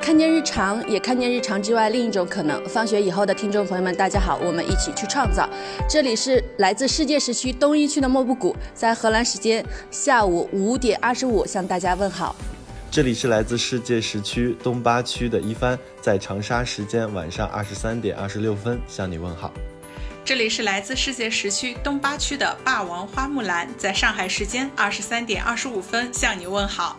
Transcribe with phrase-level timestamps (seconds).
[0.00, 2.66] 看见日常，也看见日常之外另一种可能。
[2.66, 5.48] 放学以后的听众朋友们，大家好，我们一起去创造。
[5.88, 12.34] 这里是来自世界时区东一区的莫布谷，在荷兰时间下午五点二十五向大家问好。
[12.90, 19.52] 这里是来自世界时区东八区的一帆，在长沙时间晚上二十三点二十六分向你问好。
[20.24, 26.96] 这里是来自世界时区东八区的霸王花木兰，在上海时间二十三点二十五分向你问好。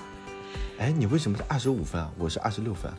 [0.81, 2.09] 哎，你为什么是二十五分啊？
[2.17, 2.91] 我是二十六分。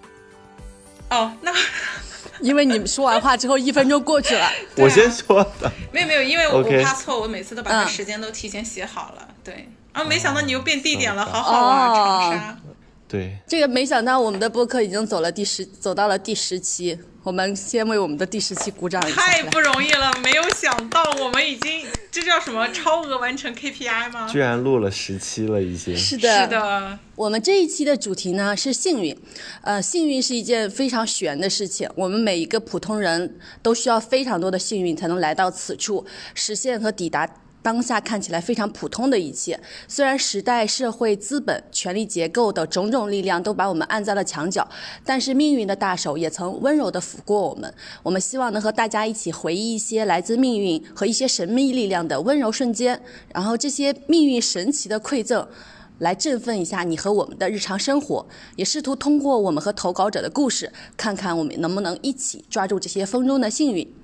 [1.11, 1.51] 哦，那
[2.41, 5.69] 因为你说完话之后一分钟过去了， 我先说的。
[5.91, 9.29] 没有没有，因为我我怕错，我每次都把时间都提前写好了。
[9.43, 12.59] 对啊，没想到你又变地点了，好好啊，长沙。
[13.13, 16.99] 对，这个没想到我们的播客已经走了第十，走到了第十期。
[17.23, 19.21] 我们先为我们的第十期鼓掌一下。
[19.21, 24.27] 太不容易了，没有想到我们已经这叫什么超额完成 KPI 吗？
[24.29, 25.95] 居然录了十期了，已经。
[25.95, 26.99] 是的，是的。
[27.15, 29.15] 我们这一期的主题呢是幸运，
[29.61, 31.87] 呃，幸运是一件非常玄的事情。
[31.95, 37.29] 我们每一个普通人都需要非常多的幸运才能来到此处，实现和抵达。
[37.63, 44.69] 当下看起来非常普通的一切，虽然时代、社会、资本、权力结构的种种力量都把我们按在了墙角，
[45.05, 47.73] 但是命运的大手也曾温柔地抚过我们。
[48.03, 53.01] 我们希望能和大家一起回忆一些来自命运和一些神秘力量的温柔瞬间，
[53.33, 55.47] 然后这些命运神奇的馈赠，
[56.01, 63.95] 来振奋一下你和我们的日常生活，也试图通过我们和投稿者的故事，看看我们能不能一起抓住这些风中的幸运。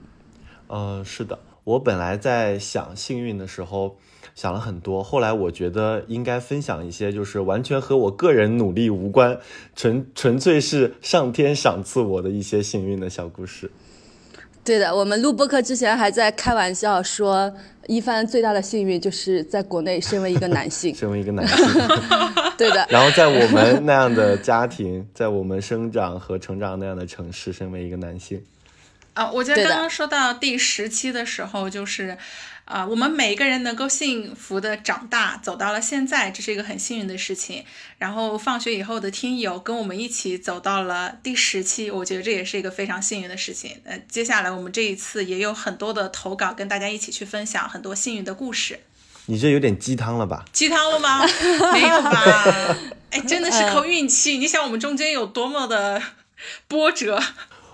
[0.69, 1.37] 嗯，是的。
[1.69, 3.99] 我本来在想幸运的时候，
[4.35, 5.03] 想了很多。
[5.03, 9.39] 后来我觉得应该分享一些，就是完全和我个人努力无关，
[9.77, 13.71] 纯纯粹是上天赏赐我的一些幸运的小故事。
[14.65, 17.53] 对的，我们录播课之前还在开玩笑说，
[17.87, 21.67] 一帆最大的幸运就是在国内身为一个男性， 身为一个男性。
[22.57, 22.87] 对的。
[22.89, 28.43] 然后在我们那样的家庭，在我们生长和成长那样的城市，身为一个男性。
[29.19, 32.17] 啊，我觉得刚刚说到第十期的时候，就是，
[32.67, 37.65] 啊，我们每一个人能够幸福的长大，走到了现在，这是一个很幸运的事情。
[37.99, 43.81] 然后放学以后的听友跟我们一起走到了第十期，我觉得这也是一个非常幸运的事情。
[43.85, 48.79] 呃，接下来我们这一次也有很多的投稿，跟大家一起去分享很多幸运的故事。
[49.27, 50.45] 你这有点鸡汤了吧？
[50.53, 51.27] 鸡汤了吗？
[51.73, 52.77] 没有吧？
[53.11, 54.39] 哎，真的是靠运气。
[54.39, 56.01] 你想我们中间有多么的
[56.69, 57.21] 波折？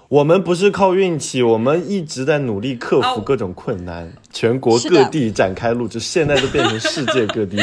[0.09, 7.59] 我们不是靠运气，我们一直在努力克服各种困难，全国各地展开录制，现在都变成世界各地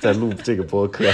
[0.00, 1.04] 在录这个播客。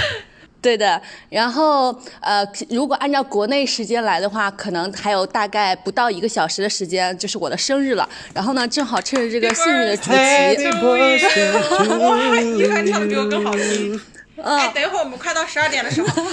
[0.61, 8.07] 对的，然后呃，如果按照国内时间来的话，可能还有大概不到一个小时的时间，就是我的生日了。
[8.33, 10.15] 然后呢，正好趁着这个幸运的主题，
[11.99, 13.99] 哇， 你还唱的比我更好听。
[14.41, 16.23] 哎，等一会儿我们快到十二点的时候，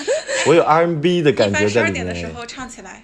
[0.46, 1.70] 我有 R&B 的感觉在里面。
[1.70, 3.02] 十二点的时候唱起来。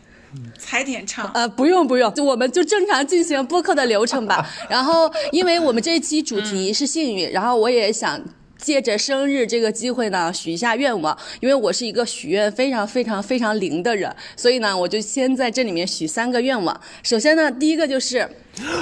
[0.59, 4.47] 踩点唱呃，不用不用，就我们就正常进行播客的流程吧。
[4.69, 8.21] 然后，因为我们这一期主题是幸运，然后我也想
[8.59, 11.17] 借着生日这个机会呢，许一下愿望。
[11.41, 16.79] 因为我是一个许愿非常非常非常灵的人，所以呢，我就先在这里面许三个愿望。
[17.03, 18.29] 首先呢，第一个就是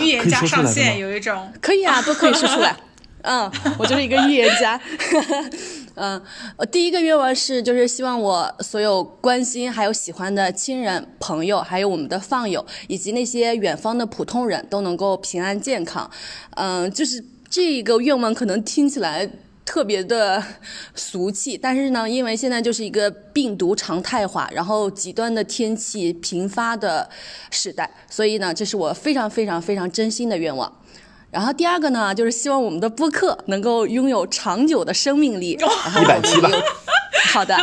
[0.00, 2.76] 预言家上线，有一种可以啊，都可以说出来。
[3.26, 4.78] 嗯，我就是一个预言家。
[5.96, 6.20] 嗯，
[6.56, 16.10] 我第一个愿望是，就是希望我所有关心还有喜欢的亲人、朋友，还有我们的放友，以及那些远方的普通人都能够平安健康。
[16.56, 19.28] 嗯，就是这一个愿望可能听起来
[19.64, 20.42] 特别的
[20.96, 27.08] 俗气，但是呢，因为现在就是一个病毒常态化，然后极端的天气频发的
[27.50, 30.70] 时代，所以呢，这是我非常非常非常真心的愿望。
[31.34, 35.58] 然后第二个呢，就是希望我们的播客能够拥有长久的生命力，
[36.00, 36.48] 一百七吧。
[37.32, 37.56] 好的，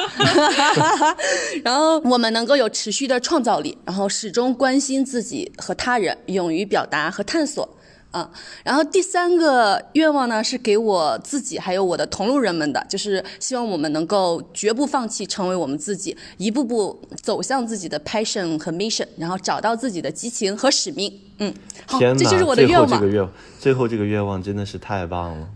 [1.63, 7.67] 然后我们能够有持续的创造力，然后始终关心自己和他人，勇于表达和探索。
[8.13, 8.29] 嗯，
[8.63, 21.21] 然后第三个愿望呢，是给我自己还有我的同路人们的，就是希望我们能够绝不放弃，成为我们自己，一步步走向自己的 passion 和 mission，然后找到自己的激情和使命。
[21.39, 21.53] 嗯，
[21.85, 22.87] 好，这就是我的愿望。
[22.87, 23.29] 最后这个愿，
[23.59, 25.47] 最后这个愿望真的是太棒了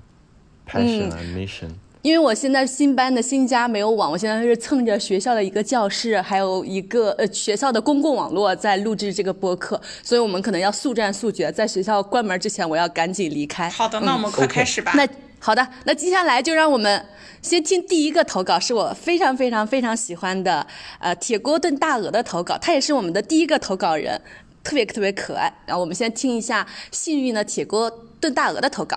[0.65, 1.69] ，passion and mission。
[2.05, 13.67] 因为我现在新搬的新家没有网，我现在是蹭着学校的一个教室，还有一个呃学校的公共网络在录制这个播客，所以我们可能要速战速决，在学校关门之前，我要赶紧离开。
[13.71, 14.91] 好的，那我们快开始吧。
[14.95, 15.07] 那
[15.39, 17.03] 好的，那接下来就让我们
[17.41, 20.67] 先听第一个投稿，是我非常非常非常喜欢的，
[20.99, 24.21] 呃，铁锅炖大鹅的投稿，他也是我们的第一个投稿人，
[24.63, 25.51] 特别特别可爱。
[25.65, 28.95] 然后我们先听一下幸运的铁锅炖大鹅的投稿。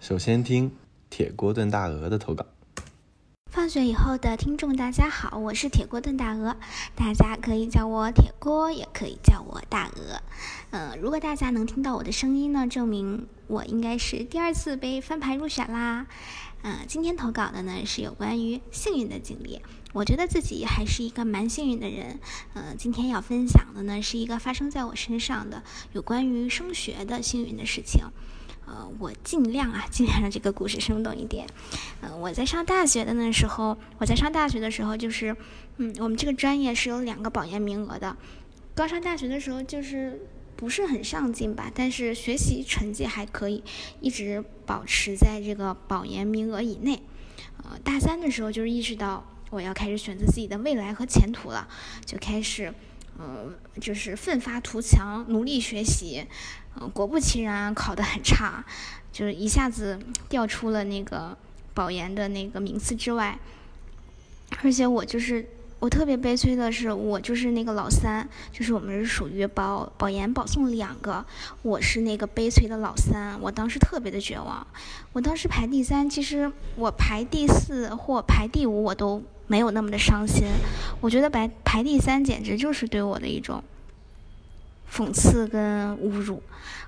[0.00, 0.72] 首先听。
[1.10, 2.46] 铁锅炖大鹅的投稿。
[3.50, 6.56] 放学以后的听众，大家好，我是铁锅炖大鹅，
[6.94, 10.22] 大家可以叫我铁锅，也可以叫我大鹅。
[10.70, 16.06] 嗯，如果大家能听到我的声音呢，证明我应该是第二次被翻牌入选啦。
[16.62, 19.62] 嗯，今天投稿的呢是有关于幸运的经历，
[19.94, 22.20] 我觉得自己还是一个蛮幸运的人。
[22.52, 25.62] 嗯，今天要分享的呢是一个发生在我身上的
[25.92, 28.04] 有关于升学的幸运的事情。
[28.68, 31.46] 呃，我尽量啊，尽量让这个故事生动一点。
[32.02, 35.34] 嗯，我在上大学的那时候，我在上大学的时候，就是，
[35.78, 38.14] 嗯，我们这个专业是有两个保研名额的。
[38.74, 40.20] 刚上大学的时候，就是
[40.54, 43.64] 不是很上进吧，但是学习成绩还可以，
[44.00, 47.00] 一直保持在这个保研名额以内。
[47.64, 51.66] 呃，大三的时候，就是意识到我要开始选择自己的未来和前途了，
[52.04, 52.72] 就开始，
[53.18, 56.26] 呃，就是奋发图强，努力学习。
[56.80, 58.64] 嗯果不其然，考得很差，
[59.10, 59.98] 就是一下子
[60.28, 61.36] 掉出了那个
[61.74, 63.36] 保研的那个名次之外。
[64.62, 65.44] 而且我就是
[65.80, 71.24] 我特别悲催的是，我就是那个老三，就是我们是属于保保研保送两个，
[71.62, 73.36] 我是那个悲催的老三。
[73.40, 74.64] 我当时特别的绝望，
[75.12, 80.46] 我当时排第三，其实我排第四或排第五我都没有那么的伤心。
[81.00, 83.64] 我觉得排排第三简直就是对我的一种。
[84.90, 86.42] 讽刺跟侮辱，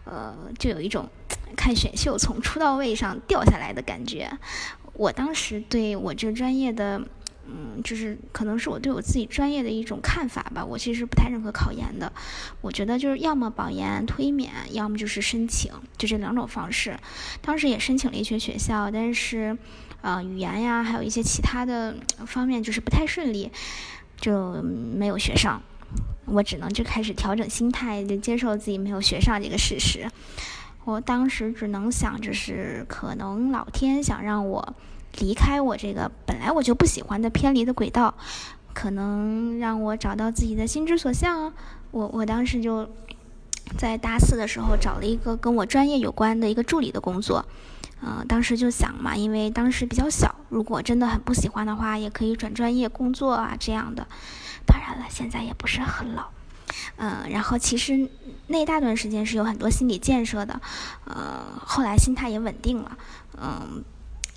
[0.05, 1.07] 呃，就有一种
[1.55, 4.31] 看选秀从出道位上掉下来的感觉。
[4.95, 6.99] 我当时对我这专业的，
[7.47, 10.65] 嗯，就是可能是我对我自己专业的一种看法吧。
[10.65, 12.11] 我其实不太认可考研的，
[12.63, 16.99] 我觉得就是要么保研推免，要么就是申请，就这两种方式。
[17.43, 19.59] 当时也申请了一些学校，但是，
[20.03, 21.95] 呃，语言呀，还有一些其他的
[22.27, 23.51] 方面就是不太顺利，
[24.21, 25.63] 就没有学上。
[26.27, 30.09] 我只能就开始调整心态，就接受自己没有学上这个事实。
[30.85, 34.75] 我当时只能想，就是可能老天想让我
[35.19, 38.15] 离开我这个本来我就不喜欢的偏离的轨道，
[38.73, 41.53] 可能让我找到自己的心之所向。
[41.91, 42.89] 我我当时就
[43.77, 47.45] 在大四的时候找了一个跟我专业有关的一个助理的工作。
[48.03, 54.07] 嗯，当时就想嘛，因为当时比较小，如果真的很不喜欢的话，也可以转专业工作啊这样的。
[54.67, 56.29] 当然了，现在也不是很老，
[56.97, 58.09] 嗯，然后其实
[58.47, 60.59] 那大段时间是有很多心理建设的，
[61.05, 62.97] 呃，后来心态也稳定了，
[63.39, 63.85] 嗯，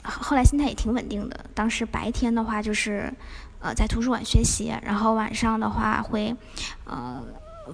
[0.03, 1.45] 后来心态也挺稳定的。
[1.53, 3.13] 当时白天的话就是
[3.59, 6.35] 呃在图书馆学习，然后晚上的话会
[6.83, 7.23] 呃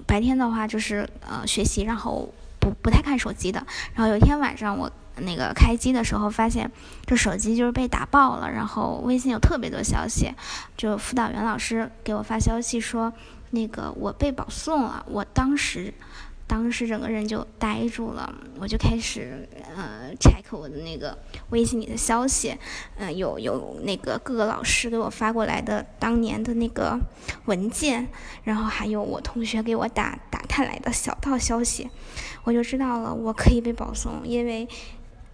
[0.05, 3.65] 白天的话就是呃学习，然后不不太看手机的。
[3.95, 4.91] 然后有一天晚上我。
[5.21, 6.71] 那个开机的时候，发现
[7.05, 10.33] 这手机就是被打爆了，然后微信有特别多消息，
[10.77, 13.11] 就辅导员老师给我发消息说，
[13.51, 15.05] 那个我被保送了。
[15.09, 15.93] 我当时，
[16.47, 21.17] 当时整个人就呆住了，我就开始呃 check 我的那个
[21.49, 22.57] 微信里的消息，
[22.97, 26.99] 嗯，有有那个各个老师给我发过来的当年的那个
[27.45, 28.07] 文件，
[28.43, 31.89] 然后还有我同学给我打打探来的小道消息，
[32.43, 34.67] 我就知道了我可以被保送，因为。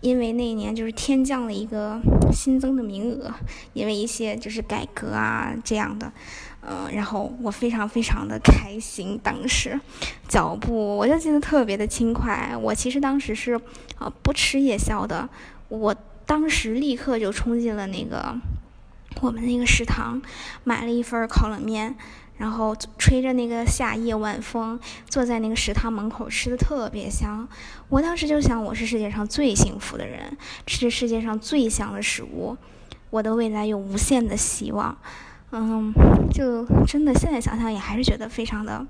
[0.06, 2.00] 因为那一年就是天降了一个
[2.32, 3.34] 新增的名额，
[3.74, 6.12] 因为一些就是改革啊这样的，
[6.62, 9.80] 嗯，然后我非常非常的开心，当时
[10.28, 12.56] 脚步我就记得特别的轻快。
[12.56, 13.60] 我其实当时是
[13.98, 15.28] 啊不吃夜宵的，
[15.70, 15.96] 我
[16.28, 18.36] 当时立刻就冲进了那个
[19.22, 20.22] 我们那个食堂，
[20.64, 21.96] 买了一份烤冷面。
[22.38, 27.48] 然后吹着那个夏夜晚风，坐在那个食堂门口吃的特别香。
[27.88, 32.58] 我当时就想，我是世界上最幸福的人，吃着世界上最香的食物，
[33.10, 34.98] 我的未来有无限的希望。
[35.52, 35.94] 嗯，
[36.30, 38.86] 就真的现在想想也还是觉得非常的、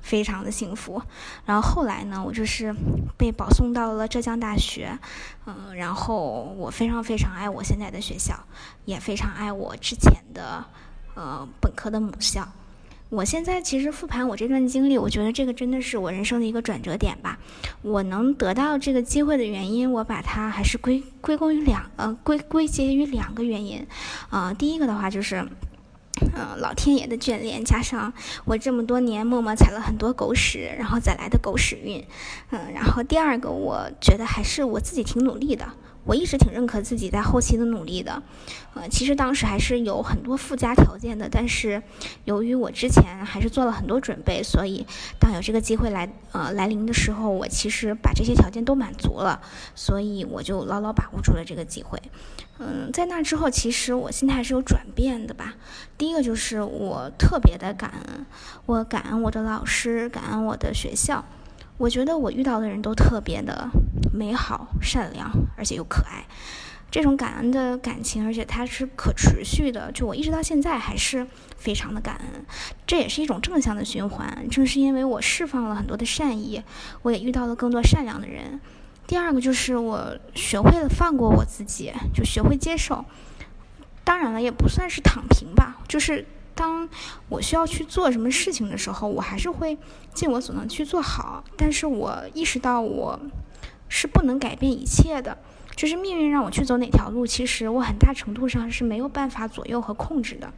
[0.00, 1.02] 非常的幸福。
[1.44, 2.74] 然后后来呢，我就是
[3.18, 4.98] 被保送到了浙江大学。
[5.44, 8.34] 嗯，然后我非常非常爱我现在的学校，
[8.86, 10.64] 也非常爱我之前的
[11.14, 12.48] 呃本科的母校。
[13.08, 17.38] 我现在其实复盘我这段经历，我觉得这个真的是我人生的一个转折点吧。
[17.82, 23.86] 我能得到这个机会的原因，我把它还是归归功于两呃归归结于两个原因。
[24.28, 25.46] 啊，第一个的话就是，
[26.34, 28.12] 嗯，老天爷的眷恋，加上
[28.44, 32.04] 我这么多年默默踩了很多狗屎，然后再来的狗屎运。
[32.50, 35.64] 嗯，然后第二个，我觉得还是我自己挺努力的。
[36.06, 38.22] 我一直挺认可自己在后期的努力的，
[38.74, 41.82] 呃，其实当时还是有很多附加条件的，但是
[42.24, 44.86] 由于我之前还是做了很多准备，所以
[45.18, 49.42] 当有这个机会来呃来临的时候，我其实把这些条件都满足了，
[49.74, 52.00] 所以我就牢牢把握住了这个机会。
[52.58, 55.54] 嗯，在那之后，其实我心态是有转变的吧。
[55.98, 58.26] 第一个就是我特别的感恩，
[58.64, 61.24] 我感恩我的老师，感恩我的学校。
[61.78, 63.68] 我觉得我遇到的人都特别的
[64.12, 66.24] 美好、善良，而且又可爱。
[66.88, 69.90] 这种感恩的感情，而且它是可持续的。
[69.92, 71.26] 就我一直到现在还是
[71.58, 72.46] 非常的感恩，
[72.86, 74.48] 这也是一种正向的循环。
[74.48, 76.62] 正是因为我释放了很多的善意，
[77.02, 78.60] 我也遇到了更多善良的人。
[79.06, 83.04] 第二个就是我学会了放过我自己，就学会接受。
[84.02, 86.24] 当然了，也不算是躺平吧，就是
[86.56, 86.88] 当
[87.28, 89.78] 我需要去做什么事情的时候，我还是会
[90.12, 91.44] 尽我所能去做好。
[91.56, 93.20] 但是我意识到我
[93.88, 95.38] 是不能改变一切的。
[95.76, 100.50] 就是命运让我去走哪条路，其实我很大程度上是没有办法左右和控制的。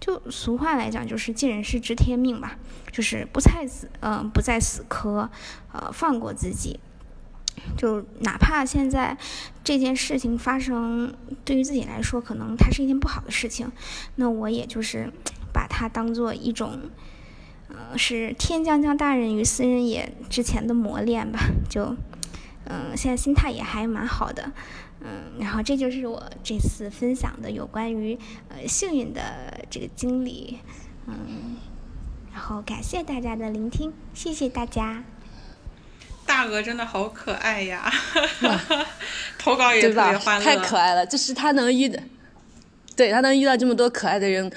[0.00, 2.56] 就俗话来讲，就是尽人事知天命吧，
[2.90, 5.28] 就是不在死，嗯，不在死磕，
[5.70, 6.80] 呃，放过自己。
[7.76, 9.16] 就哪怕现在
[9.62, 13.70] 这件事情发生，对于自己来说，可能它是一件不好的事情，
[14.16, 15.12] 那我也就是
[15.52, 16.78] 把它当做一种，
[17.68, 21.96] 呃，是天将降大任于斯人也之前的磨练吧，就。
[22.66, 24.50] 嗯，现在心态也还蛮好的，
[25.02, 28.18] 嗯，然后这就是我这次分享的有关于
[28.48, 30.60] 呃幸运的这个经历，
[31.06, 31.58] 嗯，
[32.32, 35.04] 然后感谢大家的聆听，谢谢大家。
[36.26, 37.92] 大鹅真的好可爱呀，
[39.38, 41.04] 投稿也特别欢乐，太可爱了。
[41.06, 42.02] 就是他能遇的，
[42.96, 44.50] 对他能遇到这么多可爱的人，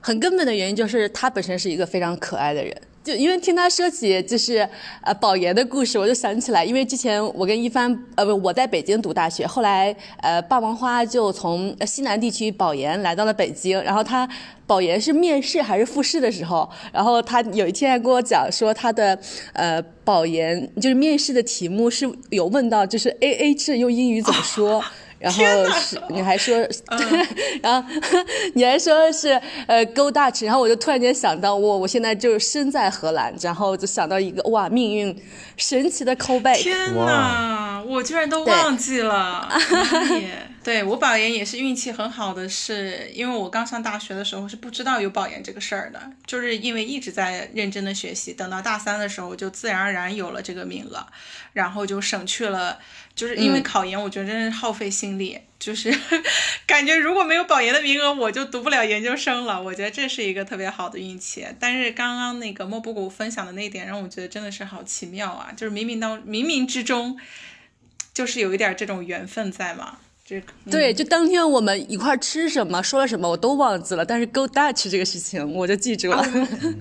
[0.00, 2.74] 很根本的原因就是他本身是一个非常可爱的人。
[3.04, 4.68] 就因为听他说起就是
[5.00, 14.28] 呃保研的故事，我就想起来，因为之前我跟一帆呃不我在北京读大学，后来呃霸王花就从西南地区保研来到了北京，然后他
[14.66, 19.18] 保研是面试还是复试的时候，然后他有一天跟我讲说他的
[19.52, 24.82] 呃保研就是面试的题目是有问到就是 A A 制用英语怎么说。
[25.22, 25.40] 然后
[25.78, 26.56] 是你还说，
[27.62, 27.88] 然后
[28.54, 35.16] 你还说是呃 Go Dutch，然后我就突然间想到，我我现在就身在荷兰，然后就想到一个哇，命运
[35.56, 36.60] 神奇的 callback。
[36.60, 39.48] 天哪，我居然都忘记了。
[40.62, 51.04] 对我保研也是运气很好的，是因为我刚上大学的时候是不知道有保研这个事儿的，就是因为一直在认真的学习，等到大三的时候就自然而然有了这个名额，
[51.52, 52.78] 然后就省去了。
[53.14, 55.94] 就是因为考研，我觉得真是耗费心力，就是
[56.66, 59.60] 感觉如果没有保研的名额，我就读不了研究生了。
[59.60, 61.46] 我觉得这是一个特别好的运气。
[61.60, 65.52] 但是刚刚那个莫布谷分享的那点，让我觉得真的是好奇妙啊！
[65.54, 67.18] 就是冥冥当冥冥之中，
[68.14, 69.98] 就是有一点这种缘分在嘛。
[70.24, 74.04] 这对，就当天我们一块吃什么，说了什么，我都忘记了。
[74.04, 76.22] 但是 Go Dutch 这个事情， 我就记住了。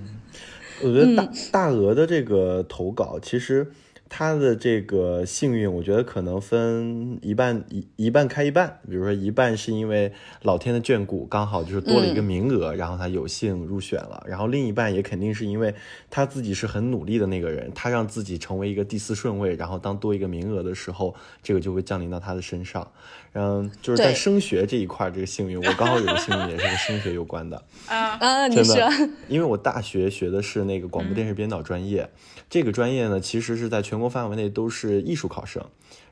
[0.83, 3.71] 我觉得大大鹅的这个投稿，其实。
[4.13, 8.81] 他的这个幸运，我觉得可能分一半一一半开一半。
[8.89, 15.73] 比如说，一半是因为老天的眷顾，刚好就是多了一个名额，然后他有幸入选了；然后另一半也肯定是因为
[16.09, 22.91] 他自己是很努力的那个人，他让自己成为一个第四顺位，然后当多一个名额的时候，这个就会降临到他的身上。
[23.33, 28.47] 嗯，就是在升学这一块，这个幸运，我刚好有个幸运也是跟升学有关的 啊啊！
[28.47, 28.75] 你说，
[29.29, 32.09] 因为我大学学的是那个广播电视编导专业，
[32.49, 35.63] 这个专业呢，其实是在全国范围内都是艺术考生。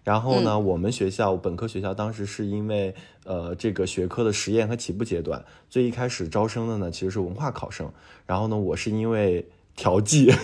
[0.05, 2.95] 然后呢，我们学校本科学校当时是因为
[3.25, 7.91] 呃这个学科的实验和起步阶段，最一开始招生的呢其实是文化考生。
[8.25, 9.45] 然后呢，我是因为
[9.79, 10.31] 调剂。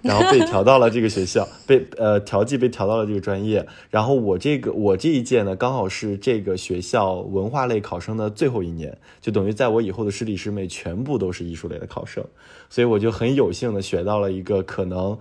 [0.00, 3.66] 然后被调到了这个学校， 被呃调剂被调到了这个专业。
[3.90, 12.24] 然后我这个我这一届呢，刚好是这个学校文化类考生的最后一年，就等于在我以后的师弟师妹全部都是艺术类的考生，
[12.70, 15.18] 所以我就很有幸的学到了一个可能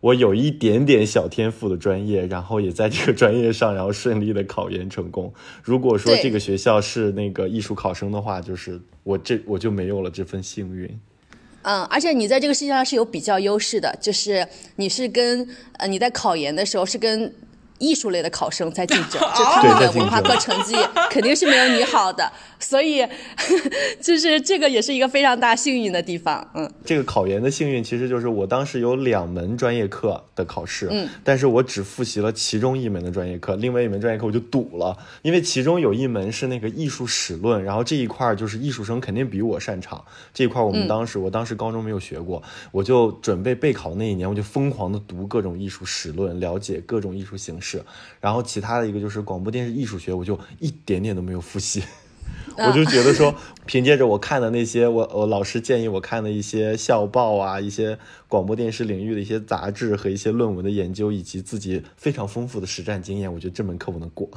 [0.00, 5.32] 我有一点点小天赋的专业，然后也在这个专业上，然后顺利的考研成功。
[5.62, 11.00] 如果说这个学校是那个艺术考生的话，就是我这我就没有了这份幸运。
[11.62, 14.46] 嗯，而且你在这个世界上是有比较优势的，就是
[14.76, 15.46] 你是跟
[15.78, 17.32] 呃你在考研的时候是跟。
[17.78, 20.74] 艺术类的考生在竞争， 就他们的文化课成绩
[21.10, 23.06] 肯定是没有你好的，所以
[24.00, 26.48] 就是这个也是一个非常大幸运的地方。
[26.54, 40.04] 嗯，这个考研的幸运其实就是我当时有两门专业课的考试，嗯，但是我只复习了其中一门的专业课，另外一门专业课我就赌了，因为其中有一门是那个艺术史论，然后这一块就是艺术生肯定比我擅长，
[40.34, 42.42] 这一块我们当时我当时高中没有学过，
[42.72, 47.67] 我就准备备考那一年，我就疯狂的读各种艺术史论，了解各种艺术形式。
[47.68, 47.84] 是，
[48.20, 51.82] 然后其他的一个就是广播电视艺术学，我就一点点都没有复习，
[52.56, 53.34] 我就觉得说，
[53.66, 64.28] 凭借着我看的那些，我我老师建议我看的一些校报啊，一些广播电视领域的一些杂志和一些论文的研究，以及自己非常丰富的实战经验，我觉得这门课我能过。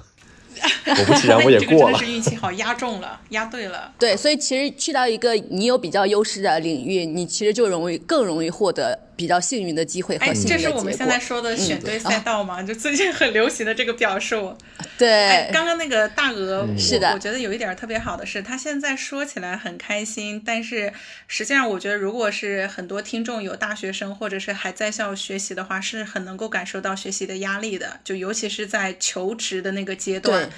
[0.84, 1.98] 果不其然，我也过了。
[1.98, 3.92] 真是运气好，压中了，压对了。
[3.98, 9.00] 对，所以其实去到一个你有比较优势的领域，你其实就容易更容易获得。
[9.22, 10.58] 比较幸运的机会和幸运的结果。
[10.58, 12.64] 这是我们现在说的选对赛道吗？
[12.64, 14.58] 就最近很流行的这个表述。
[14.98, 20.92] 对，刚刚那个大鹅，是的，我觉得有一点特别好的是，他现在说起来很开心，但是
[21.28, 30.50] 实际上我觉得，如果是很多听众有大学生或者是还在校学习的话，是很能够感受到学习的压力的，就尤其是在求职的那个阶段。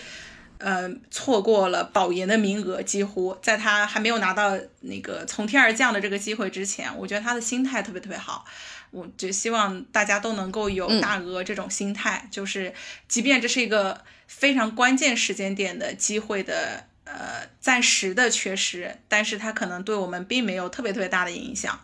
[0.64, 8.46] 呃，错过了保研的名额，几乎在他还没有拿到那个从天而降的这个机会之前，我觉得他的心态特别特别好。
[8.92, 12.74] 我就希望大家都能够有大鹅这种心态，就是
[13.10, 21.78] 即便这是一个非常关键时间点的机会的呃暂时的缺失，但是它可能对我们并没有特别特别大的影响。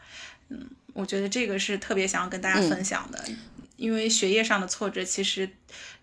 [0.47, 3.25] 嗯，我觉得这个是特别想要跟大家分享的，
[3.75, 5.49] 因为学业上的挫折其实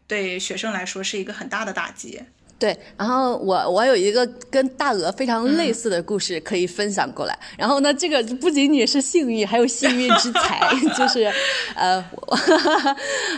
[0.07, 2.21] 对学生来说是一个很大的打击。
[2.59, 7.39] 对，然后我我有一个跟大鹅非常类似的故事可以分享过来。
[7.59, 11.31] 然后呢，这个不仅仅是幸运，还有幸运之财， 就是，
[11.75, 12.03] 呃，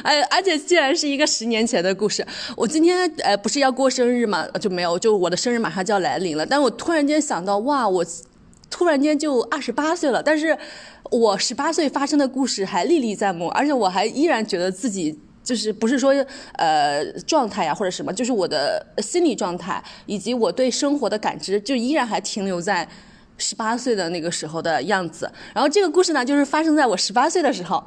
[0.04, 2.24] 而而且既然是一个十年前的故事。
[2.56, 6.46] 我今天呃不是要过生日嘛，就没有，就我的生日马上就要来临了。
[6.46, 8.06] 但我突然间想到，哇，我
[8.70, 10.56] 突然间就二十八岁了，但是
[11.10, 15.18] 我十八岁发生的故事还历历在目，而且我还依然觉得自己。
[15.48, 16.12] 就是不是说
[16.56, 22.86] 呃状态呀或者什么，就是我的心理状态以及我对生活的感知，就依然还停留在
[23.38, 25.30] 十八岁的那个时候的样子。
[25.54, 27.82] 然后这个故事呢，就是发生在我十八岁的时候，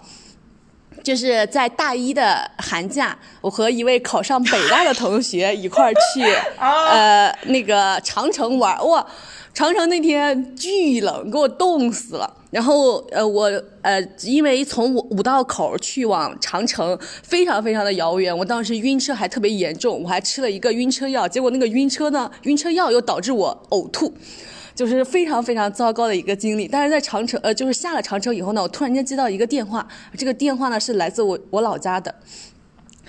[1.04, 6.24] 就是在大一的寒假，我和一位考上北大的同学一块儿去
[6.60, 9.06] 呃那个长城玩哇。
[9.54, 12.38] 长城那天巨冷，给我冻死了。
[12.52, 21.28] 然后，呃，我呃，因为从五五道口去往长城非常非常的遥远，我当时晕车还特别严重，我还吃了一个晕车药。
[21.28, 24.14] 结果那个晕车呢，晕车药又导致我呕吐，
[24.82, 26.68] 就是非常非常糟糕的一个经历。
[26.68, 32.16] 但是在长城，呃，就是下了长城以后呢，我突然间接到一个电话，这个电话呢是来自我我老家的。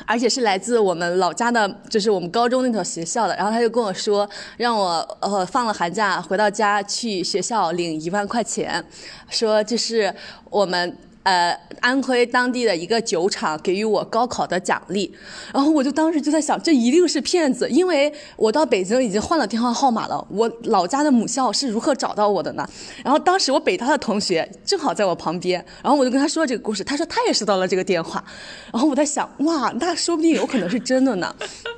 [0.05, 3.35] 而且是来自我们老家的，就是我们高中那所学校的。
[3.37, 8.85] 然后他就跟我说，让我呃放了寒假回到家去学校领一万块钱，
[9.31, 10.15] 说这是
[10.51, 10.99] 我们。
[11.25, 15.13] 呃，安徽当地的一个酒厂给予我高考的奖励，
[15.55, 22.69] 然后我就当时就在想，这一定是骗子，因为我到北京已经换了电话号码了，我老家的母校是如何找到我的呢？
[23.05, 28.25] 然后当时我北大的同学正好在我旁边，然后我就跟他说了这个故事，他说他也收到了这个电话，
[28.73, 31.33] 然后我在想，哇，那说不定有可能是真的呢。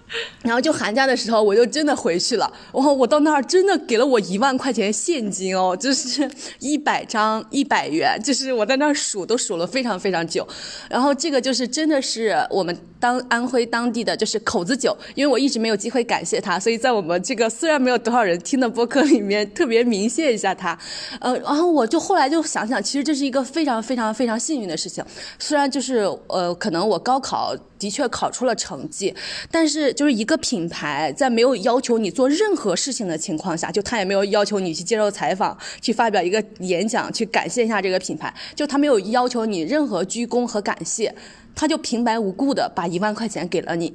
[0.42, 9.24] 然后就寒假的时候，我就真的回去了，然后我到那儿真的给了我一万块钱现金哦，就是 一百张一百元，就是我在那儿数。
[9.24, 10.46] 都数了非常非常久，
[10.90, 20.78] 然后这个就是真的是我们当安徽当地的就是口子酒，因为我一直没有机会感谢他，所以在我们这个虽然没有多少人听的播客里面特别鸣谢一下他，
[21.20, 25.04] 呃，然后我就后来就想想，其实这是一个非常非常非常幸运的事情，
[25.38, 25.96] 虽然就是
[26.28, 27.54] 呃，可能我高考。
[27.76, 29.14] 的确考出了成绩，
[29.50, 41.14] 但是就是一个品牌在没有要求你做任何事情的情况下，就他也没有要求你去接受采访、去发表一个演讲、去感谢一下这个品牌，就他没有要求你任何鞠躬和感谢，
[41.54, 43.94] 他就平白无故的把一万块钱给了你。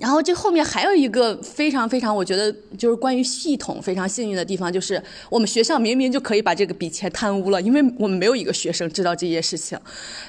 [0.00, 9.78] 然后这后面还有一个非常非常，我觉得就是关于系统非常幸运的地方，就是我们学校明明就可以把这个笔钱贪污了，因为我们没有一个学生知道这些事情，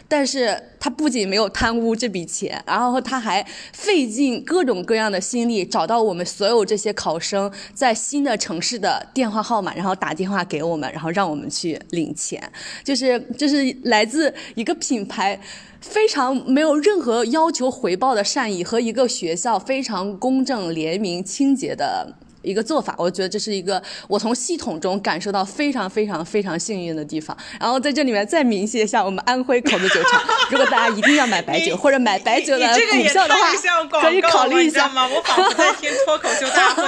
[0.05, 3.41] 但是他不仅没有贪污这笔钱，然后他还
[3.71, 12.43] 费尽各种各样的心力找到我们所有这些考生在新的城市的电话号码，然后打电话给我们，然后让我们去领钱，
[12.83, 15.39] 就是就是来自一个品牌。
[15.83, 22.15] 非常没有任何要求回报的善意和一个学校非常公正、廉明、清洁的。
[22.43, 27.35] 一个做法，我觉得这是一个我从系统中感受到非常非常非常幸运的地方。
[27.59, 35.07] 然后在这里面再明谢一下我们安徽口子酒厂， 如果大家一定要买白酒或者买白酒的股票的话，可以考虑一下吗？
[35.07, 36.83] 我仿佛在听脱口秀大会。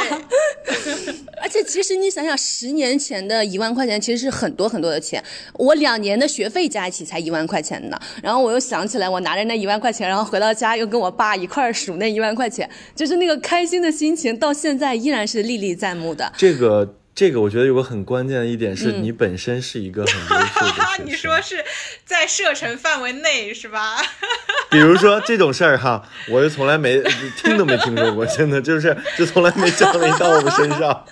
[1.41, 7.99] 而且其实你想想，十年前的一万块钱其实是很多很多的钱，我两年的学费加一起才一万块钱呢。
[8.21, 15.44] 然后我又想起来，我拿着那一万块钱，然后回到家又跟我爸一块数那一万块钱，就是那个开心的心情，到现在依然是。
[15.47, 20.85] 历历在目的这个，这个我觉得有个很关键的一点是你本身是一个很优秀的。
[21.05, 21.63] 你说是
[22.05, 23.97] 在射程范围内是吧？
[24.71, 27.01] 比如说这种事儿哈，我就从来没
[27.41, 31.05] 听都没听说过，真的就是就从来没降临到我们身上。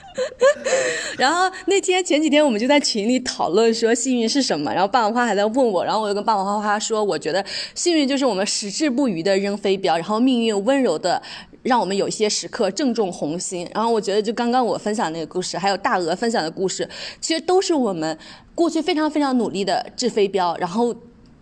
[1.18, 7.44] 然后那天前几天我们就在群里讨论说幸运是什么，然后霸王花还在问我，然后我就跟霸王花花说，我觉得
[7.76, 11.22] 幸运就是我们矢志不渝的扔飞镖，然后命运温柔的。
[11.64, 13.68] 让我们有一些时刻正中红心。
[13.74, 16.88] 然后我觉得，就刚刚我分享那个故事，还有大鹅分享的故事，
[17.20, 18.18] 其实都是我们
[18.54, 20.96] 过去非常非常努力的掷飞镖，然后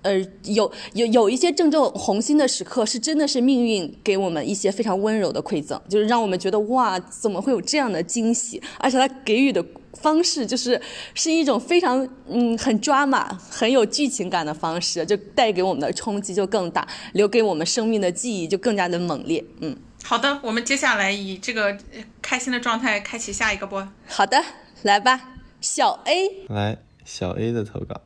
[0.03, 0.13] 呃，
[0.45, 8.59] 有有有一些正中红心的时刻，是真的是命运给我们一些非常温柔的馈赠，就是让我们觉得哇，怎么会有这样的惊喜？
[8.79, 10.81] 而且他给予的方式，就是
[11.13, 19.43] 是一种非常嗯很抓马、很有剧情感的方式，就带给我们的冲击就更大，留给我们生命的记忆就更加的猛烈。
[19.59, 21.77] 嗯，好的，我们接下来以这个
[22.21, 23.87] 开心的状态开启下一个播。
[24.07, 24.37] 好的，
[24.83, 25.21] 来吧，
[25.61, 28.01] 小 A，来小 A 的投稿。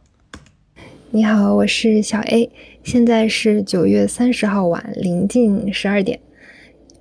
[1.09, 2.51] 你好，我是小 A，
[2.83, 6.19] 现在是九月三十号晚，临近十二点。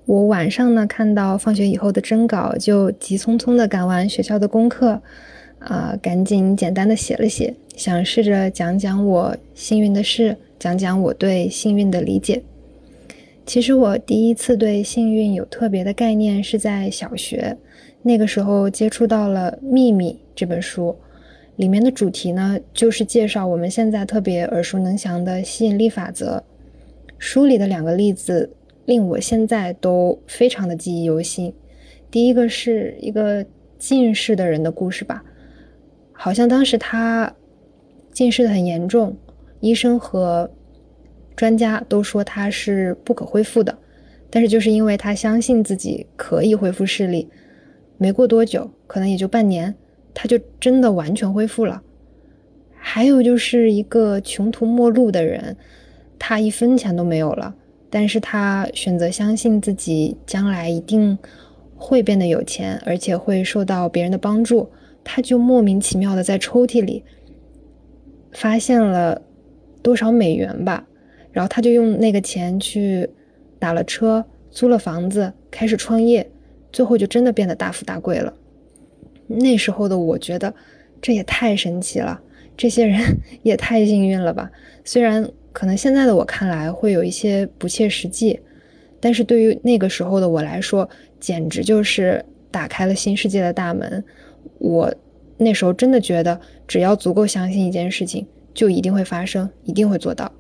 [0.06, 5.02] 我晚上呢看到放学以后的征稿，就急匆匆的赶完学校的功课，
[5.58, 12.42] 啊，赶紧简单的写了写，想试着讲讲我幸运的事，讲讲我对幸运的理解。
[13.46, 17.56] 其实我第一次对幸运有特别的概念是在小学，
[18.02, 20.96] 那个时候接触到了《秘密》这本书。
[21.56, 26.42] 里面的主题呢，就是介绍我们现在特别耳熟能详的吸引力法则。
[27.16, 28.50] 书里的两个例子
[28.86, 31.54] 令我现在都非常的记忆犹新。
[32.10, 33.46] 第一个是一个
[33.78, 35.22] 近视的人的故事吧，
[36.10, 37.32] 好像当时他
[38.10, 39.16] 近视的很严重，
[39.60, 40.50] 医生和
[41.36, 43.76] 专家都说他是不可恢复的，
[44.30, 47.28] 但是就是因为他相信自己可以恢复视力，
[47.98, 49.74] 没过多久，可能也就半年。
[50.16, 51.82] 他就真的完全恢复了。
[52.76, 55.56] 还有就是一个穷途末路的人，
[56.20, 57.52] 他一分钱都没有了，
[57.90, 61.18] 但是他选择相信自己将来一定
[61.74, 64.70] 会变得有钱，而且会受到别人的帮助。
[65.02, 67.02] 他就莫名其妙的在抽屉里
[68.32, 69.20] 发现了
[69.82, 70.86] 多少美元吧，
[71.34, 73.10] 然后他就用那个钱去
[73.58, 76.30] 打了车，租了房子，开始创业，
[76.72, 78.32] 最后就真的变得大富大贵了。
[79.26, 80.54] 那时候的我觉得，
[81.02, 82.20] 这也太神奇了，
[82.56, 83.00] 这些人
[83.42, 84.48] 也太幸运了吧。
[84.84, 88.38] 虽然可能现在的我看来会有一些不切实际，
[89.00, 94.04] 但是对于那个时候的我来说，简直就是打开了新世界的大门。
[94.58, 94.94] 我
[95.36, 100.30] 那时候真的觉得，只要足够相信一件事情，就一定会发生，一定会做到。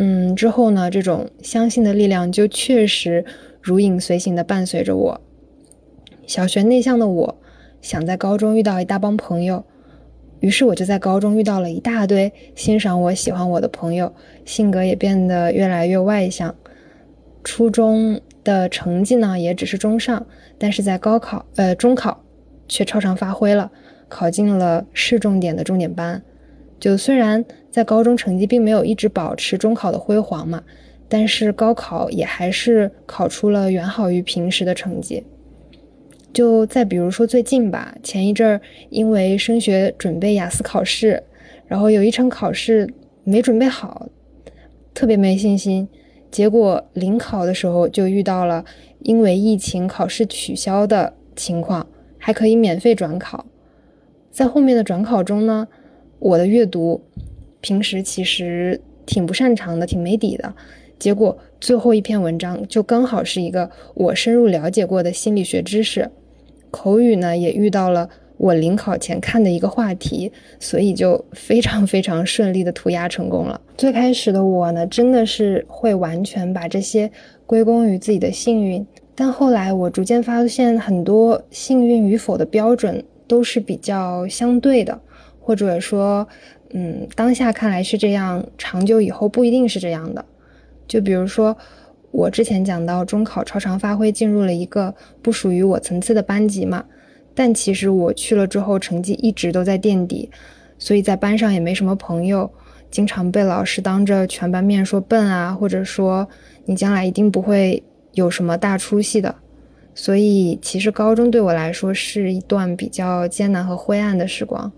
[0.00, 3.24] 嗯，之后呢，这种相信的力量就确实
[3.60, 5.20] 如影随形的伴随着我。
[6.24, 7.38] 小学内向的我。
[7.80, 9.64] 想在高中遇到一大帮朋友，
[10.40, 14.12] 于是我就在高中遇到了一大堆欣赏我、喜欢我的朋友，
[14.44, 16.54] 性格也变得越来越外向。
[17.44, 20.26] 初中的成绩呢，也只是中上，
[20.58, 22.24] 但是在高考、呃中考
[22.66, 23.70] 却超常发挥了，
[24.08, 26.20] 考进了市重点的重点班。
[26.80, 30.62] 就虽然在高中成绩并没有一直保持中考的辉煌嘛，
[31.08, 35.24] 但是高考也还是考出了远好于平时的成绩。
[36.32, 41.22] 就再比如说最近吧，前一阵儿因为升学准备雅思考试，
[41.66, 42.88] 然后有一场考试
[43.24, 44.08] 没准备好，
[44.94, 45.88] 特别没信心，
[46.30, 48.64] 结果临考的时候就遇到了
[49.00, 51.86] 因为疫情考试取消的情况，
[52.18, 53.46] 还可以免费转考。
[54.30, 55.66] 在后面的转考中呢，
[56.18, 57.02] 我的阅读
[57.60, 60.54] 平时其实挺不擅长的，挺没底的，
[60.98, 66.10] 结果最后一篇文章就刚好是一个我深入了解过的心理学知识。
[66.70, 73.60] 口语呢也遇到了我临考前看的一个话题，所以就非常非常顺利的涂鸦成功了。
[73.76, 77.10] 最开始的我呢，真的是会完全把这些
[77.46, 85.00] 归功于自己的幸运，但后来我逐渐发现，很多幸运与否的标准都是比较相对的，
[85.40, 86.28] 或者说，
[86.70, 90.24] 嗯，当下看来是这样，长久以后不一定是这样的。
[90.86, 91.56] 就比如说。
[92.10, 96.82] 我之前讲到中考超常发挥进入了一个不属于我层次的班级嘛，
[97.34, 100.30] 但其实我去了之后成绩一直都在垫底，
[100.78, 102.50] 所以在班上也没什么朋友，
[102.90, 106.26] 经常被老师当着全班面说笨啊，或者说
[106.64, 109.34] 你将来一定不会有什么大出息的。
[109.94, 114.72] 所以其实高中对我来说是一段比较艰难和灰暗的时光，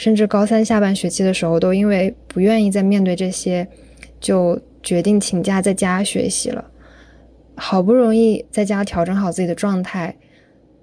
[0.00, 3.68] 甚至高三下半学期的时候都因为不愿意再面对这些，
[4.18, 6.70] 就决定请假在家学习了。
[7.54, 10.16] 好不容易在家调整好自己的状态，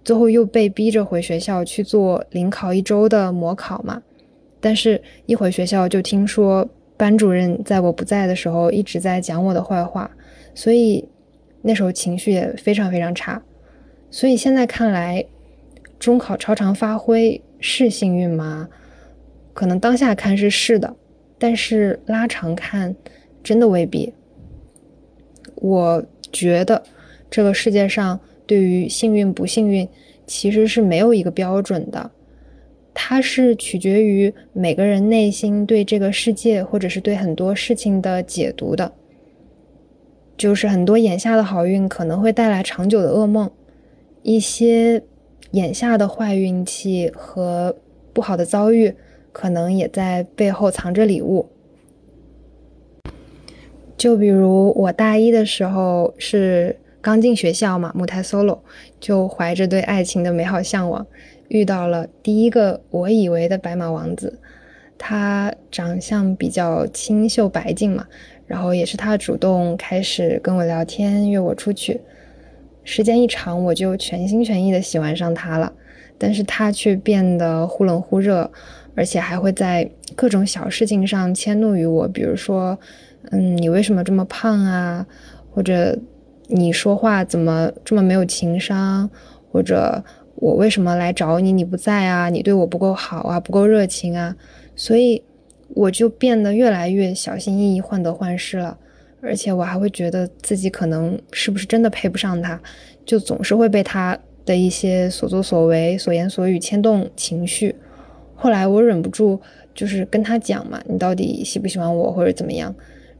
[0.03, 3.99] 最后又被逼着回学校去做临考一周的模考嘛。
[4.59, 10.11] 但是，一回学校就听说班主任在我不在的时候一直在讲我的坏话，
[10.53, 11.03] 所以
[11.63, 13.41] 那时候情绪也非常非常差。
[14.11, 15.25] 所以现在看来，
[15.97, 18.69] 中考超常发挥是幸运吗？
[19.57, 20.95] 可能当下看是是的，
[21.39, 22.95] 但是拉长看，
[23.43, 24.13] 真的未必。
[25.55, 26.05] 我。
[26.29, 26.83] 觉得
[27.31, 29.87] 这个世界上对于幸运不幸运，
[30.27, 32.11] 其实是没有一个标准的。
[32.93, 38.91] 它是取决于每个人内心对这个世界或者是对很多事情的解读的。
[40.37, 43.49] 就是很多眼下的好运可能会带来长久的噩梦，
[44.21, 45.01] 一些
[45.51, 47.73] 眼下的坏运气和
[48.13, 48.93] 不好的遭遇，
[49.37, 51.47] 可能也在背后藏着礼物。
[53.95, 58.57] 就比如我大一的时候是刚进学校嘛，母胎 solo，
[58.99, 61.05] 就怀着对爱情的美好向往，
[61.49, 64.39] 遇到了第一个我以为的白马王子，
[64.97, 68.07] 他长相比较清秀白净嘛。
[68.47, 72.01] 然后也是他主动开始跟我聊天，约我出去。
[72.83, 75.71] 时间一长，我就全心全意的喜欢上他了。
[76.17, 78.49] 但是他却变得忽冷忽热，
[78.97, 82.77] 而且还会在各种小事情上迁怒于我，比如说，
[83.31, 85.07] 嗯，你为什么这么胖啊？
[85.51, 85.97] 或者
[86.47, 89.09] 你说话怎么这么没有情商？
[89.51, 90.03] 或者
[90.35, 92.29] 我为什么来找你你不在啊？
[92.29, 94.35] 你对我不够好啊，不够热情啊？
[94.75, 95.23] 所以。
[95.75, 98.77] 我就变得越来越小心翼翼、患得患失了，
[99.21, 102.57] 而且我还会觉得自己可能是不是真的配不上他，
[103.05, 107.75] 就总是会被他的一些所作所为、所言所语牵动情绪。
[108.37, 109.41] 后来我忍不住
[109.75, 112.73] 就是跟他讲嘛：“你到底喜不喜欢我，或者怎么样？”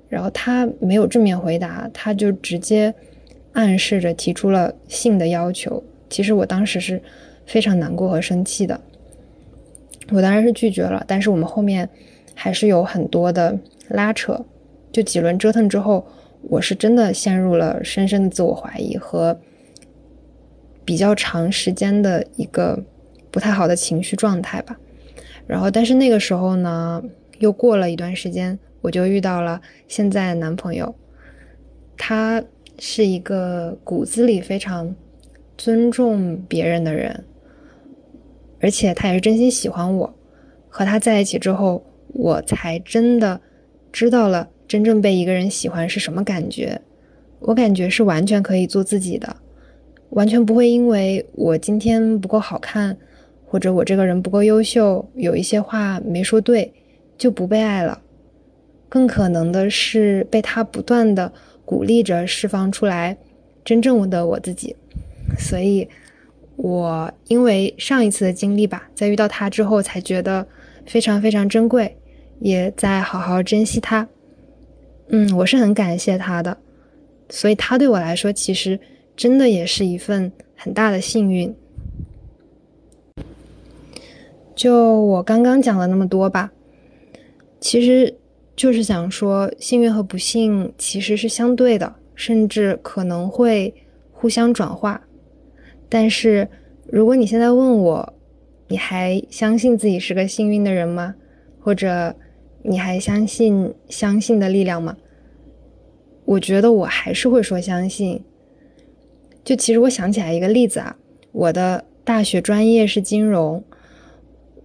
[0.08, 2.94] 然后他没有正面回答，他就直接
[3.52, 5.84] 暗示着提出了性的要求。
[6.10, 7.02] 其实我当时是
[7.46, 8.80] 非常难过和生气的，
[10.12, 11.04] 我当然是拒绝了。
[11.06, 11.90] 但是我们后面。
[12.40, 14.46] 还是有很多的拉扯，
[14.92, 16.06] 就几轮折腾之后，
[16.44, 19.40] 我是真的陷入了深深的自我怀疑和
[20.86, 22.84] 比较长时间的一个
[23.32, 24.78] 不太好的情绪状态吧。
[25.48, 27.02] 然后，但是那个时候呢，
[27.40, 30.94] 又过了一段时间，我就遇到了现在男朋友，
[31.98, 32.44] 他
[32.78, 34.94] 是一个骨子里非常
[35.58, 37.24] 尊重别人的人，
[38.60, 40.14] 而且他也是真心喜欢我。
[40.70, 41.84] 和他在一起之后。
[42.14, 43.40] 我才真的
[43.92, 46.82] 知道了真正被一个人喜欢是什么感觉。
[47.40, 49.36] 我感觉是完全可以做自己的，
[50.12, 52.98] 完全不会因为我今天不够好看，
[53.48, 56.72] 或者我这个人不够优秀，有一些话没说对，
[57.18, 58.00] 就不被爱了。
[58.88, 61.34] 更可能的是被他不断的
[61.66, 63.18] 鼓励着释放出来
[63.66, 64.76] 真正的我自己。
[65.40, 65.88] 所以，
[66.58, 70.46] 我因为上一次的经历吧，在遇到他之后才觉得。
[70.90, 71.98] 非常非常珍贵，
[72.40, 74.08] 也在好好珍惜他。
[75.10, 76.58] 嗯，我是很感谢他的，
[77.28, 78.80] 所以他对我来说，其实
[79.14, 81.54] 真的也是一份很大的幸运。
[84.58, 86.52] 就我刚刚讲了那么多吧，
[87.60, 88.18] 其实
[88.56, 93.72] 就是想说，幸运和不幸其实是相对的，甚至可能会
[94.12, 95.04] 互相转化。
[95.88, 96.50] 但是
[96.88, 98.14] 如果你现在问我，
[98.68, 101.14] 你还相信自己是个幸运的人吗？
[101.60, 102.16] 或者
[102.64, 104.98] 你还相信相信的力量吗？
[106.26, 108.24] 我觉得我还是会说相信。
[109.44, 110.98] 就其实我想起来一个例子啊，
[111.32, 113.64] 我的大学专业是金融，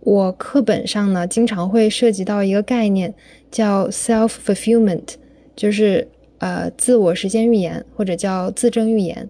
[0.02, 3.14] 我课本上呢经常会涉及到一个概念
[3.50, 5.14] 叫 self fulfillment，
[5.56, 6.06] 就是
[6.38, 9.28] 呃自我实现预言或者叫自证预言。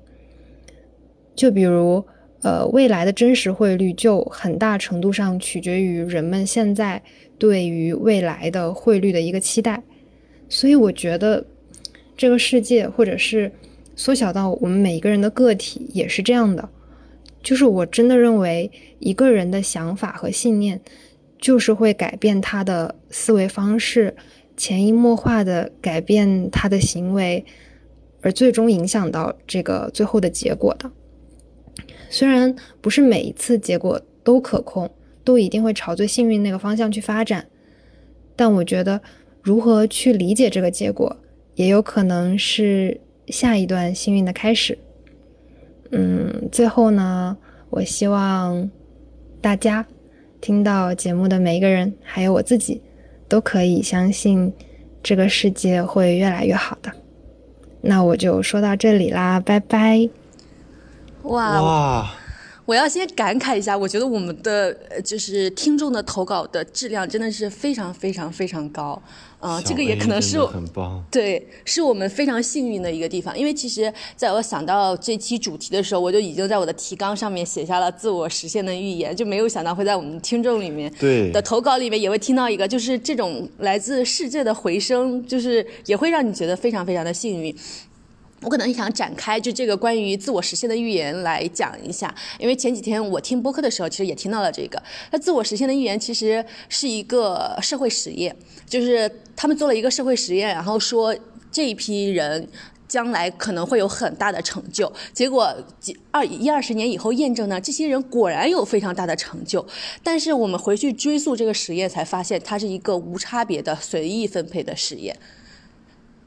[1.34, 2.04] 就比如。
[2.44, 7.00] 呃，未来的真实汇率就很大程度上取决于人们现在
[7.38, 9.80] 对于未来的汇率的一个期待，
[10.48, 11.46] 所以我觉得
[12.16, 13.52] 这个世界，或者是
[13.94, 16.68] 缩小到我们每一个人的个体，也是这样的。
[17.42, 20.80] 就是我真的认为，一个人的想法和信念，
[21.38, 24.14] 就是会改变他的思维方式，
[24.56, 27.44] 潜移默化的改变他的行为，
[28.20, 30.90] 而最终影响到这个最后的结果的。
[32.08, 34.90] 虽然不是每一次结果都可控，
[35.24, 37.48] 都一定会朝最幸运那个方向去发展，
[38.36, 39.00] 但我觉得
[39.42, 41.16] 如何去理解这个结果，
[41.56, 44.78] 也有可能是下一段幸运的开始。
[45.92, 47.36] 嗯，最后呢，
[47.70, 48.70] 我希望
[49.40, 49.86] 大家
[50.40, 52.80] 听到节目的每一个人，还有我自己，
[53.28, 54.52] 都可以相信
[55.02, 56.90] 这个世界会越来越好的。
[57.82, 60.08] 那我就说到这里啦，拜拜。
[61.24, 62.10] 哇！
[62.72, 69.00] 我要先感慨一下，我觉得我们的就是听众的投稿的质量真的是非常非常非常高，
[69.40, 73.38] 啊，这个也可能是很棒，对，是我们非常幸运的一个地方。
[73.38, 87.54] 因为其实在我想到这期主题的时候，我就已经在我的提纲上面写下了自我实现的预言，就没有想到会在我们听众里面对的投稿里面也会听到一个，就是这种来自世界的回声，就是也会让你觉得非常非常的幸运。
[88.42, 94.82] 我可能想展开就这个关于自我实现的预言来讲一下，因为前几天我听播客的时候，其实也听到了这个。
[95.10, 98.34] 那自我实现的预言其实是一个社会实验，
[98.68, 101.16] 就是他们做了一个社会实验，然后说
[101.50, 102.48] 这一批人
[102.88, 104.92] 将来可能会有很大的成就。
[105.12, 109.64] 结果几二一二十年以后验证呢，这些人果然有非常大的成就。
[110.02, 115.16] 但是我们回去追溯这个实验，才发现它是一个无差别的随意分配的实验。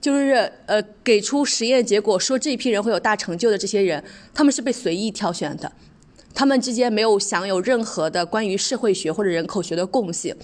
[0.06, 4.04] 就是呃，给出实验结果说这一批人会有大成就的这些人，
[4.36, 5.72] 他们是被随意挑选的，
[6.32, 10.36] 他们之间没有享有任何的关于社会学或者人口学的共性，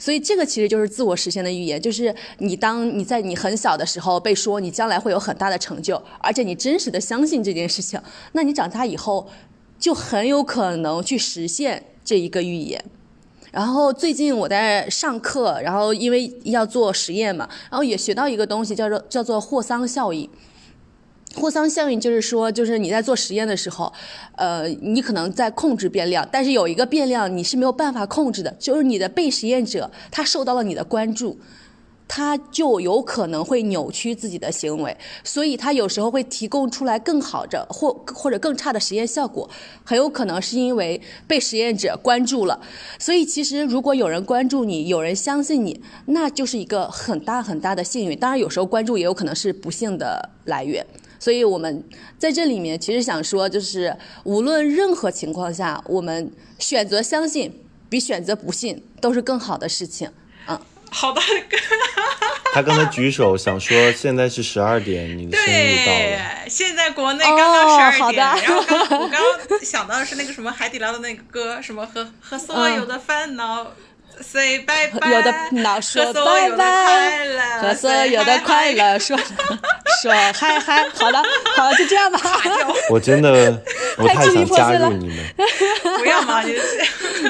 [0.00, 8.00] 所以这个其实就是自我实现的预言，就是你当你在你很小的时候被说你将来会有很大的成就，而且你真实的相信这件事情，
[8.32, 9.28] 那你长大以后
[9.78, 12.84] 就很有可能去实现这一个预言。
[13.54, 20.28] 然后最近我在上课，然后因为要做实验嘛，然后也学到一个东西，叫做叫做霍桑效应。
[21.36, 23.92] 霍桑效应就是说，就是你在做实验的时候，
[24.34, 31.38] 呃，你可能在控制变量，但是有一个变量你是没有办法控制的，就是你的被实验者他受到了你的关注。
[32.06, 39.48] 他就有可能会扭曲自己的行为，所以他有时候会提供出来更好的或或者更差的实验效果，
[39.82, 42.60] 很有可能是因为被实验者关注了。
[42.98, 48.18] 所以其实如果有人关注你，有人相信你，那就是一个很大很大的幸运。
[48.18, 50.86] 当然有时候关注也有可能是不幸的来源。
[51.18, 51.82] 所以我们
[52.18, 57.50] 在这里面其实想说，就是无论任何情况下，我们选择相信
[57.88, 60.10] 比选择不信都是更好的事情。
[60.96, 61.20] 好的，
[62.54, 66.48] 他刚才举手想说，现在是十二点，你的生日到了。
[66.48, 73.72] 现在国内刚刚十二点，然后刚我刚刚想到的是那个什么海底捞的那个歌，什么和和所有的烦恼
[74.20, 79.16] say 拜拜，有的恼说拜拜，和所有的快乐说
[80.02, 81.22] 说嗨嗨，好了
[81.56, 82.20] 好了，就这样吧。
[82.90, 83.62] 我真的
[83.98, 85.16] 我太想加入你们，
[85.98, 86.42] 不要嘛，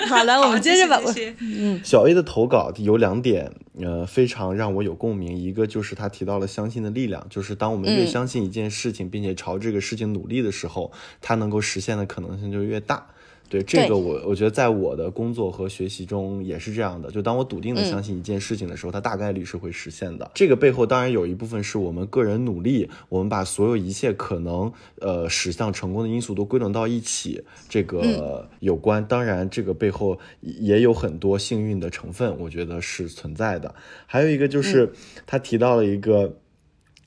[0.09, 1.01] 好了，我们接着吧。
[1.41, 5.37] 嗯，小 A 的投稿有两点，呃，非常让我有共鸣。
[5.37, 13.07] 一个就是他提到了相信的力量，就是当我们越相信一件事情，并且朝这个事情努力的时候，它能够实现的可能性就越大。
[13.49, 17.11] 对这个，我我觉得在我的工作和学习中也是这样的。
[17.11, 20.29] 就当我笃定的相信一件事情的时候，它大概率是会实现的。
[20.35, 29.07] 这个背后当然有一部分是我们个人努力，我们把所有一切可能呃驶向成功的因素都归拢到一起，这个有关。
[29.07, 33.75] 当然，这个背后也有很多幸运的成分，我觉得是存在的。
[34.07, 34.93] 还有一个就是
[35.27, 36.39] 他提到了一个。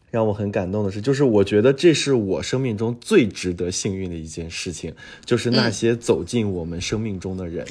[0.09, 4.93] 让我很感动的是，就是我觉得这是我生命中最值得幸运的一件事情，
[5.25, 7.65] 就是那些走进我们生命中的人，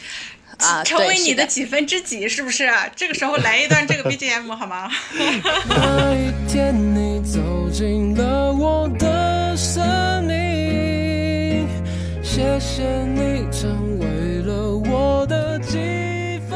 [0.58, 2.68] 啊，成为你的几分之几，是不是？
[2.94, 4.90] 这个时候来一段这个 BGM 好吗？
[5.68, 11.66] 那一天你走进了我的生命，
[12.22, 13.05] 谢谢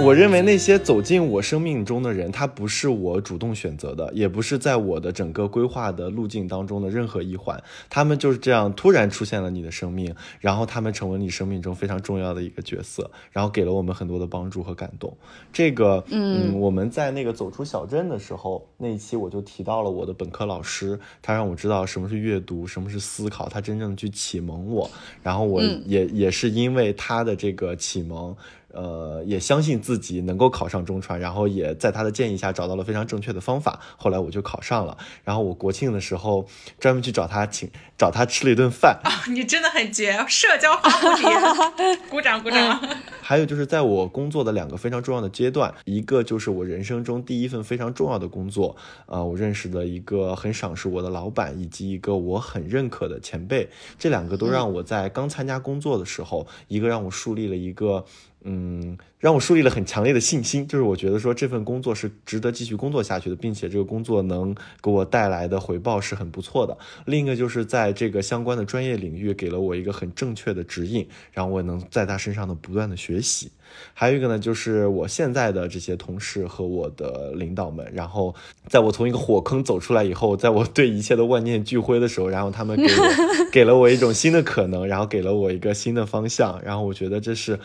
[0.03, 15.15] 我认为那些走进我生命中的人，他不是我主动选择的，也不是在我的整个规划的路径当中的任何一环，他们就是这样突然出现了你的生命，然后他们成为你生命中非常重要的一个角色，然后给了我们很多的帮助和感动。
[15.53, 24.91] 这个，嗯，我们在那个走出小镇的时候，那一期我就提到了我的本科老师，他让我知道什么是阅读，什么是思考，他真正去启蒙我，
[25.23, 28.35] 然后我也也是因为他的这个启蒙。
[28.73, 33.81] 呃，也相信自己能够考上中传，然后也在他的建议下找到了非常正确的方法。
[33.97, 36.47] 后来我就考上了，然后我国庆的时候
[36.79, 39.01] 专门去找他请找他吃了一顿饭。
[39.03, 42.81] 啊你真的很绝，社交花蝴蝶， 鼓掌鼓掌。
[43.21, 48.75] 还有就是在我工作的两个非常重要的阶段，一个就是我人生中第一份非常重要的工作，
[49.07, 58.05] 呃，我认识的一个很赏识我的老板，以及一个我很认可的前辈，这两个都让我在刚参加工作的时候，一个让我树立了一个。
[58.43, 66.79] 嗯，让我树立了很强烈的信心，就是我觉得说这份工作是值得继续工作下去的，并且这个工作能给我带来的回报是很不错的。
[67.05, 73.51] 另一个就是在这个相关的专业领域给了我一个很正确的指引，然后我能在他身上的不断的学习。
[73.93, 78.35] 还有一个呢，就是我现在的这些同事和我的领导们，然后
[78.69, 83.07] 在我从一个火坑走出来以后，在我对一切的万念俱灰的时候，然后他们给我
[83.53, 87.61] 给了我一种新的可能，然后给了我一个新的方向，然后我觉得这是。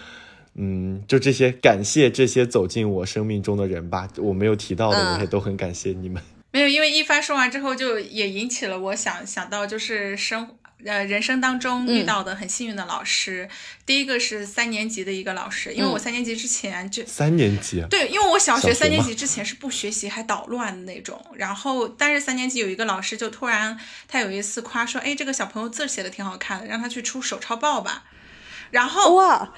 [0.56, 4.08] 嗯，就这些，感谢这些走进我生命中的人吧。
[4.18, 6.22] 我没有提到的，我也都很感谢你们。
[6.52, 13.50] 没有，因为一帆说完之后，就也引起了我想想到，就是生呃人生当中遇到的很幸运的老师。
[13.86, 21.22] 第一个是三年级的一个老师，因为我三年级之前就三年级，对，因为我小学三年级之前是不学习还捣乱的那种。
[21.36, 23.78] 然后，但是三年级有一个老师就突然，
[24.08, 28.06] 他有一次夸说，哎，这个小朋友字写的挺好看的，让他去出手抄报吧。
[28.72, 29.54] 然后哇，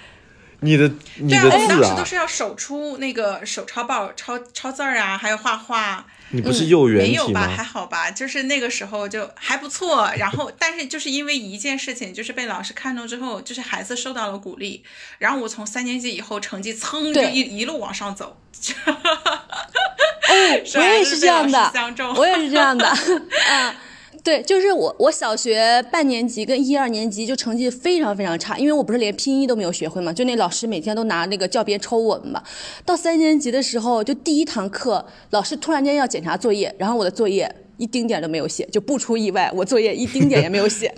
[0.62, 6.06] 你的你对我们当时都是要手出那个手抄报、抄抄字儿啊，还有画画。
[6.30, 7.48] 你不是幼园体没有吧？
[7.56, 7.64] 还？
[7.64, 10.12] 好吧，就是那个时候就还不错。
[10.18, 14.84] 然后，但是就是因为一件事情，就是被老师看中之后，就是孩子受到了鼓励。
[15.20, 18.36] 然后我从三年级以后成绩噌就一一路往上走。
[18.86, 21.72] 哦，我也是这样的
[22.18, 23.76] 我也是这样的，啊。
[24.24, 32.44] 对，就是我，我小学半年级跟一二年级就成绩非常非常差，因为我不是连拼音都没有学会嘛，就那老师每天都拿那个教鞭抽我们嘛。
[32.84, 40.94] 到三年级的时候，就第一堂课，老师突然间要检查作业，然后我的作业一丁点都没有写，就不出意外，我作业一丁点也没有写。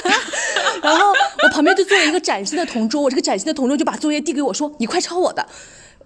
[0.82, 1.12] 然后
[1.44, 5.46] 我旁边就坐了一个崭新的同桌，我这个崭新的同桌就把作业递给我说：“你快抄我的。”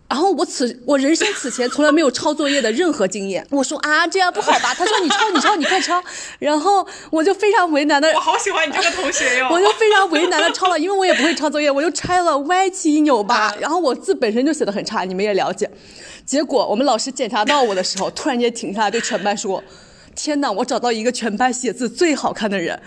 [0.08, 3.44] 然后我此我人生此前从来没有抄作业的任何经验。
[3.50, 4.72] 我说啊，这样不好吧？
[4.72, 6.02] 他说你抄，你抄，你快抄。
[6.38, 9.48] 然后我就非常为难的我，好喜欢你这个同学哟。
[9.52, 13.52] 我就非常为难的抄了，因为我也不会抄作业，我就拆了歪七扭八。
[13.60, 15.68] 然后我字本身就写的很差，你们也了解。
[16.24, 19.62] 结果我们老师检查到我的时候，突然间停下来对全班说
[20.14, 22.80] ：“天哪，我找到一个全班写字最好看的人。”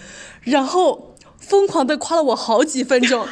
[0.43, 3.27] 然后疯狂的夸了我好几分钟。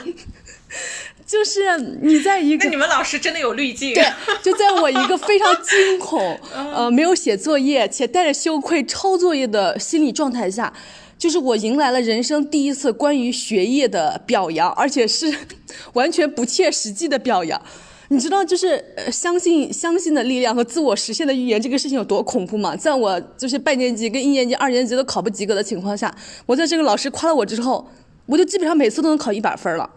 [1.27, 3.93] 就是你在一个那你们老师真的有滤镜。
[3.93, 4.03] 对，
[4.41, 10.71] 就在我一个非常惊恐， 呃，没有写作业且带着羞愧抄作业的心理状态下，
[11.17, 15.31] 就是我迎来了人生第一次关于学业的表扬，而且是
[15.93, 17.61] 完全不切实际的表扬。
[18.09, 22.73] 你知道，就是呃，相信相信的力量和自我实现的预言这个事情有多恐怖吗？
[22.73, 26.09] 在我就是半年级跟一年级、二年级都考不及格的情况下，
[26.45, 27.85] 我在这个老师夸了我之后，
[28.25, 29.89] 我就基本上每次都能考一百分了，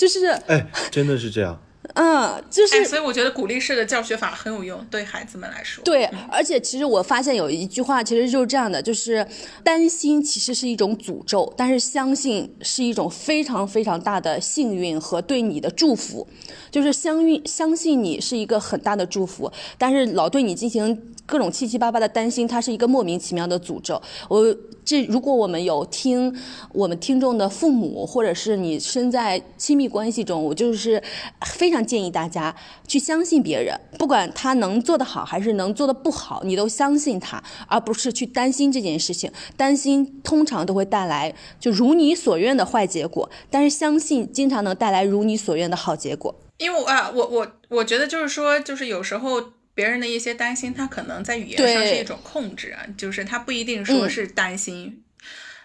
[0.00, 1.60] 就是哎，真的是这样。
[1.94, 5.82] 嗯，就是、哎，所以我觉得鼓励式的教学法很有用，对孩子们来说。
[5.84, 9.26] 对，而且其实我发现有一句话，其实就是这样的，就是
[9.62, 16.26] 担心其实是一种诅咒，但是相信是一种非常非常大的幸运和对你的祝福。
[16.70, 24.02] 就是相运相信你是一个很大的祝福，但是老对你进行各种七七八八的担心，它是一个莫名其妙的诅咒。
[24.28, 24.44] 我
[24.84, 26.36] 这如果我们有听
[26.72, 31.00] 我们听众的父母，或者是你身在亲密关系中，我就是
[31.46, 32.54] 非常建议大家
[32.88, 39.30] 去相信别人，不管他能做得好还是能做得不好，你都相信他，而不是去担心这件事情。
[39.56, 46.34] 担心通常都会带来就如你所愿的坏结果，但是相信经常能带来如你所愿的好结果。
[46.58, 49.42] 因为啊，我我我觉得就是说，就是有时候
[49.80, 55.02] 别人的一些担心，他可能在语言上是一种控制啊，就是他不一定说是担心，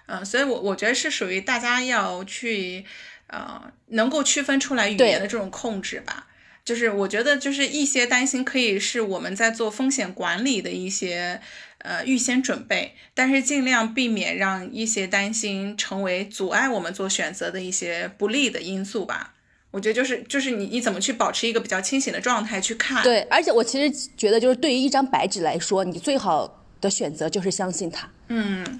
[0.05, 2.85] 嗯、所以我我觉得是属于大家要去
[3.27, 6.27] 呃能够区分出来语言的这种控制吧。
[6.63, 11.41] 就是我觉得就是一些担心可以是我们在做风险管理的一些
[11.79, 19.34] 呃预先准备，但是尽量避免让一些担心成为阻碍我们做选择的一些不利的因素吧。
[19.75, 26.49] 我觉得就是就是你你怎么去保持一个比较清醒的状态去看，对，而且我其实觉得，就是对于一张白纸来说，你最好
[26.79, 28.09] 的选择就是相信它。
[28.29, 28.79] 嗯，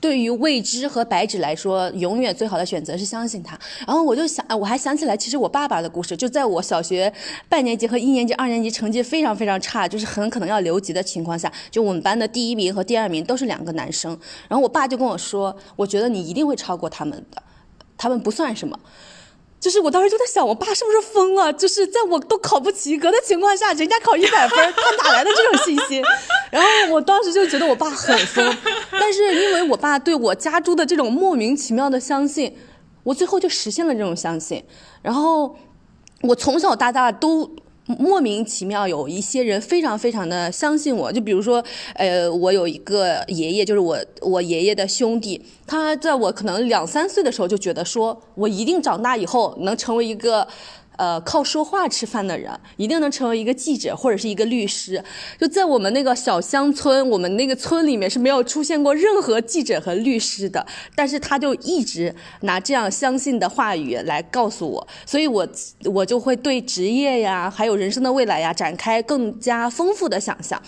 [0.00, 3.58] 对于未知和白纸来说，永远最好的选择是相信他。
[3.86, 7.12] 然后我就想，我还想起来，其实我爸爸的故事，就在我小学
[7.50, 14.18] 半年级和一年级、二年级成绩非常非常差，就是很可能要留级的情况下，就我们班的第一名和第二名都是两个男生。
[14.48, 17.42] 然后我爸就跟我说，我觉得你一定会超过他们的，
[17.98, 18.80] 他们不算什么。
[19.62, 21.52] 就是我当时就在想，我爸是不是疯了？
[21.52, 26.02] 就是在我都考不及格的情况下，人家考一百分， 他哪来的这种信心？
[26.50, 28.56] 然后我当时就觉得我爸很疯，
[28.90, 32.56] 但是因为我爸对我家猪的这种莫名其妙的相信，
[33.04, 34.64] 我最后就实现了这种相信。
[35.00, 35.56] 然后
[36.22, 37.48] 我从小到大都
[37.86, 41.62] 莫名其妙有一些人非常非常的相信我，就比如说，
[41.94, 50.46] 呃，我有一个爷爷，就是我我爷爷的兄弟，他在我可能两三岁的时候就觉得说我一定长大以后能成为一个。
[51.02, 55.02] 呃，靠说话吃饭的人，一定能成为一个记者或者是一个律师。
[55.36, 65.44] 就在我们那个小乡村，我们那个村里面是没有出现过任何记者和律师的，但是他就一直拿这样相信的话语来告诉我，所以我
[65.92, 70.62] 我就会对职业呀，还有人生的未来呀，展开更加丰富的想象。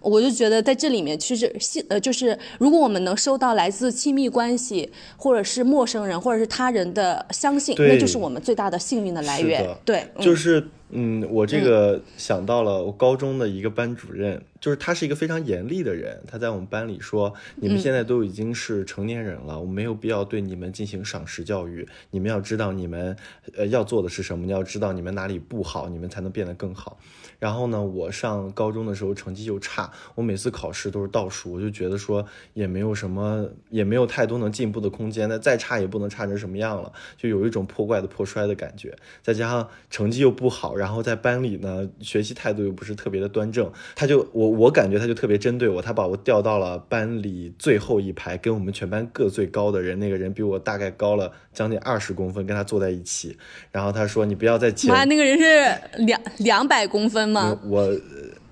[0.00, 9.76] 我就觉得在这里面，其实信呃，就是如果我们能收到来自亲密关系，或者是陌生人，或者是他人的相信，那就是我们最大的幸运的来源。
[9.84, 21.86] 对，嗯就是嗯，我这个想到了我高中的一个班主任，就是他是一个非常严厉的人，他在我们班里说：“你们现在都已经是成年人了，我没有必要对你们进行赏识教育。
[22.10, 23.14] 你们要知道你们
[23.56, 26.96] 呃要做的是什么，你要知道你们哪里不好，你们才能变得更好。”
[27.38, 32.24] 然后呢，我上高中的时候成绩又差，我每次考试都是倒数，我就觉得说
[32.54, 35.28] 也没有什么，也没有太多能进步的空间。
[35.28, 38.96] 那再差也不能差成什么样了，就有一种破罐子破摔的感觉。
[39.22, 53.36] 再加上成绩又不好，然后在班里呢，学习态度又不是特别的端正，他就我我感觉他就特别针对我，他把我调到了班里最后一排，跟我们全班个最高的人，那个人比我大概高了将近二十公分，跟他坐在一起。
[53.72, 57.58] 然后他说：“你不要再前。”妈，那个人是两两百公分吗？
[57.64, 57.90] 我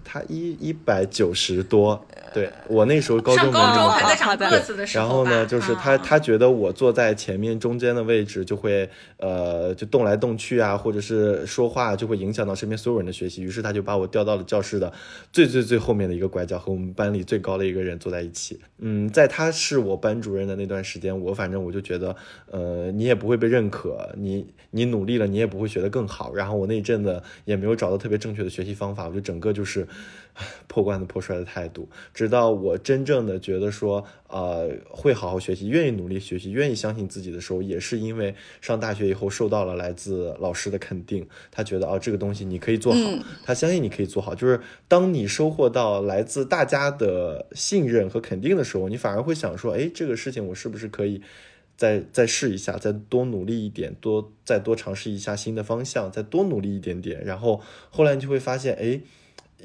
[0.07, 2.07] 他一一百九十多。
[2.33, 8.87] 对我那时候高中高中还在长个子的时候，然后呢，就是他他觉得我坐在前面中间的位置就会
[9.17, 14.93] 呃就动来动去啊，或者是说话就会影响到身边所有人的学习，于是他就把我调到了教室的
[15.33, 18.61] 最最最后面的一个拐角，和我们班里最高的一个人坐在一起。
[18.79, 22.15] 嗯，在他是我班主任的那段时间，我反正我就觉得
[22.51, 26.35] 呃你也不会被认可，你你努力了你也不会学得更好。
[26.35, 29.89] 然后我那一阵子也没有找到特别正确的学习方法，我就整个就是
[30.69, 31.89] 破罐子破摔的态度。
[32.13, 41.27] 直到我真正的觉得说，呃，会好好学习，愿意努力学习，愿意相信自己的时候，也是因为上大学以后受到了来自老师的肯定。
[41.51, 42.99] 他觉得哦，这个东西你可以做好，
[43.45, 44.35] 他相信你可以做好。
[44.35, 51.23] 就是当你收获到来自大家的信任和肯定的时候，你反而会想说，哎，这个事情我是不是可以
[51.79, 57.25] 再再试一下，再多努力一点，多再多尝试一下新的方向，再多努力一点点。
[57.25, 59.01] 然后后来你就会发现，哎。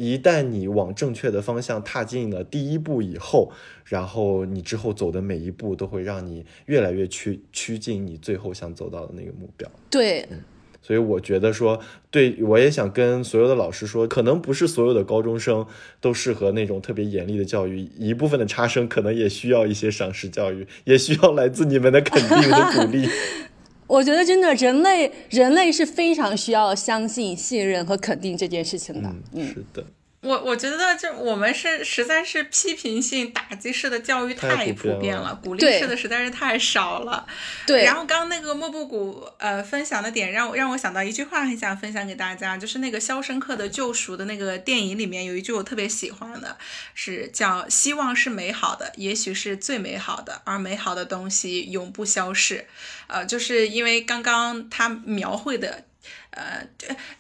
[0.02, 3.52] 一旦你往正确的方向踏进了第一步以后，
[3.86, 9.70] 然后你之后走的每一步都会让你越来越趋趋近你最后想走到的那个目标。
[9.92, 10.40] 对，嗯，
[10.82, 11.80] 所以我觉得说，
[12.10, 15.68] 对我也想跟所有的老师说，可能不是所有的高中生
[16.00, 23.08] 都适合那种特别严厉的教育，一部分的差生可能也需要一些赏识教育，也需要来自你们的肯定和鼓励。
[23.92, 29.14] 我觉得真的，人类人类是非常需要相信、信任和肯定这件事情的。
[29.34, 29.84] 嗯，是的。
[30.22, 37.26] 我我觉得，就我们是实在是批评性打击式的教育太普遍了，鼓励式的实在是太少了。
[37.66, 37.84] 对。
[37.84, 46.56] 然后刚那个莫布谷呃分享的点，让我让我想到一句话，很想分享给大家，就是那个《肖申克的救赎》的那个电影里面有一句我特别喜欢的，
[46.94, 52.68] 是叫“希望是美好的，也许是最美好的，而美好的东西永不消逝”。
[53.08, 55.86] 呃，就是因为刚刚他描绘的。
[56.32, 56.66] 呃，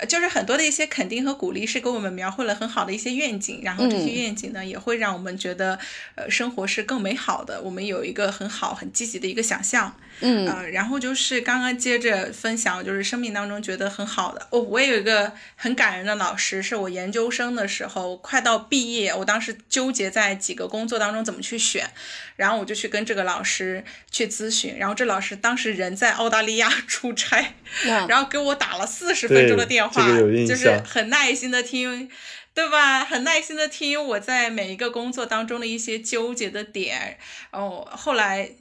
[0.07, 5.77] 就是很多的一些肯定和鼓励，是给我们描绘了很好的一些愿景，然后这些愿景呢，也会让我们觉得，
[6.15, 7.61] 呃，生活是更美好的。
[7.61, 9.95] 我们有一个很好、很积极的一个想象。
[10.19, 14.47] 嗯，呃，然后就是刚刚接着分享，就是生命当中觉得很好的。
[14.51, 21.89] 哦，我也有一个很感人的老师，是我研究生的时候，快到毕业，我当时纠结在几个工作当中怎么去选，
[22.35, 27.55] 然后我就去跟这个老师去咨询，然后这老师当时人在澳大利亚出差，
[28.07, 30.07] 然后给我打了四十分钟的电话，
[30.47, 32.07] 就是很耐心的听，
[32.53, 33.03] 对吧？
[33.03, 37.17] 很耐心的听我在每一个工作当中的一些纠结的点，
[37.49, 38.51] 然后后来。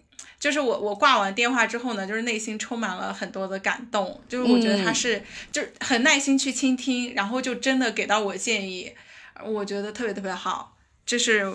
[0.41, 5.23] 就是我我挂完电话之后呢，就是内心充满了很多的感动，就是我觉得他是
[5.53, 8.91] 就是很耐心去倾听，然后就真的给到我建议，
[9.45, 10.75] 我觉得特别特别好。
[11.05, 11.53] 就是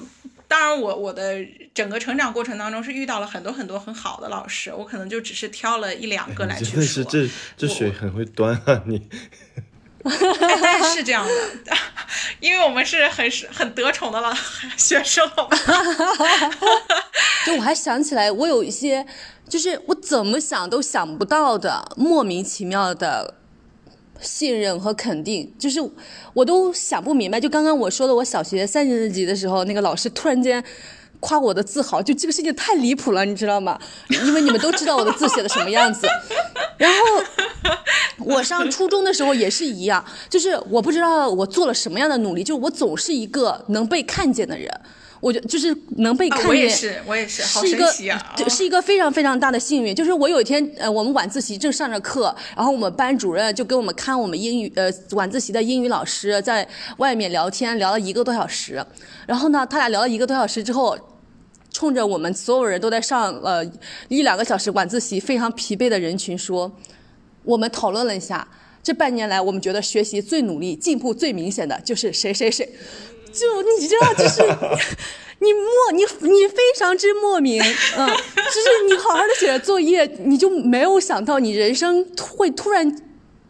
[0.47, 1.37] 当然我我的
[1.73, 6.83] 整个成长过程当中是遇到了很多很多很好的老师，我可能就只是挑了一两个来去说。
[6.83, 7.27] 是这
[7.57, 9.09] 这水很会端啊你。
[10.61, 11.25] 但是这样
[11.65, 11.73] 的，
[12.39, 14.31] 因为我们是很是很得宠的了
[14.77, 15.27] 学生，
[17.45, 19.05] 就我还想起来，我有一些，
[19.49, 23.33] 就是我怎么想都想不到的莫名其妙的
[24.21, 25.79] 信任和肯定，就是
[26.33, 27.39] 我都想不明白。
[27.39, 30.63] 就刚刚我说的，我小学三年级的时候，那个老师突然间。
[31.19, 33.79] 夸我的字好，就这个事情太离谱了，你知道吗？
[34.09, 36.07] 因为你们都知道我的字写的什么样子。
[36.77, 36.97] 然后
[38.19, 44.69] 我上初中的时候也是一样，就是我不知道我做了什么样的努力，就是我总是一个能被看见的人。
[45.25, 47.91] 我就就是能被看见，我也是，我也是，是一个，
[48.47, 49.95] 是一个非常非常大的幸运。
[49.95, 56.67] 就是我有一天，呃，我们晚自习正上着课，然后我们班主任就给我们看我们英语，呃，晚自习的英语老师在
[56.97, 58.85] 外面聊天，聊了一个多小时。
[59.25, 60.95] 然后呢，他俩聊了一个多小时之后，
[61.73, 63.65] 冲着我们所有人都在上了
[64.09, 66.71] 一两个小时晚自习非常疲惫的人群说，
[67.43, 68.47] 我们讨论了一下，
[68.83, 72.69] 这半年来我们觉得学习最努力、进步最明显的就是谁谁谁。
[73.35, 74.41] 就你知道，就是
[75.39, 83.01] 你莫你你非常之莫名，嗯，就是你好好的写着作业，你就没有想到你人生会突然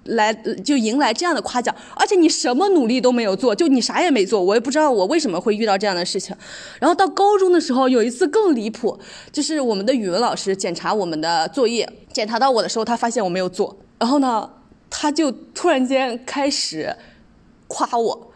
[0.05, 6.35] 来就迎来这样的夸奖，而且你什么努力都没有做，就你啥也没做，我也不知道我为什么会遇到这样的事情。
[6.79, 8.99] 然后到高中的时候，有一次更离谱，
[9.31, 14.49] 就是我们的语文老师检查我们的作业，检查到我的时候，他发现我没有做，然后呢，
[14.89, 16.95] 他就突然间开始
[17.67, 18.31] 夸我，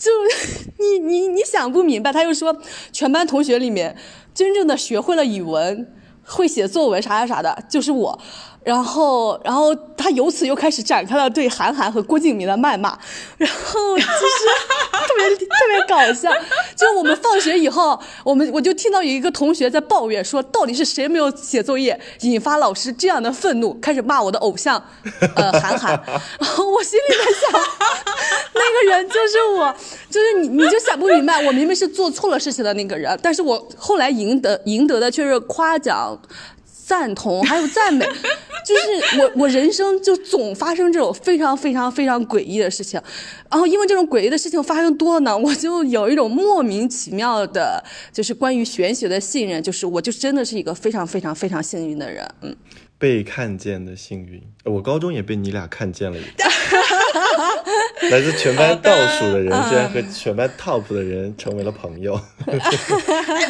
[0.00, 0.10] 就
[0.80, 2.56] 你你你想不明白，他又说
[2.90, 3.94] 全班同学里面
[4.34, 5.86] 真正的学会了语文、
[6.30, 8.18] 会写作文啥啥啥的，就是我。
[8.62, 12.90] 然后，然后他由此又开始展开了对韩寒和郭敬明的谩骂，
[13.38, 14.08] 然后就是
[14.92, 16.30] 特别特别搞笑。
[16.76, 24.76] 就我们放学以后，我们我就听到有一个同学在抱怨说，到底是谁没有写作业，引发老师这样的愤怒，开始骂我的偶像，
[25.36, 25.92] 呃，韩寒。
[26.38, 27.60] 然后我心里在想，
[28.52, 29.74] 那个人就是我，
[30.10, 36.20] 就是你，你就想不明白，我明明是做错了事情的那个人，但是我后来赢得赢得的却是夸奖。
[36.90, 38.04] 赞同还有赞美，
[38.66, 43.00] 就是我我人生就总发生这种非常非常非常诡异的事情，
[43.48, 47.80] 然后因为这种诡异的事情发生多了呢，我就有一种莫名其妙的，
[48.12, 52.56] 就是关于玄学的信任，就是我就真的是一个非常非常非常幸运的人，嗯。
[52.98, 56.18] 被看见的幸运，我高中也被你俩看见了。
[58.10, 62.20] 来自全班倒数的人，居然和全班 top 的人成为了朋友。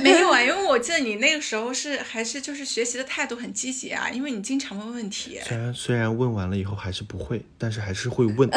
[0.03, 5.39] 没有啊， 因为我记得你那个时候是还是就是学习的态度很积极啊，因为你经常问问题。
[5.45, 8.49] 虽然虽然问完了以后还是不会，但是还是会问。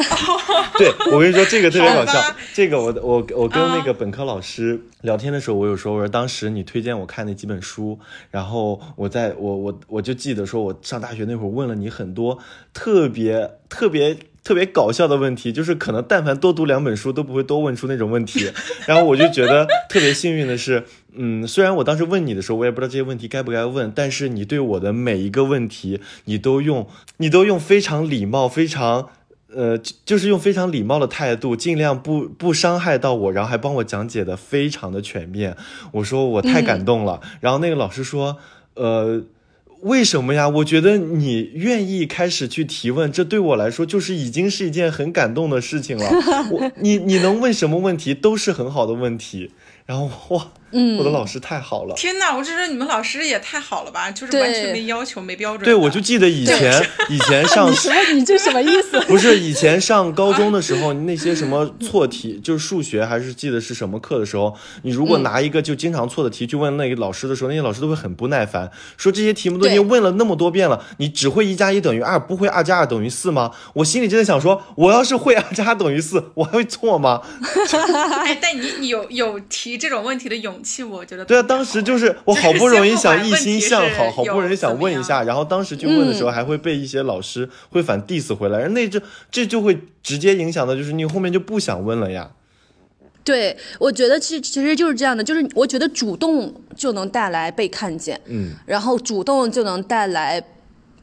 [0.77, 2.35] 对我跟你说，这个特别搞笑。
[2.53, 7.99] 这个我我我跟那个本科老师聊天的时候，我有说我说当时你推荐我看那几本书，
[8.29, 10.73] 然后我在我我我就记得说我。
[10.83, 12.37] 上大学那会儿问了你很多
[12.73, 18.51] 特别特别特别搞笑的问题，就是可能但凡多读两本书都不会多问出那种问题。
[18.85, 20.83] 然后我就觉得特别幸运的是，
[21.13, 26.87] 嗯，虽然我当时问你的时候，我也不知道这些问题该不该问，但是你对我的每一个问题，你都用
[27.17, 29.09] 你都用非常礼貌、非常
[29.55, 35.55] 呃，就是用非常礼貌的态度，尽量不不伤害到我，然后还帮我讲解的非常的全面。
[35.93, 37.21] 我说我太感动了。
[37.39, 38.37] 然后那个老师说，
[38.73, 39.23] 呃。
[39.83, 40.49] 为什么呀？
[40.49, 46.09] 我觉得你愿意开始去提问，这对我来说就是已经是一件很感动的事情了。
[46.51, 49.51] 我，你，你能问什么问题都是很好的问题。
[49.85, 50.47] 然后哇。
[50.73, 51.95] 嗯，我的老师太好了。
[51.95, 55.63] 天哪，我这说你们老师也太好了吧，就是完全没要求、没标准。
[55.63, 58.99] 对，我就记得以前以前上什么，你这什么意思？
[59.07, 73.51] 不是以前上高中的时候，那些什么错题， 就是数学还是记得是什么课的时候，你如果拿一个就经常错的题去问那个老师的时候，那些老师都会很不耐烦，说这些题目都已经问了那么多遍了，你只会一加一等于二，不会二加二等于四吗？
[73.75, 77.21] 我心里真的想说，我要是会二加二等于四，我还会错吗？
[78.25, 81.43] 哎，但你你有有提这种问题的勇气，我觉得对啊。
[81.43, 92.31] 当时就是 我好不容易想一心向好，好不容易想问一下，然后当时去问的时候，还会被一些老师会反 diss 回来，那这这就会直接影响到，就是你后面就不想问了呀。
[93.23, 100.43] 对，我觉得其实其实就是这样的，就是我觉得主动就能带来被看见，嗯，然后主动就能带来。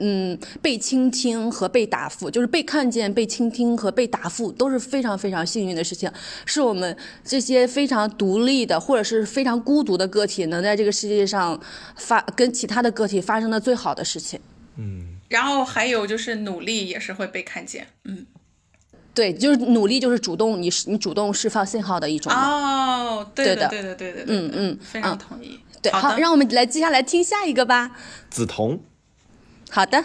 [0.01, 6.11] 嗯，被倾听和被答复，就是被看见、被倾听和被答复，都是非常非常幸运的事情，
[6.47, 11.61] 是我们这些非常独立的或者是非常孤独的个体能在这个世界上
[11.97, 14.41] 发跟其他的个体发生的最好的事情。
[14.77, 17.87] 嗯，然后还有就是努力也是会被看见。
[18.05, 18.27] 嗯，
[19.13, 22.33] 对，就是努力就是主动，你你主动释放信号的一种。
[22.33, 25.61] 哦，对的，对的，对的，嗯嗯，非常同意。
[25.83, 27.91] 对，好，让我们来接下来听下一个吧。
[28.31, 28.81] 梓潼。
[29.73, 30.05] 好的，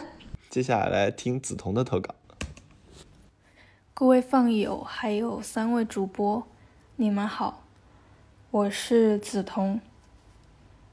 [0.51, 2.13] 接下来来听梓潼的投稿。
[3.95, 6.45] 各位放友，还有三位主播，
[6.97, 7.63] 你们好，
[8.51, 9.79] 我是梓潼。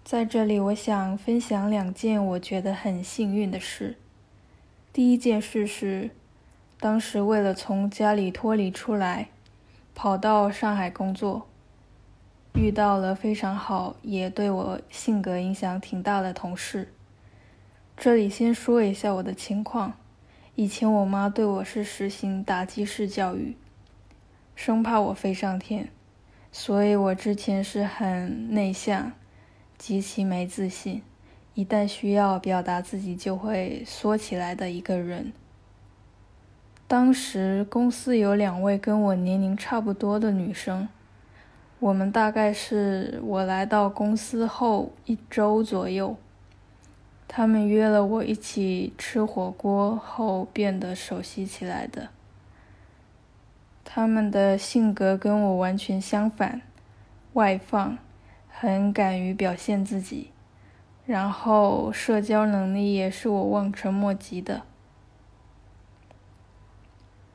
[0.02, 3.98] 在这里，我想分享两件我觉得很幸运的事。
[4.90, 6.10] 第一件事是，
[6.80, 9.28] 当时为了从家里脱离出来，
[9.94, 11.46] 跑到上海工作，
[12.54, 16.94] 遇到了非常好，也对我性格影响挺大的同事。
[18.02, 19.92] 这里先说一下我的情况。
[20.56, 23.56] 以前我妈对我是实行打击式教育，
[24.56, 25.88] 生怕我飞上天，
[26.50, 29.12] 所以我之前是很内向，
[29.78, 31.02] 极其没自信，
[31.54, 35.32] 一旦需要表达自己就会缩起来的一个人。
[36.88, 40.88] 当时公司有两位跟我年龄差不多的女生，
[41.78, 46.16] 我们大概是我来到公司后一周左右。
[47.34, 52.10] 他们约了我一起吃火锅后变得熟悉起来的。
[53.82, 56.60] 他们的性格跟我完全相反，
[57.32, 57.96] 外放，
[58.50, 60.28] 很敢于表现自己，
[61.06, 64.64] 然后社交能力也是我望尘莫及的。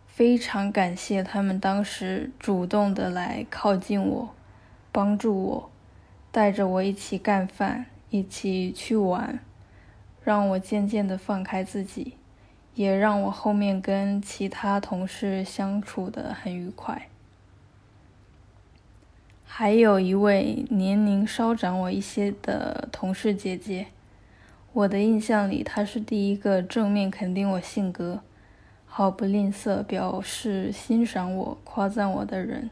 [0.05, 4.29] 非常感谢他们当时主动的来靠近我，
[4.91, 5.71] 帮助我，
[6.31, 9.39] 带着我一起干饭，一起去玩，
[10.27, 12.15] 让我渐渐的放开自己，
[12.75, 17.07] 也让我后面跟其他同事相处的很愉快。
[19.45, 23.87] 还有一位年龄稍长我一些的同事姐姐，
[24.73, 28.19] 我的印象里，她是第一个正面肯定我性格，
[28.85, 32.69] 毫不吝啬表示欣赏我、夸赞我的人，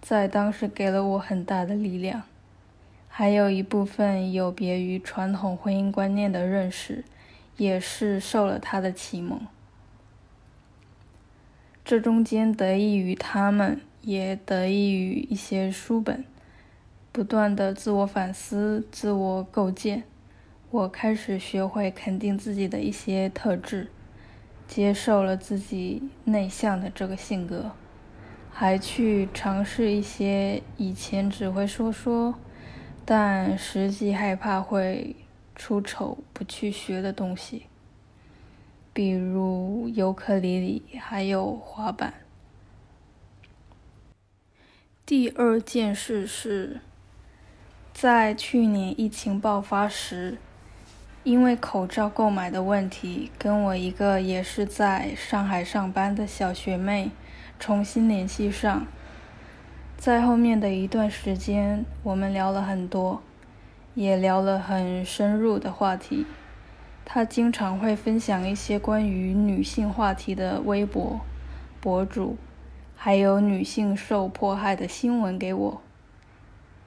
[0.00, 2.22] 在当时给了我很大的力量。
[3.14, 7.04] 还有一部分有别于传统婚姻观念的认识，
[7.58, 9.46] 也是受了他的启蒙。
[11.84, 13.80] 这中间得益于他们。
[14.04, 16.24] 也得益于一些书本，
[17.12, 20.02] 不断的自我反思、自我构建，
[20.70, 23.92] 我开始学会肯定自己的一些特质，
[24.66, 27.70] 接受了自己内向的这个性格，
[28.50, 32.34] 还去尝试一些以前只会说说，
[33.04, 35.16] 但实际害怕会
[35.56, 37.66] 出丑不去学的东西，
[38.92, 42.14] 比如尤克里里，还有滑板。
[45.04, 46.80] 第二件事是，
[47.92, 50.38] 在去年疫情爆发时，
[51.24, 57.10] 因为口罩购买的问题，跟我一个也是在上海上班的小学妹
[57.58, 58.86] 重新联系上。
[60.02, 63.22] 在后面的一段时间，我们聊了很多，
[63.94, 66.26] 也聊了很深入的话题。
[67.04, 71.20] 她经常会分享一些关于女性话题的微博
[71.80, 72.36] 博主。
[72.96, 75.80] 还有女性受迫害的新闻给我，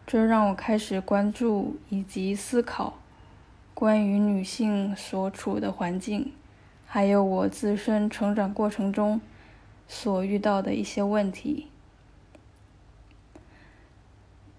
[0.06, 2.96] 这让我开始关注以及思考
[3.74, 6.34] 关于女性所处的环境，
[6.86, 9.22] 还有我自身成长过程中
[9.88, 11.68] 所遇到的一些问题。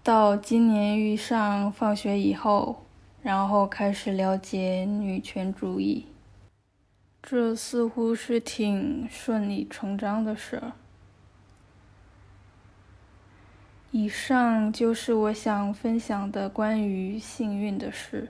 [0.06, 2.86] 到今年遇上放学以后，
[3.22, 6.06] 然后开始了解女权主义，
[7.20, 10.72] 这似乎是挺顺理成章的事儿。
[13.90, 18.28] 以上就是我想分享的关于幸运的事，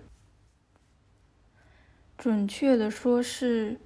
[2.17, 3.79] 准确的说是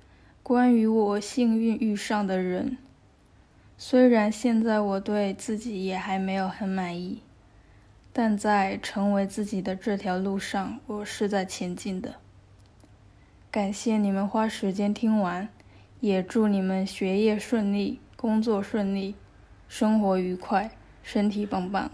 [0.44, 2.78] 关于我幸运遇上的人。
[3.76, 7.22] 虽然现在我对自己也还没有很满意，
[8.12, 12.16] 但在成为自己的这条路上，我是在前进的。
[13.50, 15.48] 感谢你们花时间听完，
[16.00, 19.14] 也祝你们学业顺利，工作顺利，
[19.68, 20.70] 生活愉快。
[21.02, 21.90] 身体棒棒，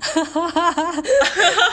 [0.00, 1.02] 哈哈哈哈哈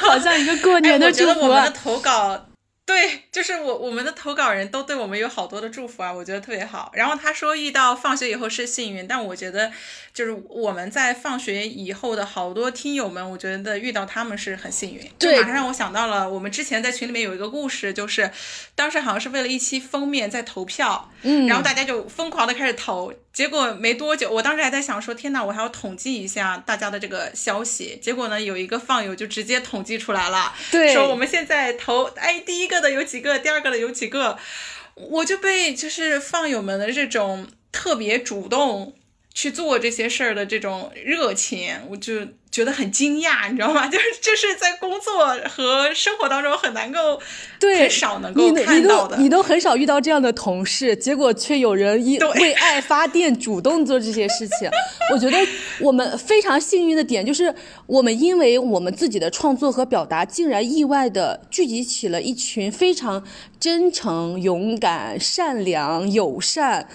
[0.09, 1.47] 好像一个过年的祝福啊！
[1.47, 2.46] 我们的投稿。
[2.87, 6.89] 对，就是我我们的投稿人都对我们有好多的祝福啊，我觉得特别好。
[6.93, 9.69] 然后他说遇到放学以后是幸运，但我觉得
[10.13, 15.01] 就是我们在放学以后的好多听友们，我觉得遇到他们是很幸运。
[15.19, 18.31] 对，马上让我想到了我们之前在群里面有一个故事，就是
[18.73, 27.99] 当时好像是为了一期封面在投票，嗯，然后大家就疯狂的开始投，结果没多久，我当时还在想说，天呐，我还要统计一下大家的这个消息。
[28.01, 32.81] 结果呢，有一个放友就直接统计出来了，对，说我们现在投，哎，第一个。
[32.81, 34.39] 的有几个，第二个的有几个，
[34.95, 38.95] 我就被就是放友们的这种特别主动
[39.35, 42.27] 去做这些事儿的这种热情，我就。
[42.57, 43.85] 觉得很惊讶，你知道吗？
[43.87, 47.21] 就是就是在工作和生活当中很难够，
[47.59, 49.15] 对，很少能够看到的。
[49.17, 54.67] 你都很少遇到这样的同事，结果却有人因 为爱发电，主动做这些事情。
[55.13, 55.37] 我觉得
[55.79, 57.53] 我们非常幸运的点就是，
[57.85, 63.23] 我们因为我们自己的创作和表达，竟然意外的聚集起了一群非常
[63.59, 66.87] 真诚、勇敢、善良、友善。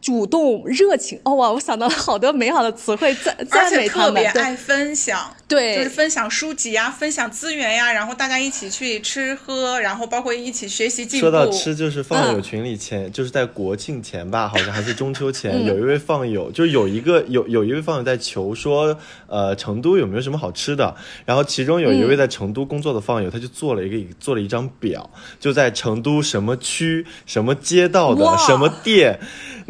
[0.00, 1.50] 主动热情哦哇！
[1.50, 11.26] 我想到了好多美好的词汇赞赞美他们，特别爱分享，对，就是分享书籍呀，分享资源呀，然后大家一起去吃喝，然后包括一起学习进步。
[11.26, 18.94] 说到吃，就是放友群里前，就是在国庆前吧，好像还是中秋 前，有一位放友，就有一个有有一位放友在求说，
[19.26, 20.94] 呃，成都有没有什么好吃的？
[21.24, 29.18] 然后其中有一位在成都工作的放友，他就做了一个做了一张表，就在成都什么区、什么街道的什么店。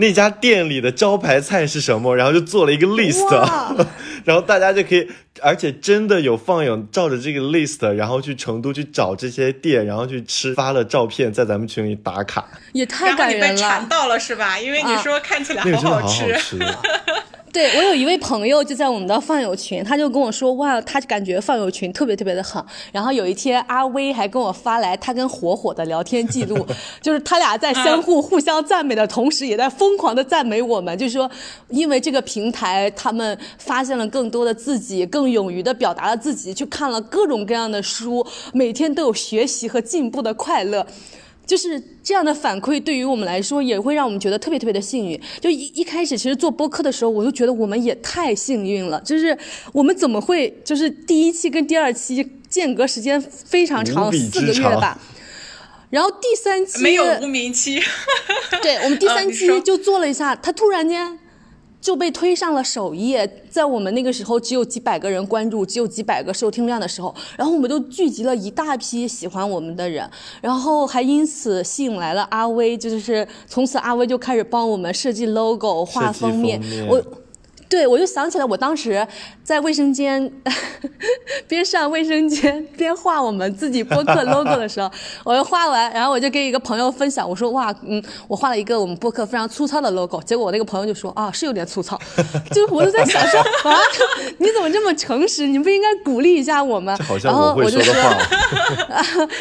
[0.00, 2.16] 那家店里的招牌菜是什么？
[2.16, 3.28] 然后就做了一个 list，
[4.24, 5.08] 然后大家就可以，
[5.42, 13.46] 而且真的有放友照着这个 list，然后去成都去找这些店，然后去吃，发了照片在咱们群里打卡，也太感人了。
[13.46, 14.58] 然后你被馋到了是吧？
[14.58, 16.58] 因为你说看起来好好吃。
[17.52, 22.64] 对我有一位朋友就在我们的放友群，他就跟我说，哇，他感觉放友群特别特别的好。
[22.92, 26.66] 然后有一天，阿威还跟我发来他跟火火的聊天记录，
[27.00, 31.30] 就是他俩在相互互相赞美的同时，也在疯狂的赞美我们，就是说，
[31.68, 40.86] 因为这个平台，他们发现了更多的自己，更勇于的表达了自己，去看了各种各样的书，每天都有学习和进步的快乐。
[41.48, 45.18] 就是这样的反馈，对于我们来说，也会让我们觉得特别特别的幸运。
[45.40, 49.00] 就一一开始，其实做播客的时候，我就觉得我们也太幸运了。
[49.00, 49.36] 就是
[49.72, 55.00] 我们怎么会，就是第一期跟第二期间隔时间非常长，四个月吧。
[55.88, 57.82] 然后第三期没有无名期，
[58.62, 61.18] 对我们第三 期就做了一下，他突然间。
[61.80, 70.08] 就被推上了首页，在我们那个时候只有几百个人关注，只有几百个收听量的时候，然后我们就聚集了一大批喜欢我们的人，
[70.40, 77.02] 然后还因此吸引来了阿威，就是从此阿威就开始帮我们设计 logo、画封面，我。
[77.70, 79.06] 对，我就想起来，我当时
[79.48, 80.30] 在卫生间
[81.48, 84.90] 边上卫生间 边画我们自己播客 logo 的时候，
[85.24, 90.22] 我就画完，然后我就跟一个朋友分享，我说哇，嗯，我画了一个我们播客非常粗糙的 logo。
[90.22, 91.98] 结果我那个朋友就说啊，是有点粗糙。
[92.52, 93.74] 就我就在想说啊，
[94.36, 95.46] 你怎么这么诚实？
[95.46, 96.94] 你不应该鼓励一下我们？
[97.22, 97.94] 然后我就说，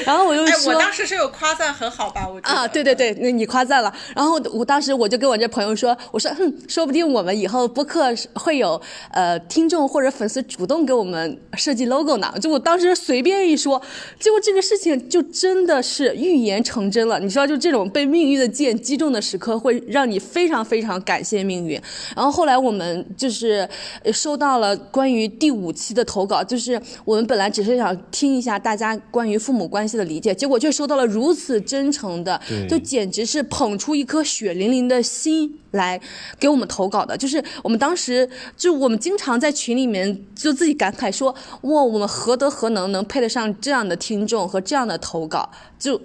[0.06, 2.26] 然后我就说，我当时是有夸赞很好吧？
[2.26, 3.94] 我啊，对对对，那你夸赞了。
[4.16, 8.08] 然后我当时我就跟我这朋友说，我说哼，说不定我们以后播客。
[8.36, 8.80] 会有
[9.12, 12.32] 呃听众或者粉丝主动给我们设计 logo 呢？
[12.40, 13.82] 就我当时随便一说，
[14.20, 17.20] 结果这个事情就真的是预言成真了。
[17.20, 21.82] 你知道，就这种被命运的箭击中的时刻，会让你非常非常感谢命运。
[22.16, 23.68] 然后后来我们就是
[24.14, 32.40] 收到了关于第五期的投稿，就是我们本来只是想听一下大家关于父母关系的理解，结果却收到了如此真诚的，
[32.70, 35.58] 就简直是捧出一颗血淋淋的心。
[35.72, 36.00] 来
[36.40, 45.50] 给我们投稿的，就是我们当时就我们经常在群里面就自己感慨说，哇，我们何德何能能配得上这样的听众和这样的投稿？
[45.80, 46.00] 就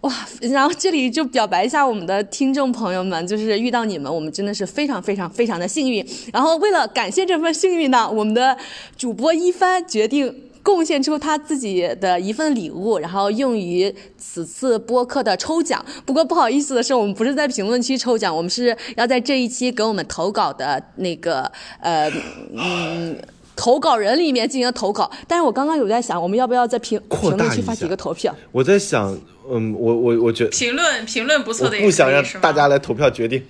[0.00, 6.04] 哇，然后这里就表白一下我们的听众朋友们，就是遇到你们，我们真的是非常非常非常的幸运。
[6.32, 8.56] 然后为了感谢这份幸运呢，我们的
[8.96, 10.49] 主播一帆决定。
[10.62, 15.84] 贡献出他自己的一份礼物，然后用于此次播客的抽奖。
[16.04, 21.50] 不过不好意思的是，我们不是在评论区抽奖，我们是要在这一期给我们投稿的那个
[21.80, 22.10] 呃
[22.54, 23.16] 嗯
[23.56, 25.10] 投稿人里面进行投稿。
[25.26, 28.34] 但是我刚刚有在想，我们要不要在评评论区发几个投票？
[28.52, 29.16] 我在想，
[29.50, 33.42] 嗯，我我我觉得评论评论不错的，不想让大家来投票决定。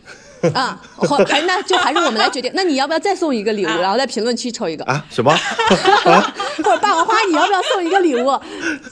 [0.54, 2.50] 啊，好还那就还是我们来决定。
[2.54, 5.04] 那你要不要再送一个礼物，然后在评论区抽一个啊？
[5.10, 5.30] 什么？
[6.58, 8.40] 或者霸王花，你要不要送一个礼物，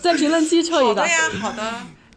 [0.03, 1.03] 在评论区抽一个？
[1.03, 1.63] 好的呀，好的。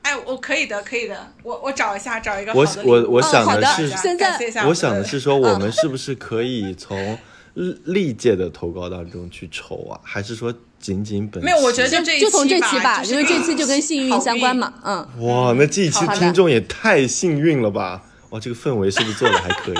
[0.01, 1.15] 哎，我可以的，可以的。
[1.43, 7.17] 我我找一下，找一个我我我想的是，现在我想的是说，我们是不是可以从
[7.85, 9.99] 历届的投稿当中去抽啊？
[10.03, 11.57] 还是说仅仅本没有？
[11.59, 14.73] 我觉得就就从这期吧，因为这期就跟幸运相关嘛。
[14.83, 15.07] 嗯。
[15.19, 18.01] 哇，那这一期听众也太幸运了吧！
[18.31, 19.75] 哇，这个氛围是不是做的还 可以？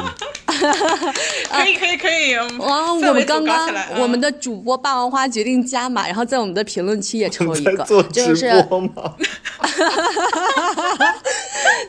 [1.50, 2.36] 可以可以可以。
[2.60, 7.84] 哇，我们刚刚我们的主播霸王花决定加码，然后在我们的评论区也抽一个，
[8.14, 8.48] 就是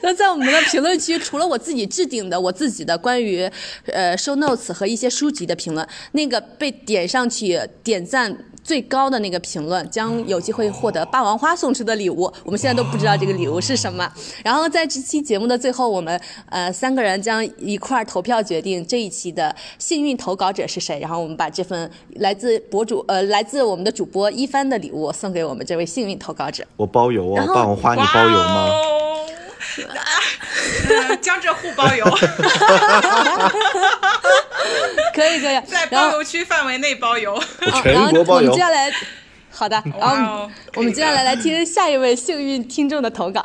[0.03, 3.43] 那在我们的评论区，除了我自己置顶的我自己的关于
[3.87, 8.37] 呃 show notes 和一些书籍的评论，那个被点上去点赞。
[8.63, 14.11] 最高的那个评论将有机会获得霸王花送出的礼物，我们现在都不知道这个礼物是什么。
[14.45, 20.99] 然后在这期节目的最后，我们呃三个人将一块儿投票决定这一期的幸运投稿者是谁。
[21.01, 26.65] 然后我们把这份来自博主呃来自我们的主播一帆的礼物送给我们这位幸运投稿者。
[26.77, 28.69] 我包邮哦，霸王花你包邮吗？
[31.23, 32.05] 江浙沪包邮，
[35.15, 37.43] 可以可以，在包邮区范围内包邮，
[37.83, 38.51] 全国包邮。
[38.51, 38.93] 我们接下来，
[39.51, 43.45] 好的，然后我们接下来来听下一位幸运听众的投稿。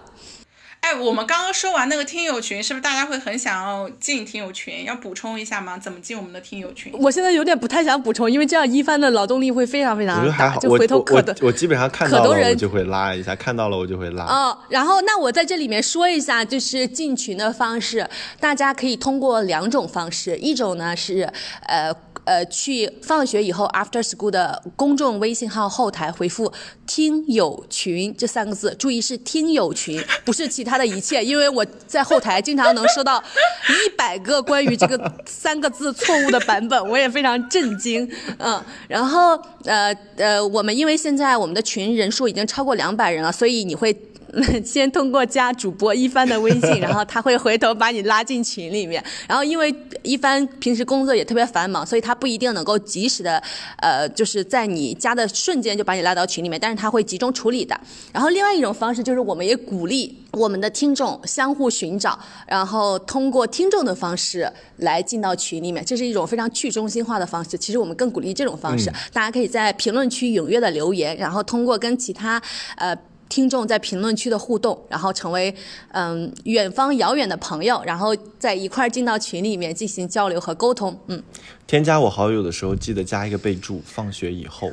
[0.87, 4.85] 哎，我们刚刚说完那个听友群，是不是大家会很想要进听友群？
[4.85, 5.77] 要补充一下吗？
[5.77, 6.93] 怎么进我们的听友群？
[6.97, 10.55] 我现在有点不太想补充，因为这样一番的劳动力会非常非常大。
[10.55, 14.23] 就回头可的，我基本上看到了我就会拉一下，看到了我就会拉。
[14.23, 18.09] 哦，然后那我在这里面说一下，就是进群的方式，
[18.39, 21.29] 大家可以通过两种方式，一种呢是
[21.65, 21.93] 呃。
[22.27, 26.51] 呃，去放学以后，after school 的公众微信号后台回复
[26.85, 33.23] “听友群”这三个字，注意是听友群，不是其他的一切，因为我在后台经常能收到
[33.85, 38.05] 一百个关于这个三个字错误的版本，我也非常震惊。
[38.39, 43.97] 嗯，然后呃呃，我们因为现在我们的群人数已经超过两百人了，所以你会。
[44.65, 49.03] 先通过加主播一帆的微信， 然后他会回头把你拉进群里面。
[49.27, 49.73] 然后因为
[50.03, 53.41] 一帆平时工作也特别繁忙，所以他不一定能够及时的，
[53.77, 57.79] 呃，就是在你加的瞬间就把你拉到群里面，但是他会集中处理的。
[58.11, 62.17] 然后另外一种方式就是，我们也鼓励我们的听众相互寻找，
[62.47, 67.57] 然后通过听众的方式来进到群里面，这是一种非常去中心化的方式。
[67.57, 72.41] 其实我们更鼓励这种方式，大家可以在评论区踊跃的留言，然后通过跟其他
[72.75, 72.97] 呃。
[73.29, 75.55] 听众在评论区的互动，然后成为
[75.91, 80.99] 嗯远方遥远的朋友，然后在一块儿进到群里面进行交流和沟通。
[81.07, 81.23] 嗯，
[81.65, 84.71] 添加我好友的时候记得加一个备注“放学以后”。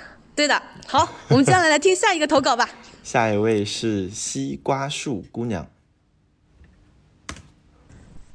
[0.34, 2.68] 对的，好，我们接下来来听下一个投稿吧。
[3.04, 5.68] 下一位是西瓜树姑娘。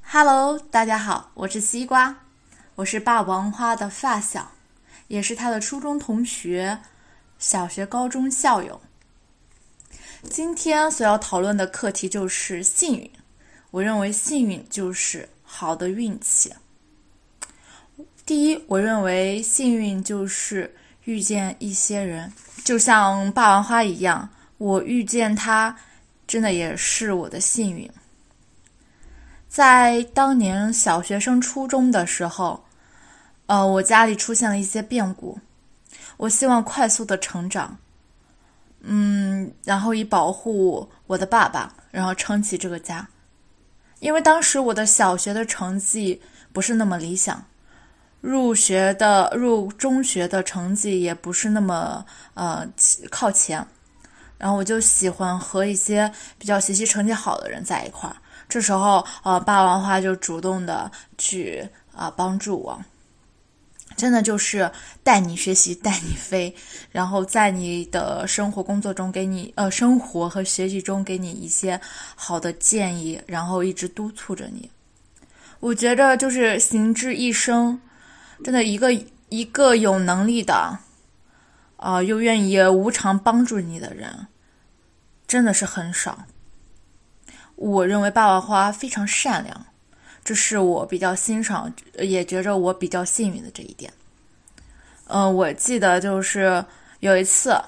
[0.02, 2.24] Hello，大家好，我是西瓜，
[2.76, 4.54] 我是霸王花的发小，
[5.08, 6.80] 也是他的初中同学，
[7.38, 8.80] 小学、高中校友。
[10.24, 13.10] 今天所要讨论的课题就是幸运。
[13.72, 16.54] 我认为幸运就是好的运气。
[18.26, 22.32] 第一，我认为幸运就是遇见一些人，
[22.66, 25.78] 就像霸王花一样，我遇见他，
[26.28, 27.90] 真的也是我的幸运。
[29.48, 32.66] 在当年小学升初中的时候，
[33.46, 35.40] 呃，我家里出现了一些变故，
[36.18, 37.78] 我希望快速的成长。
[38.82, 43.08] 嗯，然后以保护我的爸爸，然后撑起这个家。
[44.00, 46.22] 因为当时我的小学的成绩
[46.54, 47.44] 不是那么理想，
[48.22, 52.66] 入学的入中学的成绩也不是那么呃
[53.10, 53.68] 靠前，
[54.38, 58.16] 然后我就喜欢和一些比较学习成绩好的人在一块儿。
[58.48, 62.82] 这时候，呃，霸王花就主动的去啊帮助我。
[64.00, 64.72] 真的就是
[65.04, 66.56] 带你学习，带你飞，
[66.90, 71.80] 然后在你的生活工作中给你呃生活和学习中给你一些
[72.16, 74.72] 好的建议，然后一直督促着你。
[75.60, 77.82] 我觉着就是行之一生，
[78.42, 78.94] 真的一个
[79.28, 80.80] 一个有能力的，
[81.76, 84.28] 啊又愿意无偿帮助你的人，
[85.28, 86.26] 真的是很少。
[87.58, 89.66] 我认为霸王花非常善良。
[90.30, 93.92] 这是我比较欣赏，也觉着我比较幸运的这一点。
[95.08, 96.64] 嗯，我记得就是
[97.00, 97.60] 有一次，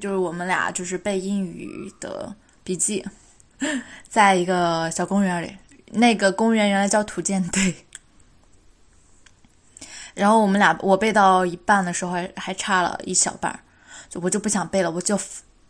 [0.00, 2.34] 就是我们俩就是背英语的
[2.64, 3.06] 笔记，
[4.10, 5.56] 在一个小公园里，
[5.92, 7.72] 那个公园原来叫土建队。
[10.14, 13.60] 然后我们俩我背到一半的时候还还差了一小半，
[14.08, 15.16] 就我就不想背了，我就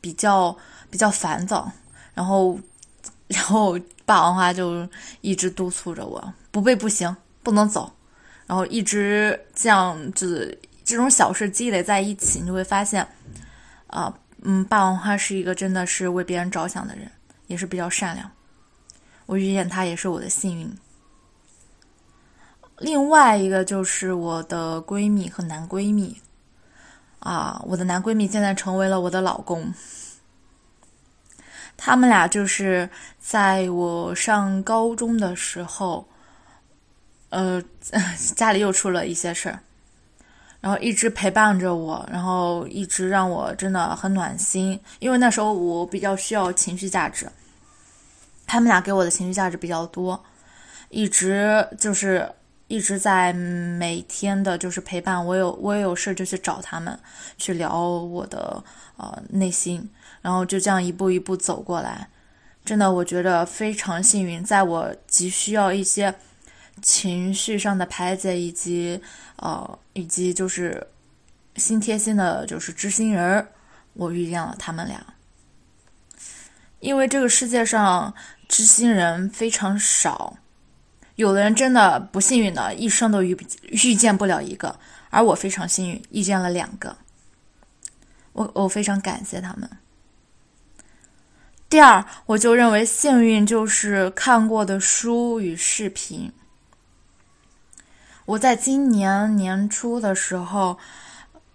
[0.00, 0.56] 比较
[0.88, 1.70] 比较烦躁，
[2.14, 2.58] 然后。
[3.28, 4.88] 然后霸王花就
[5.20, 7.92] 一直督促着我，不背不行，不能走。
[8.46, 13.06] 然后一直这样子，这种小事积累在一起，你会发现，
[13.88, 17.10] 啊，嗯，霸王花是一个真的是为别人着想的人，
[17.48, 18.30] 也是比较善良。
[19.26, 20.72] 我遇见他也是我的幸运。
[22.78, 26.20] 另外一个就是我的闺蜜和男闺蜜，
[27.18, 29.74] 啊，我的男闺蜜现在成为了我的老公。
[31.76, 32.88] 他们俩就是
[33.20, 36.08] 在我上高中的时候，
[37.28, 37.62] 呃，
[38.34, 39.60] 家里又出了一些事儿，
[40.60, 44.80] 然后一直陪伴着我，然后一直让我真的很暖心。
[45.00, 47.30] 因为那时候我比较需要情绪价值，
[48.46, 50.24] 他们俩给我的情绪价值比较多，
[50.88, 52.32] 一直就是
[52.68, 55.36] 一直在每天的就是陪伴我。
[55.36, 56.98] 有我也有事就去找他们，
[57.36, 58.64] 去聊我的
[58.96, 59.88] 呃内心。
[60.26, 62.08] 然后就这样一步一步走过来，
[62.64, 64.42] 真的，我觉得非常幸运。
[64.42, 66.12] 在我急需要一些
[66.82, 69.00] 情绪上的排解，以及
[69.36, 70.84] 呃，以及就是
[71.54, 73.46] 心贴心的，就是知心人，
[73.92, 75.00] 我遇见了他们俩。
[76.80, 78.12] 因为这个世界上
[78.48, 80.38] 知心人非常少，
[81.14, 84.76] 有的人真的不幸运的，一生都遇遇见不了一个，
[85.10, 86.96] 而我非常幸运，遇见了两个。
[88.32, 89.70] 我我非常感谢他们。
[91.68, 96.32] 第二，我就认为幸运就是看过的书与视频。
[98.24, 100.78] 我在今年年初的时候，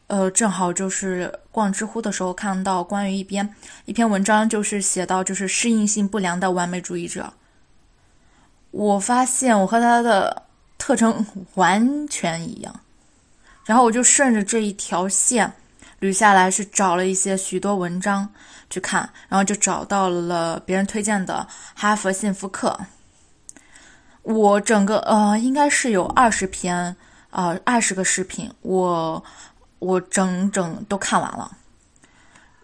[0.08, 3.56] 呃，正好就是逛知乎的时候看到关于一篇
[3.86, 7.34] 一篇文章，就是写到就是适应性不良的完美主义者。
[8.72, 10.44] 我发现我和他的
[10.78, 12.82] 特征完全一样，
[13.66, 15.54] 然后我就顺着这一条线。
[16.02, 18.34] 捋下来是找了一些许多文章
[18.72, 22.80] 去看，然后就找到了别人推荐的哈佛幸福课。
[24.24, 26.96] 我整个呃应该是有二十篇
[27.30, 29.24] 啊二十个视频，我
[29.78, 31.52] 我整整都看完了。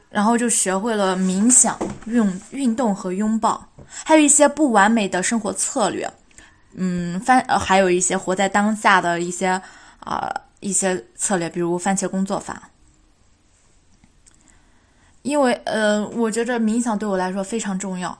[0.09, 3.67] 然后就学会了冥想、运运动和拥抱，
[4.05, 6.09] 还有一些不完美的生活策略。
[6.73, 9.61] 嗯，番呃还有一些活在当下的一些
[9.99, 12.69] 啊、一些策略，比如番茄工作法。
[15.27, 18.17] 因为呃，我觉着冥想对我来说非常重要。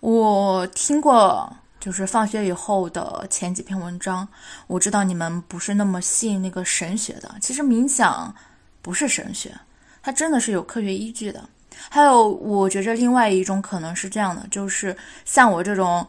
[0.00, 4.28] 我听过就是放学以后的前几篇文章，
[4.66, 7.34] 我知道你们不是那么信那个神学的。
[7.40, 8.34] 其实冥想
[8.82, 9.50] 不是神学，
[10.02, 11.42] 它真的是有科学依据的。
[11.88, 16.06] 还有，我觉着另外一种可能是这样的，就是像我这种，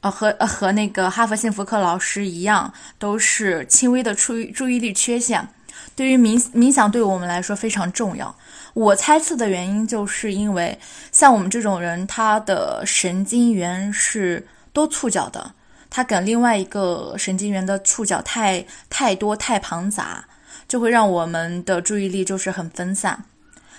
[0.00, 5.48] 呃，和和那个哈佛幸福课老师一样，都是轻微的注意注意力缺陷。
[5.94, 8.34] 对于冥冥想，对我们来说非常重要。
[8.78, 10.78] 我猜测的原因，就是因为
[11.10, 15.52] 像我们这种人，他的神经元是多触角的，
[15.90, 20.24] 他跟另外一个神经元的触角太太多太庞杂，
[20.68, 23.24] 就会让我们的注意力就是很分散。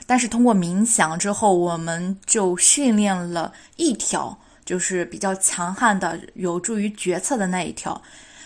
[0.05, 8.01] 但是通过冥想之后，我们就训练了一条，就是比较强悍的、有助于决策的那一条。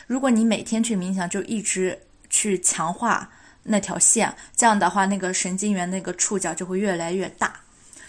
[0.05, 1.97] 如果你每天去冥想，就一直
[2.29, 3.31] 去强化
[3.63, 7.53] 那条线，这样的话，那个神经元那个触角就会越来越大，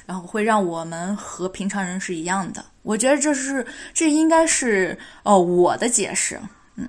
[0.06, 2.64] 然后会让我们和平常人是一样的。
[2.82, 6.40] 我觉得这是这应该是哦我的解释，
[6.76, 6.88] 嗯。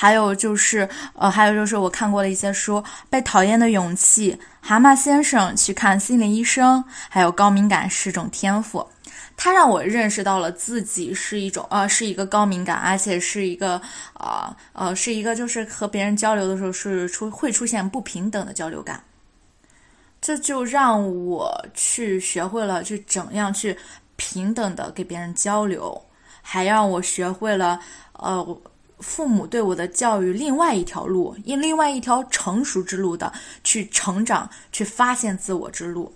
[0.00, 2.76] 还有就是，呃，还有就是我看过的一些书，
[3.10, 8.78] 《被讨厌的勇气》、《蛤蟆先生去看心理医生》，还有《高敏感是种天赋》。
[9.40, 13.80] 它让我认识到了自己是一种呃是一个高敏感，而且是一个
[14.14, 19.04] 啊呃是一个就是和别人交流的时候是出会出现不平等的交流感。
[20.20, 23.78] 这就让我去学会了去怎样去
[24.16, 26.02] 平等的给别人交流，
[26.42, 27.78] 还让我学会了
[28.14, 28.60] 呃
[28.98, 33.32] 父母对我的教育另外一条路，因另外一条成熟之路的
[33.62, 36.12] 去成长、去发现自我之路。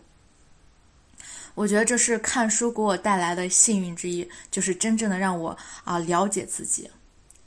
[1.55, 6.90] 我觉得这是看书给我带来的幸运之一，就是真正的让我啊了解自己，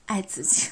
[0.06, 0.70] 爱自己。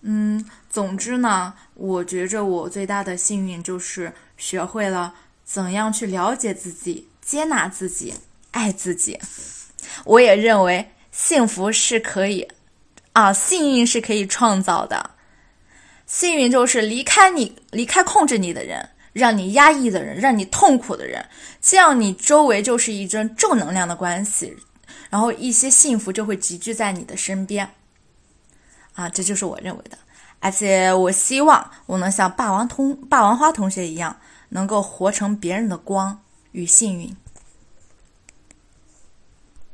[0.00, 8.14] 嗯，总之呢，我觉着我最大的幸运就是学会了怎样去了解自己、接纳自己、
[8.50, 9.20] 爱自己。
[10.04, 12.48] 我也认为幸福是可以
[13.12, 15.10] 啊，幸运是可以创造的。
[16.06, 18.88] 幸运就是离开你、离开控制你的人。
[19.12, 21.26] 让你压抑的人，让你痛苦的人，
[21.60, 24.56] 这样你周围就是一阵正能量的关系，
[25.10, 27.70] 然后一些幸福就会集聚在你的身边。
[28.94, 29.98] 啊，这就是我认为的，
[30.38, 34.16] 而且我希望我能像霸王同霸王花同学一样，
[34.50, 36.20] 能够活成别人的光
[36.52, 37.16] 与幸运。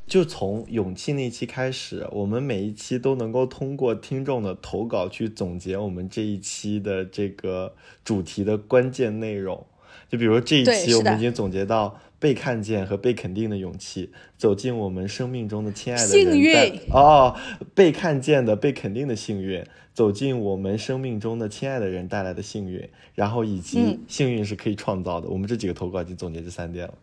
[0.09, 9.67] 就从勇气那期开始，我们每一期都能够通过听众的投稿去总结我们这一期的这个主题的关键内容。
[10.09, 16.33] 就比如这一期，我们已经总结到被看见和被肯定的勇气，走进我们生命中的亲爱的人。
[16.33, 17.37] 幸运哦，
[17.75, 25.29] 被看见的、被肯定的幸运，走进我们生命中的亲爱的人带来的幸运，然后以及幸运是可以创造的。
[25.29, 26.95] 我们这几个投稿已经总结这三点了。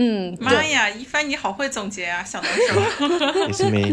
[0.00, 2.74] 嗯，妈呀，一帆你好会总结啊，小能手。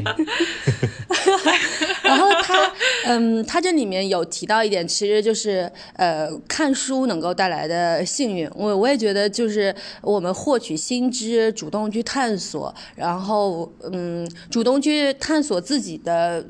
[2.03, 2.72] 然后他，
[3.06, 8.47] 嗯，他这里面有提到一点，其实就是呃，看书能够带来的幸运。
[8.53, 16.45] 我我也觉得，就是我们获取新知，主动去探索，然后嗯，主动去探索自己的。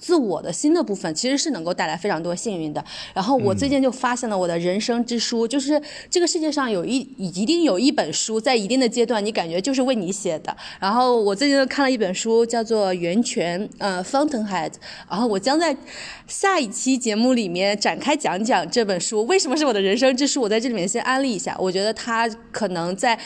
[0.00, 2.82] 自我的新的部分其实是能够带来非常多幸运的。
[3.14, 5.80] 然后我最近就发现了我的人生之书，就是
[6.10, 10.56] 这个世界上有一一定有一本书，在一定的阶段你感觉就是为你写的。
[10.80, 14.72] 然后我最近看了一本书，叫做《源泉》，呃，Fountainhead。
[15.08, 15.76] 然后我将在
[16.26, 20.40] 下一期节目里面展开讲讲这本书为什么是我的人生之书。
[20.40, 23.18] 我在这里面先安利一下，我觉得它可能在。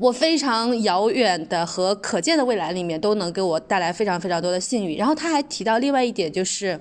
[0.00, 4.96] 我非常遥远的和可见的未来里面都能给我带来非常非常多的幸运。
[4.96, 6.80] 然后他还提到另外一点就是。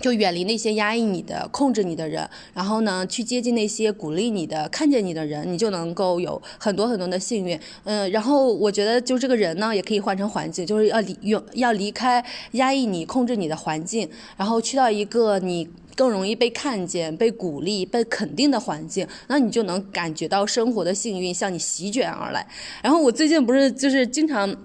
[0.00, 7.58] 就远离那些压抑你的、控制你的人，然后呢，去接近那些鼓励你的、看见你的人，你就能够有很多很多的幸运。
[7.84, 22.46] 嗯，然后我觉得就这个人呢，也可以换成环境，就是要离用要离开压抑你、控制你的环境，然后去到一个你更容易被看见、被鼓励、被肯定的环境，那你就能感觉到生活的幸运向你席卷而来。
[22.82, 24.56] 然后我最近不是就是经常。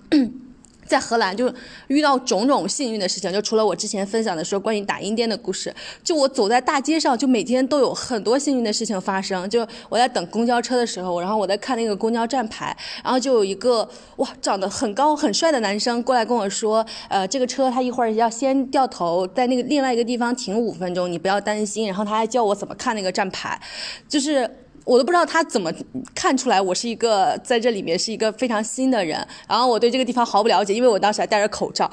[0.85, 1.51] 在荷兰就
[1.87, 9.49] 遇到种种幸运的事情，就除了我之前分享的说关于打印店的故事，就我走在大街上，就每天都有很多幸运的事情发生。
[9.49, 13.87] 就我在等公交车的时候，然后我在看那个公交站牌，然后就有一个
[14.17, 21.87] 哇长得很高很帅的男生过来跟我说，呃，这个车他一会儿要先掉头，在那个另外一个地方停五分钟，你不要担心。
[21.87, 23.59] 然后他还教我怎么看那个站牌，
[24.07, 24.49] 就是。
[24.85, 25.73] 我都不知道他怎么
[26.13, 29.17] 看出来我是一个在这里面是一个非常新的人，
[29.47, 31.89] 然后我对这个地方毫不了解，因为我当时还戴着口罩，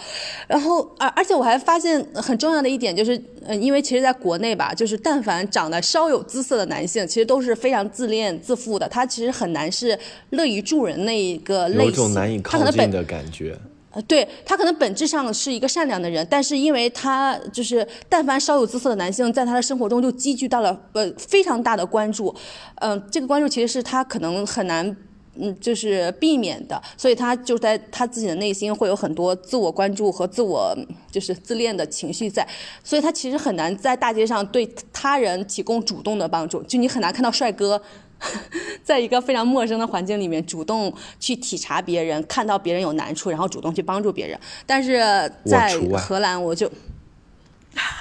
[0.46, 9.98] 然后而而且我还发现很重要的一点就是，嗯，因为其实在国内吧，就是但凡长得稍有姿色的男性，其实都是非常自恋自负的，他其实很难是
[10.30, 13.56] 乐于助人那一个类型，有种难以靠近的感觉。
[13.92, 22.34] 呃，对他可能本质上是一个善良的人，但是因为他就是但凡稍有姿色的男性，在他的生活中就积聚到了呃非常大的关注，
[22.76, 24.96] 嗯，这个关注其实是他可能很难
[25.36, 30.76] 嗯就是避免的，所以他就在他自己的内心会有很多自我关注和自我
[31.10, 32.46] 就是自恋的情绪在，
[32.82, 37.80] 所以他其实很难在大街上对他人提供主动的帮助，就你很难看到帅哥。
[38.82, 44.38] 在一个非常陌生的环境里面，主动去体察别人，看到别人有难处，然后主动去帮助别人。
[44.66, 44.98] 但是
[45.44, 46.70] 在荷兰，我就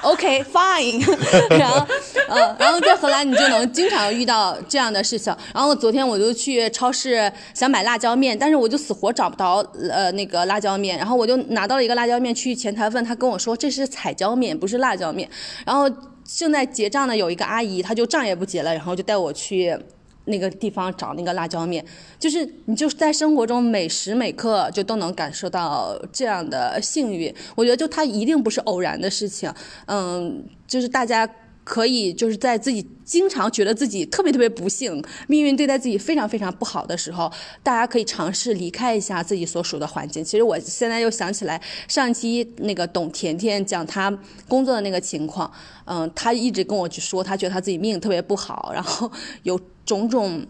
[0.01, 0.99] OK fine。
[1.57, 1.85] 然后，
[2.27, 5.35] 呃，然后在荷兰，你就能经常遇到这样的事情。
[5.53, 10.97] 然后昨天我就去超市想买辣椒面，但是我就死活找不到呃那个辣椒面。
[10.97, 15.29] 然后我就拿到了一个辣椒面，去前台问他，跟我说这是彩椒面，不是辣椒面。
[15.65, 15.89] 然后
[16.23, 19.77] 正在结账的有一个阿姨，她就账也不结了，然后就带我去。
[20.25, 21.85] 那个地方找那个辣椒面，
[22.19, 27.33] 就是你就是在生活中每时每刻就都能感受到这样的幸运。
[27.55, 29.53] 我觉得就它一定不是偶然的事情，
[29.85, 31.29] 嗯，就是大家。
[31.63, 37.31] 可以就是在自己经常觉得自己特别特别不幸，命运对待自己非常非常不好的时候，
[37.61, 40.23] 大家可以尝试离开一下自己所属的环境。
[40.23, 44.11] 其实我现在又想起来上一期那个董甜甜讲她
[44.47, 45.51] 工作的那个情况，
[45.85, 49.11] 嗯，她一直跟我去说，她觉得她自己命特别不好，然后
[49.43, 50.45] 有种种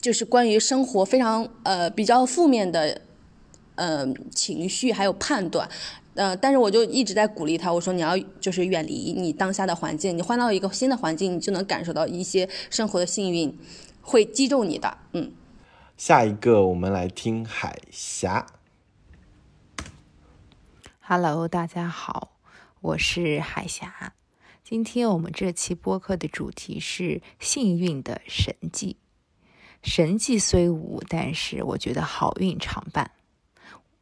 [0.00, 3.00] 就是关于生活非常呃比较负面的
[3.76, 5.68] 嗯情绪还有判断。
[6.20, 13.58] 呃，但是我就一直在鼓励他，我说你要就是远离你当下的环境，你换到一个新的环境，你就能感受到一些生活的幸运，
[14.02, 14.98] 会击中你的。
[15.12, 15.32] 嗯，
[15.96, 18.46] 下一个我们来听海霞。
[21.00, 22.32] Hello，大家好，
[22.82, 24.12] 我是海霞。
[24.62, 28.98] 今天我们这期播客的主题是幸运的神迹。
[29.82, 33.10] 神迹虽无，但是我觉得好运常伴。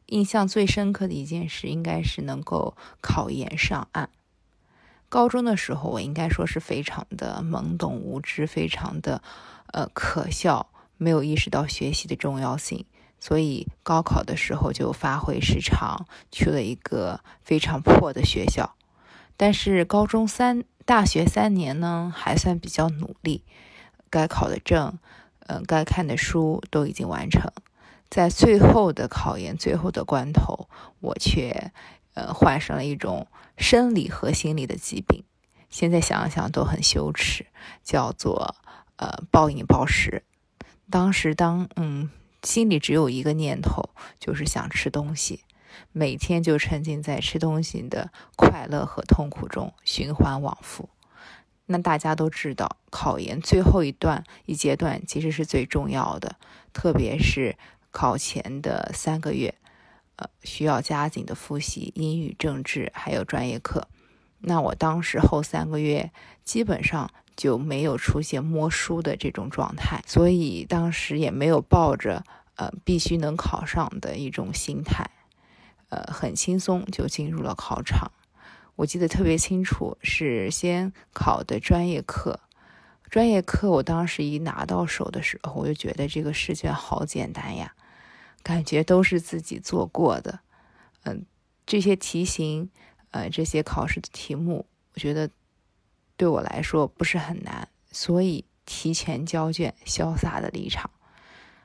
[0.09, 4.09] 印象最深刻的一件事，应该是能够考研上岸。
[5.07, 9.21] 高中的时候，我应该说是非常的懵懂无知，非常的
[9.73, 12.85] 呃可笑，没有意识到学习的重要性，
[13.19, 18.75] 所以高考的时候就发挥失常，去了一个非常破的学校。
[19.35, 23.43] 但是高中三、大学三年呢，还算比较努力，
[24.09, 24.99] 该考的证，
[25.47, 27.51] 嗯，该看的书都已经完成。
[28.09, 30.67] 在最后的考研、最后的关头，
[30.99, 31.71] 我却
[32.15, 35.23] 呃患上了一种生理和心理的疾病。
[35.69, 37.45] 现在想想都很羞耻，
[37.83, 38.55] 叫做
[38.95, 40.23] 呃暴饮暴食。
[40.89, 42.09] 当时当嗯
[42.41, 45.43] 心里只有一个念头，就是想吃东西，
[45.91, 50.89] 每天就沉浸在吃东西的快乐和痛苦中循环往复。
[51.67, 56.37] 那大家都知道，考研最后一段一阶段其实是最重要的，
[56.73, 57.55] 特别是。
[57.91, 59.55] 考前的三个月，
[60.15, 63.87] 呃，需要加紧的复习英语、政治还有专业课。
[64.41, 66.11] 那我当时后三个月
[66.43, 72.23] 基本上就没有出现摸书的这种状态，所以当时也没有抱着
[72.55, 75.09] 呃必须能考上的一种心态，
[75.89, 78.11] 呃，很轻松就进入了考场。
[78.75, 82.39] 我记得特别清楚，是先考的专业课。
[83.09, 87.73] 专业课我当时一拿到手的时候，我就觉得这个试卷好简单呀。
[88.49, 90.39] 感觉都是自己做过的，
[91.03, 91.23] 嗯，
[91.67, 92.71] 这些题型，
[93.11, 94.65] 呃，这些考试的题目，
[94.95, 95.29] 我觉得
[96.17, 100.89] 对我来说不是很难，所以提前交卷，潇洒的离场。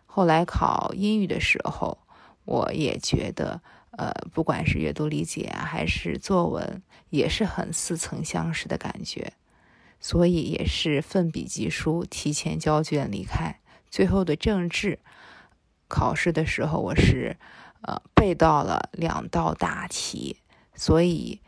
[0.04, 1.96] 后来考英语的时候，
[2.44, 3.62] 我也觉得，
[3.92, 9.32] 呃，不管是阅读理解，还是作文，也是很似曾相识的感觉，
[10.00, 13.58] 所以也是奋笔疾书，提前交卷离开。
[13.88, 14.98] 最后的政治。
[15.88, 17.36] 考试的时候，我是
[17.82, 20.38] 呃背到了两道大题，
[20.74, 21.40] 所以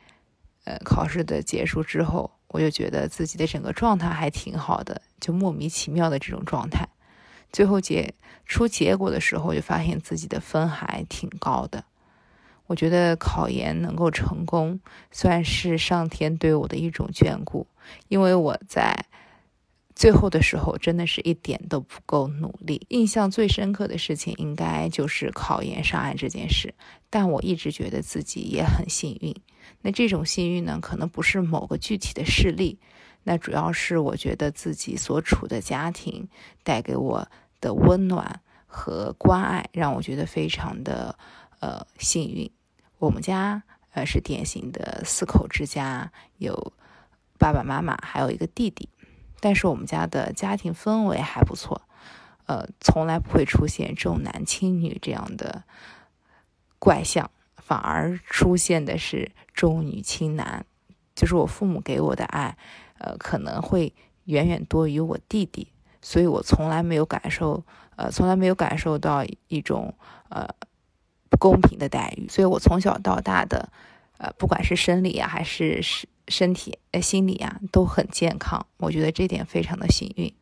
[0.64, 6.88] 呃考试的结束之后，我就觉得自己的整个状态还挺好的，就莫名其妙的这种状态。
[7.52, 8.14] 最后结
[8.44, 11.84] 出结果的时候，就发现自己的分还挺高的。
[12.66, 14.80] 我觉得考研能够成功，
[15.12, 17.66] 算是上天对我的一种眷顾，
[18.08, 19.06] 因为我在
[19.96, 22.86] 最后的时候真的是一点都不够努力。
[22.90, 26.74] 印象最深刻的事情应该就是考研上岸这件事，
[27.08, 29.34] 但我一直觉得自己也很幸运。
[29.80, 32.78] 那这种幸运呢，可能不是某个具体的事例，
[33.24, 36.28] 那主要是我觉得自己所处的家庭
[36.62, 37.26] 带给我
[37.60, 41.18] 的温暖和关爱，让我觉得非常的
[41.60, 42.50] 呃幸运。
[42.98, 43.62] 我们家
[43.92, 46.74] 呃是典型的四口之家，有
[47.38, 48.90] 爸爸妈妈，还有一个弟弟。
[49.40, 51.82] 但是我们家的家庭氛围还不错，
[52.46, 55.64] 呃，从来不会出现重男轻女这样的
[56.78, 60.64] 怪象，反而出现的是重女轻男。
[61.14, 62.56] 就是我父母给我的爱，
[62.98, 63.94] 呃，可能会
[64.24, 65.68] 远远多于我弟弟，
[66.00, 67.64] 所以我从来没有感受，
[67.96, 69.94] 呃，从来没有感受到一种
[70.28, 70.48] 呃
[71.30, 72.26] 不公平的待遇。
[72.28, 73.70] 所以我从小到大的，
[74.18, 76.08] 呃，不管是生理啊，还是是。
[76.28, 80.34] 身体、呃，心理啊都很健康，我觉得这点非常的幸运。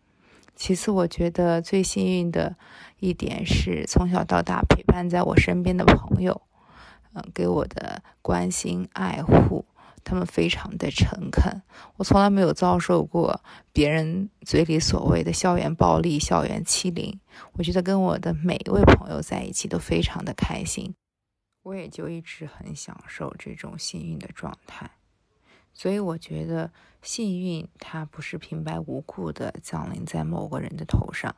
[0.56, 2.56] 其次，我觉得最幸运的
[3.01, 6.43] 一点是从小到大陪伴在我身边的朋友，
[7.12, 9.65] 嗯，给我的关心爱护，
[10.05, 11.61] 他们非常的诚恳。
[11.97, 13.43] 我从来没有遭受过
[13.73, 17.19] 别人嘴里所谓的校园暴力、校园欺凌。
[17.55, 20.94] 我觉得跟我的每一位朋友在一起都非常的开心，
[21.65, 24.89] 我也就一直很享受这种幸运的状态。
[25.74, 26.70] 所以我觉得
[27.02, 31.34] 幸运它不是平白无故的降临在某个人的头上，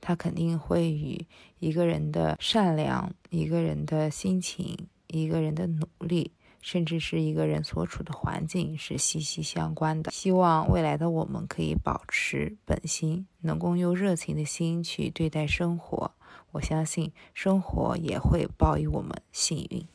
[0.00, 1.26] 它肯定会与
[1.58, 10.10] 一个人的善良、一个人的心情、一个人的努力，甚至是一个人所处的环境是息息相关的。
[10.12, 16.10] 希望未来的我们可以保持本心，能够用热情的心去对待生活。
[16.52, 19.86] 我相信生活也会报以我们幸运。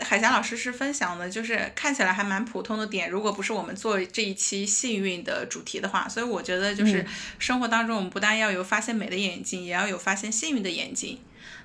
[0.00, 7.04] 海霞老师是分享的，就是看起来还蛮普通的点，如果不是我们做这一期幸运的主题的话，所以我觉得就是
[7.38, 11.18] 生活当中，我们不但要有发现美的眼睛，也要有发现幸运的眼睛。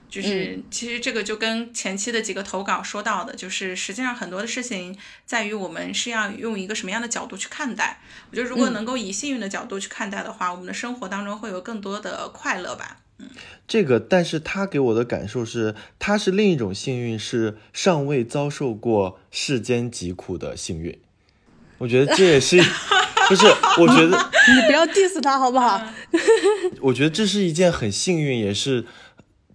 [0.09, 7.99] 就是其实这个就跟前期的几个投稿说到的，就是实际上很多的事情在于我们是要用一个什么样的角度去看待。
[8.31, 12.97] 我觉得如果能够以幸运的角度去看待的话，我们的生活当中会有更多的快乐吧。
[13.67, 20.97] 这个，但是他给我的感受是，他是另一种幸运，是尚未遭受过世间疾苦的幸运。
[21.79, 22.57] 我觉得这也是，
[23.27, 23.45] 不是？
[23.79, 24.17] 我觉得
[24.55, 25.81] 你不要 diss 他好不好？
[26.81, 28.85] 我觉得这是一件很幸运，也是。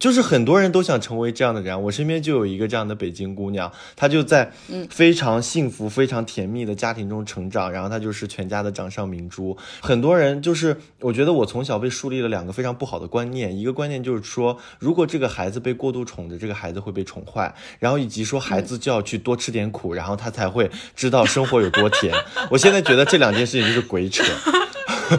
[0.02, 4.50] 就是很多人都想成为这样的人，我身边就有一个这样的北京姑娘，她就在
[4.90, 9.56] 非常幸福、非常甜蜜的家庭中成长，然后她就是全家的掌上明珠。
[9.80, 22.12] 很多人就是，我觉得我从小被树立了两个非常不好的观念，一个观念就是说，如果这个孩子被过度宠着，这个孩子会被宠坏，然后以及说孩子就要去多吃点苦，然后他才会知道生活有多甜。
[22.50, 24.24] 我现在觉得这两件事情就是鬼扯。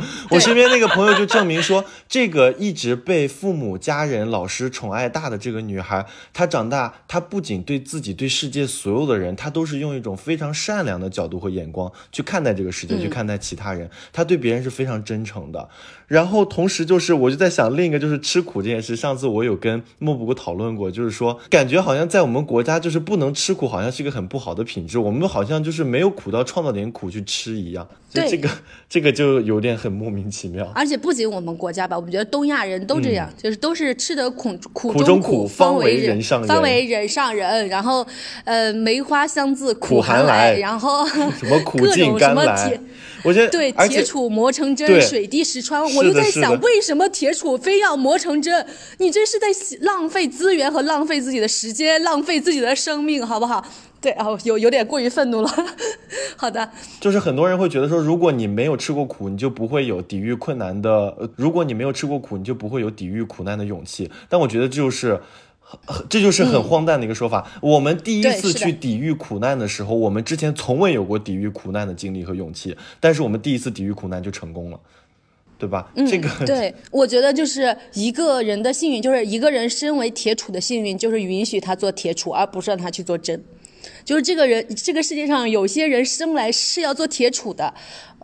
[0.29, 13.89] 我身边那个朋友就证明说，这个一直被父母、家人、老师宠爱大的这个女孩，她长大，她不仅对自己、对世界所有的人，她都是用一种非常善良的角度和眼光去看待这个世界，去看待其他人。
[14.11, 15.69] 她对别人是非常真诚的。
[16.13, 18.95] 然后同时就是，我就在想另一个就是吃苦这件事。
[18.95, 24.99] 上次我有跟莫布谷讨论过，就是说，感觉好像在我们国家就是不能吃苦，好像是一个很不好的品质。
[24.99, 27.87] 我们好像就是没有苦到创造点苦去吃一样。
[28.13, 28.47] 对，这个
[28.87, 30.71] 这个就有点很莫名其妙。
[30.75, 37.67] 而且不仅我们国家吧，我们觉得东亚人都这样，就是都是吃得苦苦中苦，方为人上人，方为人上人。
[37.69, 38.05] 然后，
[38.43, 41.03] 呃，梅花香自苦寒来，然后
[41.39, 42.79] 什么苦尽甘来。
[43.23, 45.81] 我觉得对铁杵磨成针，水滴石穿。
[45.95, 48.65] 我就在想，为什么铁杵非要磨成针？
[48.97, 49.47] 你这是在
[49.81, 53.65] 浪费资源和浪费自己的时间，浪费自己的生命，好不好？
[54.01, 55.49] 对哦，有有点过于愤怒了。
[56.35, 56.69] 好的，
[56.99, 60.89] 就是很多人会觉得说，如果你没有吃过苦，你就不会有抵御困难的；
[61.37, 64.11] 如果你没有吃过苦，你就不会有抵御苦难的勇气。
[64.27, 65.19] 但我觉得就是。
[66.09, 67.51] 这就是很荒诞的一个说法。
[67.61, 74.79] 我们第一次去抵御苦难的时候，我们之前从未有过抵御苦难的经历和勇气，但是我们第一次抵御苦难就成功了，
[75.57, 75.91] 对吧？
[76.07, 83.43] 这个对，我觉得就是一个人的幸运，就是一个人身为铁杵的幸运，就是允许他做铁杵，而不是让他去做针。
[84.05, 87.73] 就是这个人，这个世界上有些人生来是要做铁杵的。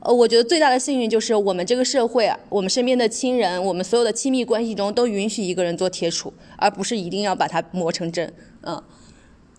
[0.01, 8.33] 呃，我觉得最大的幸运就是我们这个社会，我们身边的亲人，我们所有的亲密关系中都允许一个人做铁杵，而不是一定要把它磨成针。
[8.61, 8.81] 嗯，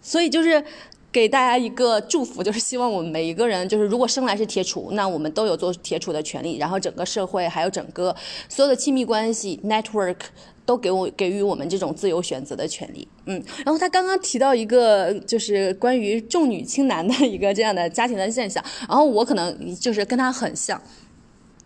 [0.00, 0.64] 所以就是
[1.12, 6.56] 给大家一个祝福，就是希望我们每一个人，就是如果生来是铁杵，那我们都有做铁杵的权利。
[6.56, 8.16] 然后整个社会还有整个
[8.48, 10.16] 所有的亲密关系 network。
[10.66, 20.80] 都给我给予我们这种自由选择的权利，嗯，然后他刚刚提到一个就是关于重女轻男的一个这样的家庭的现象，然后我可能就是跟他很像，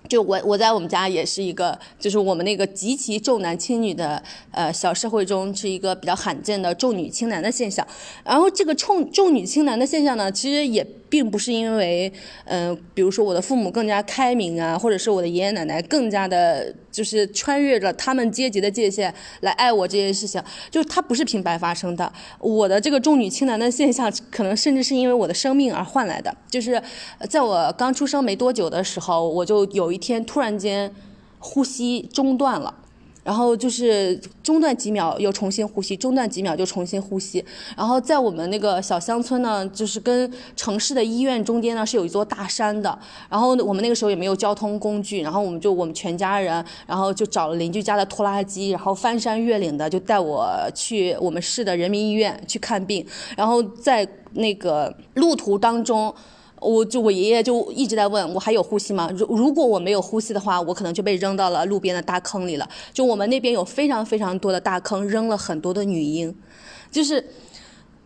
[0.08, 7.86] 就我我在我们家也是一个，就是我们那个极其重男轻女的呃小社会中是一个比较罕见的重女轻男的现象。
[8.24, 12.12] 然后这个重重女轻男的现象呢，其实也并不是因为
[12.44, 20.42] 嗯，比如说我的父母更加开明啊，或者是我的爷爷奶奶更加的，就是穿越着他们阶级的界限来爱我这件事情，
[20.72, 22.12] 就是它不是平白发生的。
[22.40, 26.36] 我的这个重女轻男的现象，可能甚至是因为我的生命而换来的。
[26.50, 26.82] 就是
[27.30, 29.94] 在我刚出生没多久的时候，我就有。
[29.94, 30.92] 一天突然间
[31.38, 32.74] 呼吸中断了，
[33.24, 37.44] 然后就是中断几秒又重新呼吸，中断几秒就重新呼吸。
[37.76, 42.96] 然后在我们那个小乡村呢，就是跟城市的医院中间呢是有一座大山的。
[43.30, 53.04] 然后我们那个时候也没有交通工具，然后我们就我们全家人，然后就找了邻居家的拖拉机，然后翻山越岭的就带我去我们市的人民医院去看病。
[53.36, 56.14] 然后在那个路途当中。
[56.64, 59.10] 我就我爷爷就一直在问我还有呼吸吗？
[59.14, 62.66] 如如果我没有呼吸的话，我可能就被扔到了路边的大坑里了。
[62.92, 66.34] 就我们那边有非常非常多的大坑，扔了很多的女婴，
[66.90, 67.18] 就是，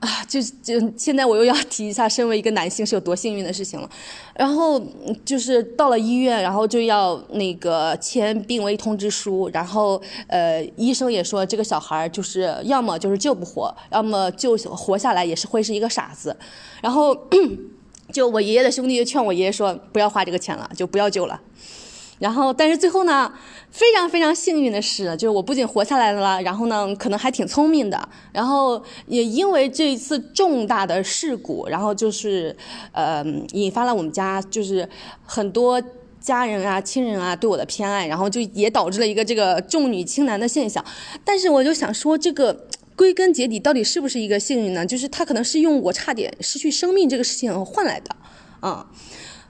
[0.01, 3.89] 啊，就就现在我又要提一下，身为一个男性是有多幸运的事情了。
[4.35, 4.83] 然后
[5.25, 16.37] 就是到了医院，然后就要那个签病危通知书，然后呃，医生也说这个小孩就是要么就是救不活，要么就活下来也是会是一个傻子，
[16.83, 17.17] 然后。
[18.13, 21.41] 就我爷爷的兄弟就劝我爷爷说不要花这个钱了，就不要救了。
[22.19, 23.33] 然后，但是最后呢，
[23.71, 28.09] 非常非常幸运的是，就是我不仅活下来了，然后呢，可能还挺聪明的。
[28.33, 32.57] 然后也因为这一次重大的事故，然后就是
[32.91, 34.89] 呃，引发了我们家就是
[35.25, 35.81] 很多
[36.19, 40.85] 家人啊、亲人啊对我的偏爱，然后就也导致了一个这个重女轻男的现象。
[41.25, 42.65] 但是我就想说这个。
[42.99, 44.85] 归根结底，到底是不是一个幸运呢？
[44.85, 48.16] 就是他可能是用我差点失去生命这个事情换来的，
[48.62, 48.85] 嗯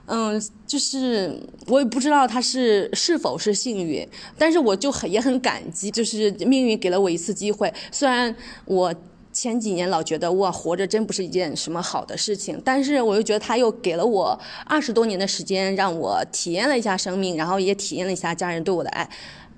[0.05, 1.35] 嗯，就是
[1.65, 4.07] 我也不知道他是是否是幸运，
[4.37, 7.73] 但是我就很也很感激，就是命运给了我一次机会。
[7.91, 8.35] 虽然
[8.65, 8.93] 我
[9.31, 19.09] 前几年老觉得哇活着真不是一件什么好的事情，但是我又觉得他又给了我二十多年的时间，让我体验了一下生命，然后也体验了一下家人对我的爱。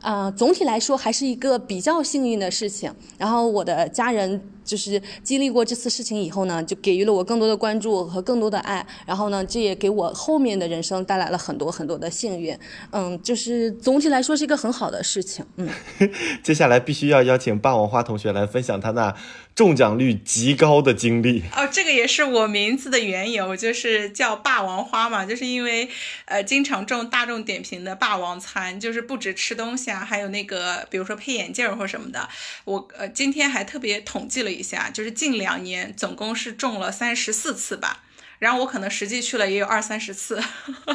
[0.01, 2.93] 啊，总体来说还是一个比较幸运的事情。
[3.17, 8.85] 然后我的家人就是经历过这次事情以后呢，就给予了我更多的关注和更多的爱。
[9.05, 12.57] 然后呢，这也给我后面的人生带来了很多很多的幸运。
[12.91, 15.45] 嗯，就是总体来说是一个很好的事情。
[15.57, 15.69] 嗯，
[16.43, 19.15] 接下来必须要邀请霸王花同学来分享他那。
[19.61, 25.87] 中奖率极高的经历哦，这个也是我名字的缘由，就是叫霸王花嘛，就是因为
[26.25, 32.27] 呃经常中大众点评的霸王餐，就是不止吃东西啊，还有那个比如说配眼镜或什么的。
[32.65, 38.01] 我呃今天还特别统计了一下，就是近两年总共是中了三十四次吧。
[38.41, 40.41] 然后我可能实际去了也有二三十次，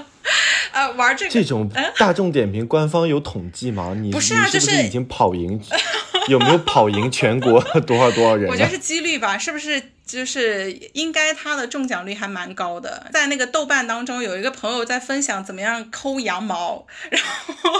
[0.73, 3.95] 呃，玩这个这种大众点评官方有统计吗？
[3.97, 5.61] 你不是啊，就是已经跑赢，
[6.27, 8.51] 有没有跑赢全国多少多少人？
[8.51, 9.81] 我觉得是几率吧，是不是？
[10.05, 13.09] 就是应该它的中奖率还蛮高的。
[13.13, 17.73] 在那个豆瓣当中，有一个朋友在分享怎么样抠羊毛， 然后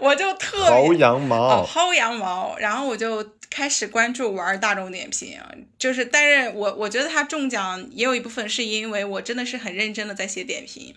[0.00, 3.26] 我就特薅羊毛，薅羊毛，然后我就。
[3.50, 5.40] 开始关注玩大众点评，
[5.78, 10.94] 就是，但是我我觉得他中奖也有一部分是因为我真的是很认真的在写点评，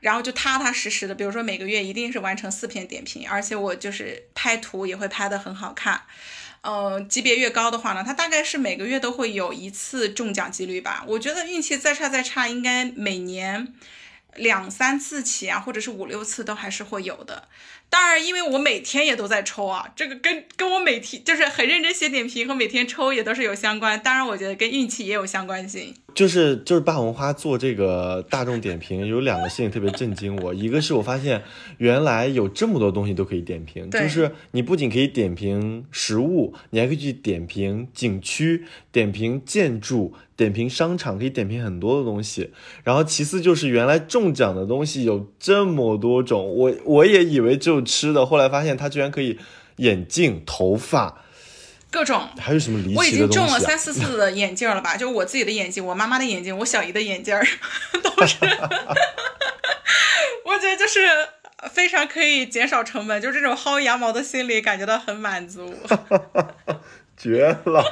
[0.00, 6.02] 然后就踏踏实实的，比如说每个月一定是完成四篇点评，而且我就是拍图也会拍的很好看，
[6.62, 13.72] 呃，级别越高的话呢，他大概是每个月都会有一次中奖几率吧，我觉得运气再差再差，应该每年
[14.36, 17.48] 两三次起啊，或者是五六次都还是会有的。
[17.88, 24.00] 当然，因为我每天也都在抽啊，这个跟跟我每天就是很认真写点评和每天抽也都是有相关。
[24.02, 25.94] 当然，我觉得跟运气也有相关性。
[26.14, 31.42] 就是就是霸王花做这个大众点评有两个事情特别震惊我，一个是我发现
[31.76, 42.52] 原来有这么多东西都可以点评，就是你不仅可以点评食物，你还可以去点评景区、点评建筑、点评商场，可以点评很多的东西。
[42.82, 49.38] 然后其次就是原来中奖的东西有这么多种，我我也以为只有吃的，后来发现它居然可以
[49.76, 51.22] 眼镜、头发。
[51.90, 54.96] 各种还有什么离奇的我已经中了三四次的眼镜了吧？
[54.98, 57.38] 就我自己的眼镜，我妈妈的眼镜，我小姨的眼镜
[58.02, 58.38] 都是。
[60.44, 61.00] 我觉得就是
[61.70, 65.72] 非常可以减少成本，就这种薅羊毛的心理感觉到很满足。
[67.16, 67.84] 绝了！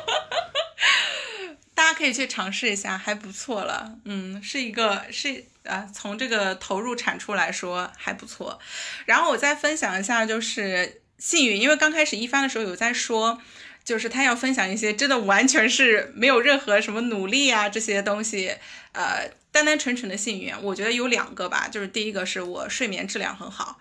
[2.00, 3.98] 可以去尝试一下，还不错了。
[4.04, 8.58] 嗯，是一个是啊，从这个投入产出来说还不错。
[9.04, 13.40] 然后我再分享一下，就是幸运，因为刚开始一番的时候有在说。
[13.84, 18.54] 就是他要分享一些真的完全是没有任何什么努力啊这些东西，
[18.92, 20.54] 呃，单单纯纯的幸运。
[20.62, 23.80] 我觉得有两个吧，就是第一个是我睡眠质量很好，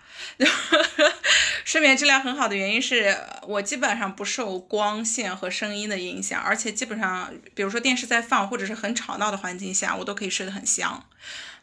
[1.64, 11.06] 睡眠质量很好的原因是我基本上不受光线和声音的影响，而且基本上比如说电视在放或者是很吵闹的环境下，我都可以睡得很香。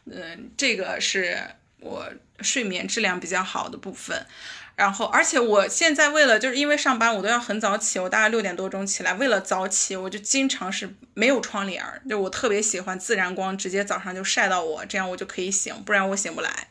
[0.05, 1.37] 嗯，这个是
[1.81, 2.09] 我
[2.39, 4.25] 睡眠质量比较好的部分。
[4.77, 9.11] 然后，而且我现在为了就是因为上班，我都要很早起，我大概六点多钟起来。
[9.15, 16.67] 为了早起，我就经常是没有窗帘儿，就我特别喜欢自然光，直接早上就晒到我，这样我就可以醒，不然我醒不来。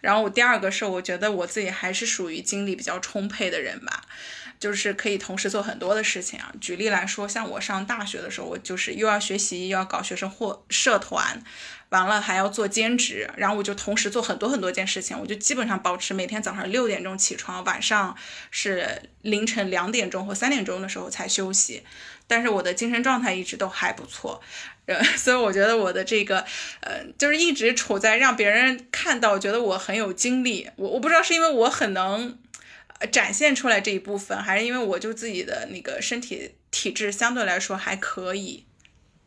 [0.00, 4.04] 然后我第二个是，我觉得我自己还是属于精力比较充沛的人吧，
[4.60, 6.52] 就是可以同时做很多的事情啊。
[6.60, 11.42] 举例来说，像我上大学的时候，我就是又要学习，又要搞学生或社团。
[11.88, 18.16] 完了还要做兼职，然后我就同时做很多很多件事情，我就基本上保持每天早上六点钟起床，晚上
[18.52, 21.82] 是凌晨两点钟或三点钟的时候才休息，
[22.28, 24.40] 但是我的精神状态一直都还不错，
[24.86, 26.44] 呃， 所以我觉得我的这个，
[26.82, 32.38] 呃，就是一直处在让别人看到觉得我很有精力，我我不知道是因为我很能
[33.06, 38.64] 展现出来这一部分，还是因为我就自己的那个身体体质相对来说还可以。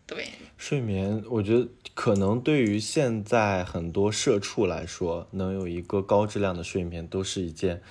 [0.05, 0.27] 对
[0.57, 7.81] 睡眠，我觉得可能对于现在很多社畜来说，能有一个高质量的睡眠，都是一件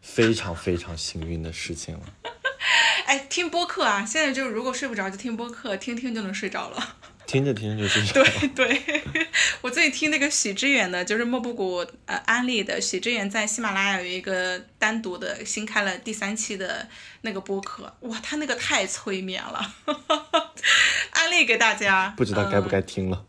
[0.00, 2.14] 非常非常幸运的事情了。
[3.04, 6.96] 哎，听播客啊，现在就是如果睡不着就听播客，听听就能睡着了。
[7.28, 8.24] 听着听着就睡着。
[8.24, 8.82] 对对，
[9.60, 16.88] 我最近听那个许知远的，就是莫布谷呃安利的，许知远在喜马拉雅有一个单独的新开了第三期的
[17.20, 19.74] 那个播客，哇，他那个太催眠了，
[21.12, 22.14] 安利给大家。
[22.16, 23.22] 不知道该不该听了。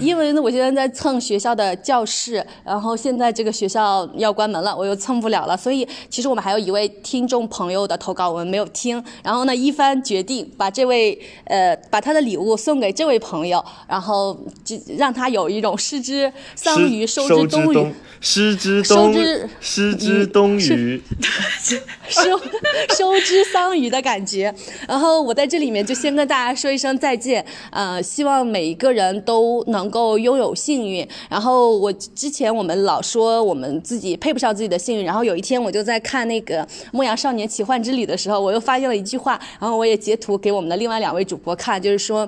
[0.00, 5.56] 因为呢，我现在在蹭学校的教室，然后现在这个学校要关门了，我又蹭不了了。
[5.56, 9.02] 所以其实我们还有一位听众朋友的投稿，我们没有听。
[9.22, 19.14] 然后呢，一帆决定把这位呃把他的礼物送给这位朋友，然后就让他有一种失之桑榆收之东隅，失之冬
[19.60, 21.02] 失之东隅，
[22.08, 22.40] 收
[22.96, 24.52] 收之桑榆的感觉。
[24.88, 29.83] 然后我在这里面就先跟大家说一声再见，呃，希望每一个人都能。
[29.84, 42.26] 能够拥有幸运，然后我之前我们老说我们自己配不上自己的幸运，然后有一天我就在看那个《牧羊少年奇幻之旅》的时候，我又发现了一句话，然后我也截图给我们的另外两位主播看，就是说，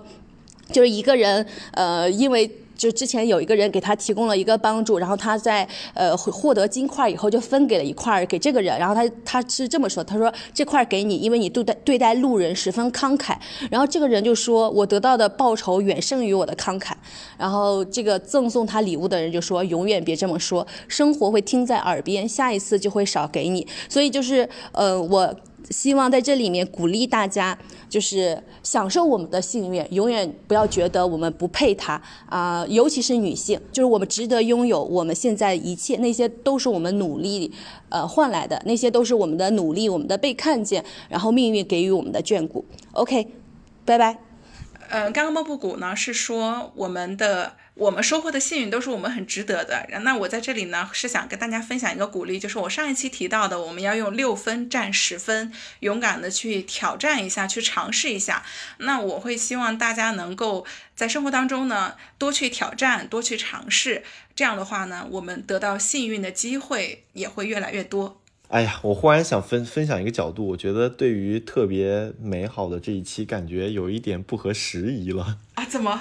[0.71, 2.51] 就是一个人，呃，因为。
[2.77, 13.37] 就之前有一个人给他提供了一个帮助，然后他在呃获得金块以后就分给了一块给这个人，然后他他是这么说，他说这块给你，因为你对待对待路人十分慷慨，
[13.71, 16.93] 然后这个人就说我得到的报酬远胜于我的慷慨，
[17.39, 25.35] 然后这个赠送他礼物的人就说永远别这么说，生活会听在耳边，下一次就会少给你，所以就是呃我。
[25.71, 27.57] 希望在这里面鼓励大家，
[27.89, 32.65] 就是享受我们的幸运，永远不要觉得我们不配它啊！
[32.69, 37.53] 尤其是女性，就是我们值得拥有我们现在一切，那些都是我们努力
[37.89, 42.65] 呃换来的，那些都是我们的努力，我们的被看见，然后命运给予我们的眷顾。
[42.93, 43.29] OK，
[43.85, 44.19] 拜拜。
[44.89, 47.53] 呃，刚刚莫布谷呢是说我们的。
[47.77, 49.87] 我们收获的幸运都是我们很值得的。
[50.01, 58.43] 那我在这里呢，是想跟大家分享一个鼓励，就是我上一期提到的，我们要用六分占十分，勇敢的去挑战一下，去尝试一下。
[58.79, 64.03] 那我会希望大家能够在生活当中呢，多去挑战，多去尝试。
[64.35, 68.23] 这样的话呢，我们得到幸运的机会也会越来越多。
[68.49, 75.65] 哎呀，我忽然想分分享一个角度，我觉得对于特别美好的这一期，感觉有一点不合时宜了啊？
[75.67, 76.01] 怎么？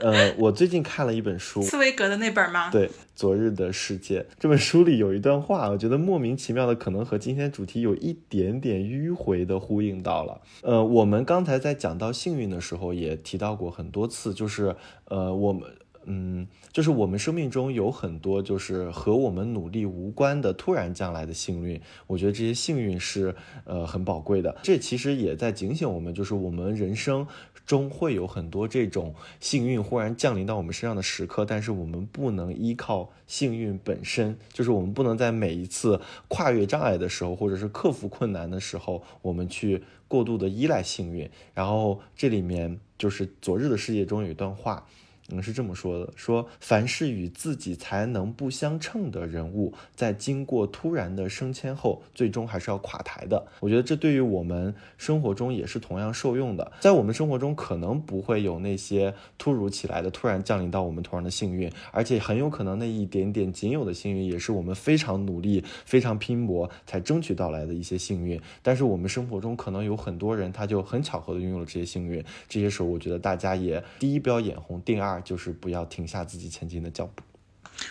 [0.00, 2.70] 呃，我最近看了一本书，茨威格的那本吗？
[2.70, 10.40] 对，《昨日的世界》这本书里有一段话，我觉得莫名其妙的，可能和今天主题有一点点迂回的呼应到了。
[10.62, 14.74] 呃，我们刚才在讲到幸运的时候，也提到过很多次，就是
[15.04, 15.62] 呃，我们。
[16.12, 23.32] 嗯，就是我们生命中有很多就是和我们努力无关的突然降来的幸运，我觉得这些幸运是
[23.64, 24.56] 呃很宝贵的。
[24.60, 27.24] 这其实也在警醒我们，就是我们人生
[27.64, 41.30] 中会有很多这种幸运忽然降临到我们身上的时刻，但是我们不能依靠幸运本身，就是我们不能在每一次跨越障碍的时候，或者是克服困难的时候，我们去过度的依赖幸运。
[41.54, 44.84] 然后这里面就是昨日的世界中有一段话。
[45.30, 53.46] 嗯，是这么说的：说凡是与自己才能不相称的人物，在经过突然的升迁后，最终还是要垮台的。
[53.60, 56.72] 我觉得这对于我们生活中也是同样受用的。
[56.80, 68.40] 在我们生活中，可能不会有那些突如其来的、突然降临到我们头上的幸运，而且很有可能那一点点仅有的幸运，也是我们非常努力、非常拼搏才争取到来的一些幸运。
[68.62, 72.24] 但是我们生活中可能有很多人，他就很巧合的拥有了这些幸运。
[72.48, 75.19] 这些时候，我觉得大家也第一不要眼红，第二。
[75.20, 77.22] 就是不要停下自己前进的脚步。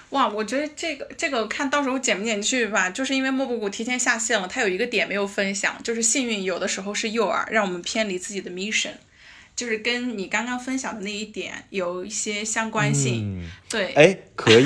[0.09, 8.91] 哇，我觉得这个这个看到时候剪不剪去吧，就是因为莫布谷提前下线了，他有一个点没有分享，就是幸运有的时候是诱饵，让我们偏离自己的 mission，
[9.55, 13.49] 就是跟你刚刚分享的那一点有一些相关性。
[13.67, 14.65] 对，哎，可以，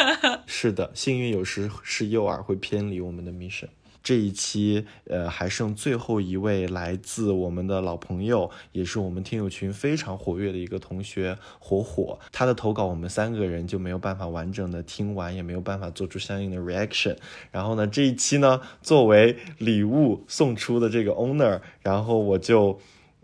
[0.46, 3.68] 是的，幸运有时是诱饵，会偏离我们的 mission。
[4.02, 12.18] 这一期，呃，还剩最后一位来自我们的老朋友，也是我们听友群非常活跃的一个同学火火。
[12.32, 17.16] 他的投稿，我们三个人就没有办法完整的听完，也没有办法做出相应的 reaction。
[17.50, 22.80] 然后呢，这一期呢，作为礼物送出的这个 owner，然后我就，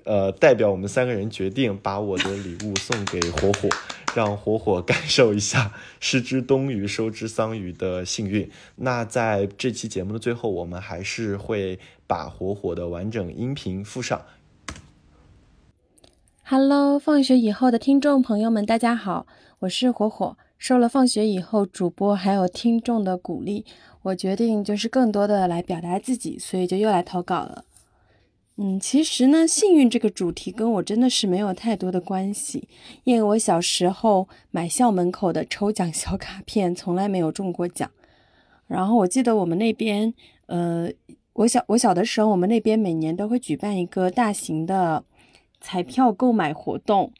[0.08, 3.68] 呃，代表我们三个人决定把我的礼物送给火火。
[4.14, 5.70] 让火火感受一下
[6.00, 8.50] 失之东隅收之桑榆的幸运。
[8.76, 14.22] 那在这期节目的最后，我们还是会把火火的完整音频附上。
[16.42, 19.26] Hello，放学以后的听众朋友们，大家好，
[19.60, 20.38] 我是火火。
[20.56, 23.66] 受了放学以后主播还有听众的鼓励，
[24.02, 27.64] 我决定就是更多的来表达自己，所以就又来投稿了。
[28.60, 32.68] 嗯，其实呢，幸运这个主题跟我真的是没有太多的关系，
[33.04, 37.88] 因为我小时候买校门口的抽奖小卡片，从来没有中过奖。
[38.66, 40.12] 然后我记得我们那边，
[40.46, 40.90] 呃，
[41.34, 45.04] 我小我小的时候，我们那边每年都会举办一个大型的
[45.60, 47.12] 彩票购买活动，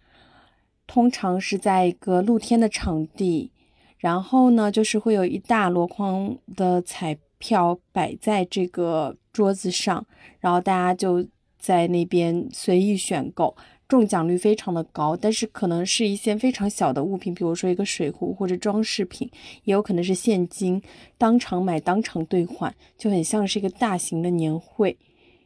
[0.89, 3.53] 通常是在一个露天的场地，
[3.99, 9.17] 然后呢，就是会有一大箩筐的彩票摆在这个。
[9.31, 10.05] 桌子上，
[10.41, 11.25] 然后大家就
[11.61, 13.57] 在那边随意选购，
[13.87, 15.17] 中奖率非常的高。
[15.17, 19.31] 但是可能是一些非常小的物品，比如说一个水壶或者装饰品，
[19.63, 20.83] 也有可能是现金，
[21.17, 24.99] 当场买当场兑换，就很像是一个大型的年会。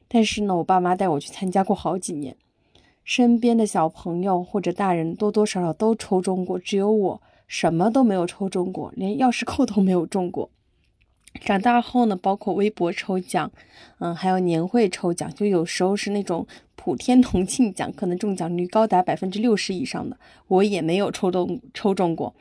[0.09, 2.35] 但是呢，我爸妈带我去参加过好几年，
[3.05, 10.49] 身边的小朋友或者大人多多少少都抽中过，只有我什么都没有抽中过，连钥匙扣都没有中过。
[11.41, 13.51] 长大后呢，包括微博抽奖，
[13.99, 16.47] 嗯，还有年会抽奖，就有时候是那种
[16.77, 20.17] 普天同庆奖，可能中奖率高达百分之六十以上的，
[20.49, 22.35] 我也没有抽中抽中过。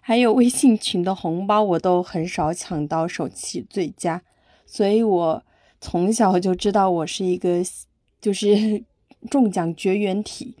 [0.00, 4.22] 还有微信群的红包，我都很少抢到手气最佳。
[4.66, 5.44] 所以我
[5.80, 7.62] 从小就知道我是一个
[8.20, 8.82] 就是
[9.30, 10.54] 中奖绝缘体。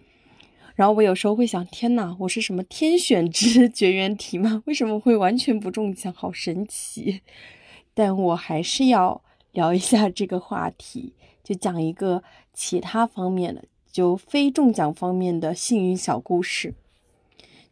[0.76, 4.62] 然后我有时候会想，天呐，我是什么天选之 绝缘体吗？
[4.66, 6.12] 为什么会完全不中奖？
[6.12, 7.22] 好神奇！
[8.00, 9.22] 但我还是要
[9.52, 11.12] 聊一下这个话题，
[11.44, 12.22] 就讲一个
[12.54, 13.62] 其他方面的，
[13.92, 16.72] 就非中奖方面的幸运小故事。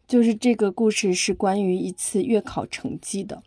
[0.06, 3.42] 就是这个故事是关于一次月考成绩的。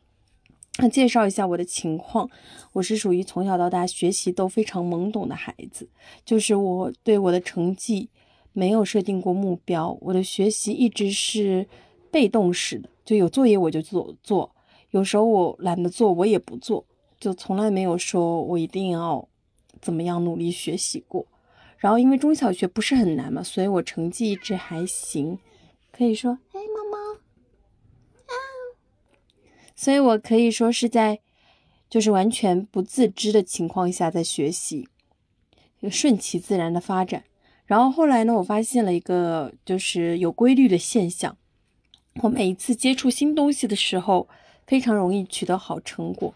[0.79, 2.27] 那介绍一下我的情况，
[2.73, 5.87] 我是属于从小到大学习都非常懵懂的孩子，
[6.25, 8.09] 就是我对我的成绩
[8.53, 11.67] 没有设定过目标，我的学习一直是
[12.09, 14.55] 被动式的，就有作业我就做做。
[14.91, 16.85] 有时候我懒得做，我也不做，
[17.19, 19.27] 就从来没有说我一定要
[19.81, 21.25] 怎么样努力学习过。
[21.77, 25.39] 然后因为中小学不是很难嘛，所以我成绩一直还行，
[25.91, 27.13] 可以说，哎，猫猫，
[28.27, 28.33] 啊，
[29.75, 31.21] 所以我可以说是在
[31.89, 34.89] 就是完全不自知的情况下在学习，
[35.81, 37.23] 就顺其自然的发展。
[37.65, 41.37] 然后后来呢，我发现了一个就是有规律的现象，
[42.21, 44.27] 我每一次接触新东西的时候。
[44.71, 46.33] 非常容易取得好成果，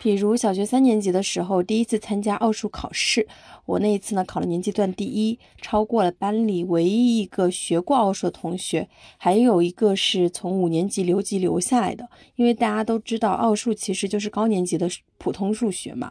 [0.00, 3.28] 比如小学三年级的时候，第一次参加奥数考试，
[3.66, 8.88] 我那一次呢考了年级段第一，超过了班里唯一一个学过奥数的同学，
[9.18, 14.88] 还有一个是从五年级留级留下来的，因为大家都知道奥数其实就是高年级的
[15.18, 16.10] 普通数学嘛。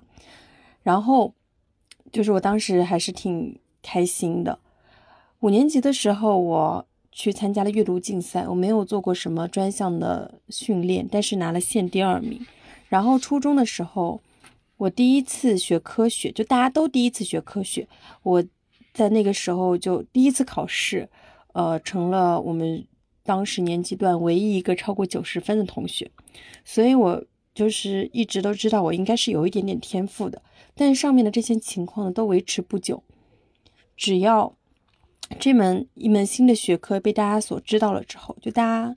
[0.84, 1.34] 然后
[2.12, 4.60] 就是我当时还是挺开心的，
[5.40, 6.86] 五年级的时候我。
[7.18, 12.46] 去参加了阅读竞赛，我没有做过什么专项的训练，但是拿了县第二名。
[12.90, 14.20] 然后初中的时候，
[14.76, 17.88] 我第一次学科学，就大家都第一次学科学，
[18.22, 18.44] 我
[18.94, 21.08] 在那个时候就第一次考试，
[21.54, 22.86] 呃，成了我们
[23.24, 26.12] 当时年级段唯一一个超过九十分的同学。
[26.66, 27.24] 所以我
[27.54, 30.42] 就是一直都知道我应该是有一点点天赋的，
[30.76, 33.02] 但是上面的这些情况呢都维持不久，
[33.96, 34.58] 只要。
[35.40, 38.96] 这门一门新的学科被大家所知道了之后，就大家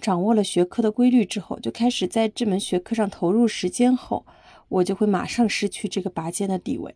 [0.00, 4.24] 掌握了学科的规律之后，就开始在这门学科上投入时间后，
[4.68, 6.94] 我就会马上失去这个拔尖的地位。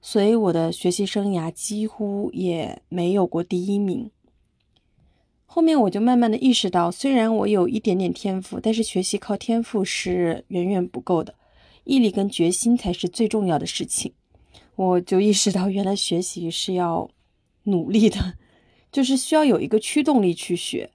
[0.00, 4.10] 所以我的学习生涯几乎也没有过第一名。
[5.44, 11.34] 后面我就慢慢的意识到，虽然我有一点点天赋，但是学习靠天赋是远远不够的，
[11.84, 14.12] 毅力跟决心才是最重要的事情。
[14.76, 17.08] 我就意识到，原来学习是要
[17.66, 18.34] 努力的，
[18.90, 20.90] 就是需要有一个驱动力去学，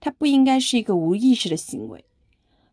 [0.00, 2.04] 它不应该是一个无意识的行为。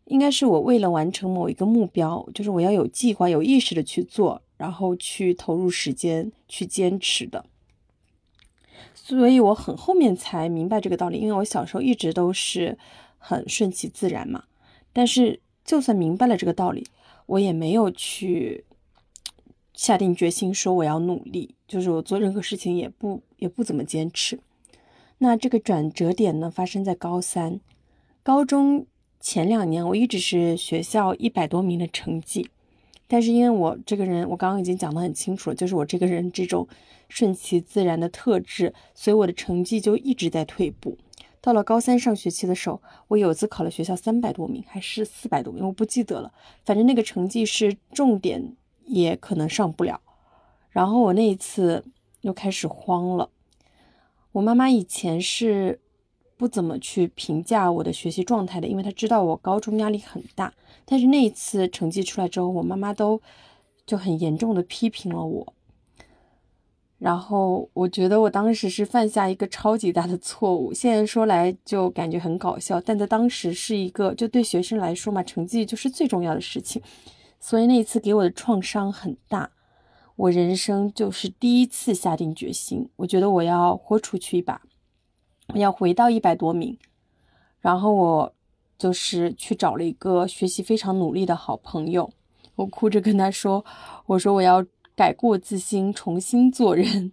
[0.06, 7.44] 应该是我为了完成某一个目标，就是我要有计划、有意识的去做，然后去投入时间去坚持的。
[8.94, 12.78] 所以我很后面才明白这个道理，因为我小时候一直都是
[13.18, 14.44] 很顺其自然嘛。
[14.94, 16.86] 但是就算明白了这个道理，
[17.26, 18.64] 我也没有去
[19.74, 24.40] 下定决心说我要努力，就是我做任何事情也不也不怎么坚持。
[25.18, 27.60] 那这个转折点呢，发生在高三，
[28.24, 28.86] 高中。
[29.20, 32.48] 前两年我一直是学校一百多名的成绩，
[33.08, 36.68] 但是因为我这个人，我刚刚已经讲得很清楚了，就是我这个人这种
[37.08, 40.96] 顺其自然的特质，所以我的成绩就一直在退步。
[41.40, 46.32] 到了高三上学期的时候，我有次考了学校三百多名还是四百多名，我不记得了，
[46.64, 48.54] 反正那个成绩是重点
[48.86, 50.00] 也可能上不了。
[50.70, 51.84] 然后我那一次
[52.20, 53.30] 又开始慌了。
[54.32, 55.80] 我妈妈以前是。
[56.38, 60.54] 不怎么去评价我的学习状态的，因为她知道我高中压力很大。
[60.84, 63.20] 但是那一次成绩出来之后，我妈妈都
[63.84, 65.52] 就很严重的批评了我。
[66.98, 76.80] 然后我觉得我当时是犯下一个超级大的错误，现在说来就感觉很搞笑，但在当时是一个就对学生来说嘛，成绩就是最重要的事情。
[77.40, 79.50] 所以那一次给我的创伤很大，
[80.18, 84.60] 我人生就是第一次下定决心，我觉得我要豁出去一把。
[85.54, 86.76] 我要回到一百多名，
[87.60, 88.34] 然后我
[88.76, 92.10] 就是去找了一个学习非常努力的好朋友，
[92.56, 93.64] 我哭着跟他说
[94.06, 94.66] ：“我说我要
[94.96, 97.12] 改过自新，重新做人。”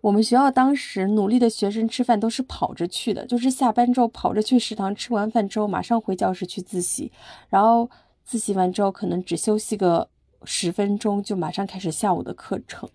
[0.00, 7.12] 我们学校当时努力的学生吃饭都是跑着去的，就是下班之后跑着去食堂，吃完饭之后马上回教室去自习，
[7.50, 7.90] 然后
[8.24, 10.08] 自习完之后可能只休息个
[10.44, 12.88] 十分钟，就马上开始下午的课程。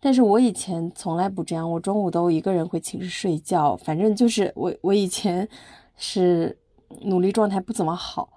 [0.00, 3.74] 但是我以前从来不这样，我中午都一个人回寝室睡觉。
[3.76, 5.48] 反正就是我，我以前
[5.96, 6.58] 是
[7.02, 8.28] 努力状态不怎么好，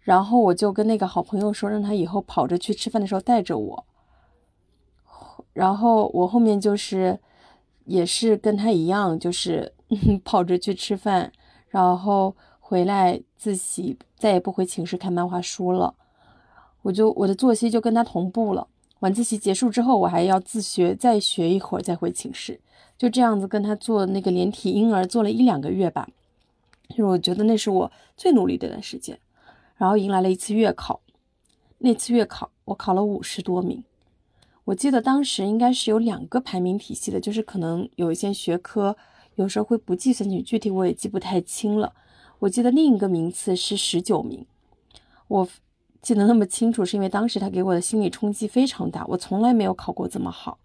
[0.00, 3.84] 然后我就跟那个好朋友说，让他以后跑着去吃饭的时候带着我。
[5.52, 7.18] 然后我后面就是
[7.84, 9.74] 也是跟他一样，就是
[10.24, 11.32] 跑着去吃饭，
[11.68, 15.94] 然后回来自习，再也不回寝室看漫画书了。
[16.82, 18.68] 我就我的作息就跟他同步了。
[19.00, 22.60] 晚自习结束之后，我还要自学，再学一会儿，再回寝室。
[22.96, 26.08] 就这样子跟他做那个连体婴儿，做了一两个月吧。
[26.88, 29.18] 就是我觉得那是我最努力的一段时间。
[29.76, 31.00] 然后迎来了一次月考，
[31.78, 33.82] 那次月考我考了五十多名。
[34.66, 38.96] 我记得当时应该是有两个排名体系的，就是可能有一些学科
[39.34, 41.92] 有时候会不计算进去，具体我也记不太清了。
[42.38, 44.46] 我记得另一个名次是十九名，
[45.26, 45.48] 我。
[46.02, 49.06] 记得那么清楚，是因为当时他给我的心理冲击非常大。
[49.06, 50.58] 我从来没有考过这么好，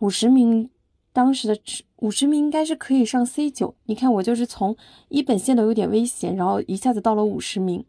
[0.00, 0.68] 五十名，
[1.12, 1.60] 当时的
[1.98, 3.76] 五十名应该是可以上 C 九。
[3.84, 4.76] 你看，我就是从
[5.08, 7.84] 一本线都有点危险，然后一下子到了五十名，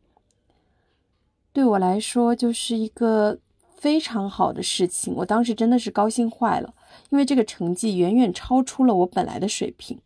[1.52, 3.40] 对我来说就是一个
[3.76, 5.16] 非常好的事情。
[5.16, 6.76] 我当时真的是高兴坏了，
[7.10, 10.00] 因为这个成绩远远超出了我本来的水平。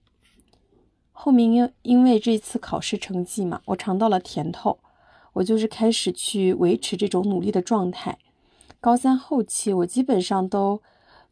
[1.11, 4.79] 后面因因为这次考试成绩嘛，我尝到了甜头。
[5.33, 8.17] 我就是开始去维持这种努力的状态。
[8.79, 10.81] 高三后期，我基本上都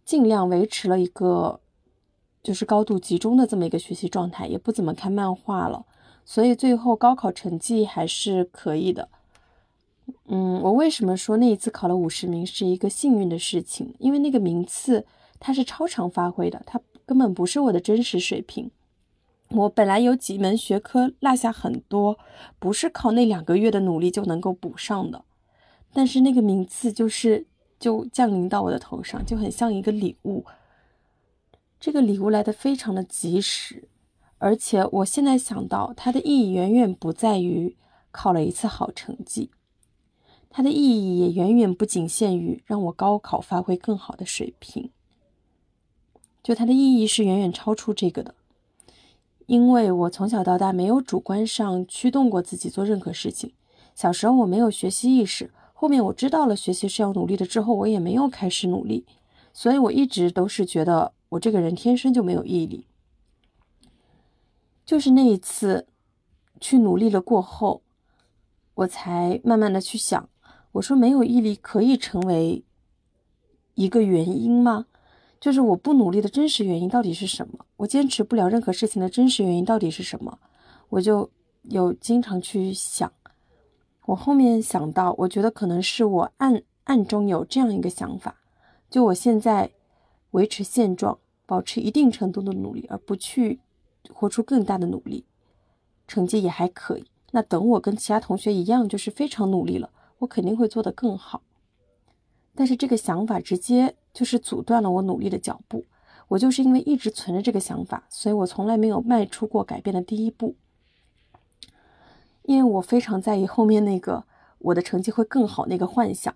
[0.06, 1.60] 尽量维持了一个
[2.44, 5.86] 就是高度集中的这么一个学习状态，也不怎么看漫画了。
[6.24, 9.10] 所以最后高考成绩还是可以的。
[10.28, 13.94] 嗯，我为什么说那一次考了五十名是一个幸运的事情？
[14.00, 15.06] 因为那个名次
[15.40, 18.72] 它是超常发挥的，它根本不是我的真实水平。
[19.54, 22.18] 我本来有几门学科落下很多，
[22.58, 25.26] 不是靠那两个月的努力就能够补上的，
[25.92, 27.46] 但是那个名次就是
[27.78, 30.46] 就降临到我的头上，就很像一个礼物。
[31.80, 33.90] 这个礼物来的非常的及时，
[34.38, 37.76] 而且我现在想到它的意义远远不在于
[38.12, 39.52] 考了一次好成绩，
[40.50, 44.92] 它的意义也远远不仅限于让我高考发挥更好的水平，
[46.42, 48.36] 就它的意义是远远超出这个的。
[49.48, 53.54] 因为我从小到大没有主观上驱动过自己做任何事情，
[53.96, 59.06] 小时候我没有学习意识，后面我知道了学习是要努力的之后，我也没有开始努力，
[59.52, 62.86] 所以我一直都是觉得我这个人天生就没有毅力。
[64.86, 65.88] 就是那一次
[66.60, 67.82] 去努力了过后，
[68.76, 70.30] 我才慢慢的去想，
[70.74, 72.64] 我说没有毅力可以成为
[73.76, 74.86] 一个原因吗？
[75.42, 77.66] 就是我不努力的真实原因到底是什么？
[77.78, 80.38] 我坚持不了任何事情的真实原因到底是什么？
[80.90, 81.32] 我就
[81.64, 83.12] 有经常去想。
[84.06, 88.36] 我后面想到，我觉得可能是我暗暗中有这样一个想法，
[88.88, 89.72] 就我现在
[90.30, 93.60] 维持现状，保持一定程度的努力，而不去
[94.14, 95.26] 活出更大的努力，
[96.08, 97.06] 成绩也还可以。
[97.32, 99.90] 那等我跟其他同学一样，就是非常努力了，
[100.20, 101.42] 我肯定会做得更好。
[102.54, 103.96] 但是这个想法直接。
[104.14, 105.86] 就是阻断了我努力的脚步。
[106.28, 110.56] 我就是因为一直存着这个想法，所以我从来没有迈出过改变的第一步。
[112.44, 114.24] 因为我非常在意后面那个
[114.60, 116.34] 我的成绩会更好那个幻想。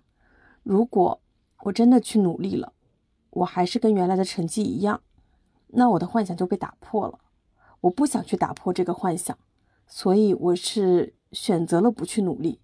[0.62, 1.20] 如果
[1.62, 2.74] 我真的去努力了，
[3.30, 5.00] 我还是跟原来的成绩一样，
[5.68, 7.18] 那我的幻想就被打破了。
[7.80, 9.38] 我不想去打破这个幻想，
[9.86, 12.60] 所以我是选择了不去努力，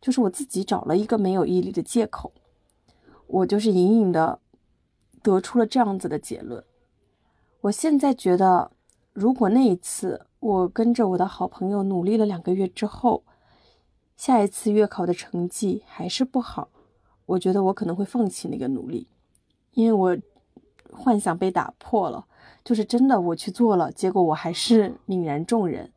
[0.00, 2.32] 就是我自己找了一个没有毅力的借口。
[3.26, 4.38] 我就是隐隐的。
[5.34, 6.64] 得出了这样子的结论。
[7.62, 8.70] 我现在觉得，
[9.12, 13.24] 如果那一次我跟着我的好朋友努力了两个月之后，
[14.16, 16.68] 下一次月考的成绩还是不好，
[17.26, 19.08] 我觉得我可能会放弃那个努力，
[19.72, 20.16] 因为我
[20.92, 22.26] 幻想被打破了，
[22.64, 25.92] 就是真的我去做了，结果我还是泯然众人。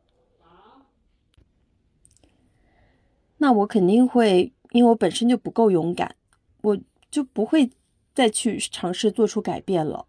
[3.38, 6.16] 那我肯定会，因为我本身就不够勇敢，
[6.62, 6.78] 我
[7.10, 7.70] 就不会。
[8.14, 10.06] 再去尝试做出改变了，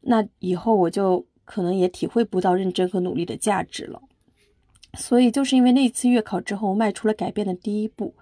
[0.00, 4.02] 那以后我就可能也体会不到认真和努力的价值了。
[4.94, 8.14] 所以就是因为那一次月考之后，迈出了改变的第一步，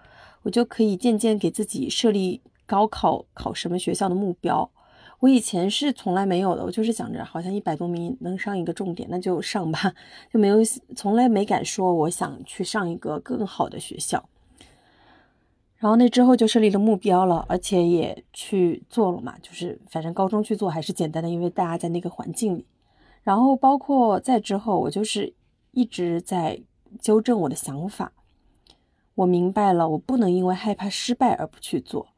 [0.43, 4.71] 我就可以渐渐给自己设立高考考什么学校的目标。
[5.19, 9.93] 我以前是从来没有的，我就是想着好像一百多名能上一个重点，那就上吧，
[10.33, 10.59] 就没有
[10.97, 14.29] 从来没敢说我想去上一个更好的学校。
[15.81, 22.67] 然后那之后就设立了目标了，而且也去做了嘛，就是反正高中去做还是简单的，因为大家在那个环境里。
[23.23, 25.33] 然后包括在之后，我就是
[25.71, 26.61] 一直在
[27.01, 28.13] 纠正我的想法。
[29.15, 32.09] 我明白了，我不能因为害怕失败而不去做。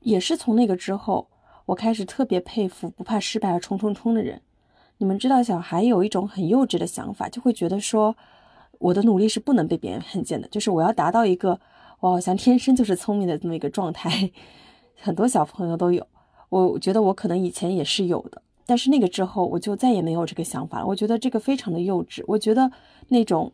[0.00, 1.28] 也是从那个之后，
[1.66, 4.40] 我开始特别佩服不怕失败而冲冲冲的人。
[4.96, 8.16] 你们知道，小孩有一种很幼稚的想法，就会觉得说，
[8.78, 11.60] 我的努力是不能被别人看见的，就是我要达到一个。
[12.00, 14.30] 我好像天生就是聪明的这么一个状态，
[14.96, 16.06] 很多小朋友都有。
[16.48, 20.86] 我觉得我可能以前也是有的，但是那个之后我就再也没有这个想法了。
[20.86, 22.24] 我觉得这个非常的幼稚。
[22.26, 22.72] 我觉得
[23.08, 23.52] 那种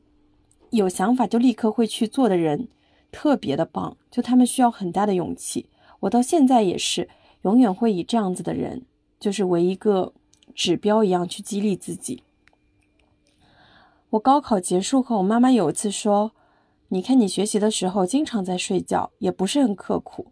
[0.70, 2.68] 有想法就立刻会去做的人
[3.12, 5.68] 特别的棒，就他们需要很大的勇气。
[6.01, 7.09] 我到现在也是
[7.43, 8.86] 永远会以这样子的人，
[9.20, 10.14] 就是为一个
[10.55, 12.23] 指标一样去激励自己。
[14.10, 16.31] 我高考结束后，我妈妈有一次说。
[16.88, 20.26] 你看，你学习的时候经常在睡觉，也不是很刻苦。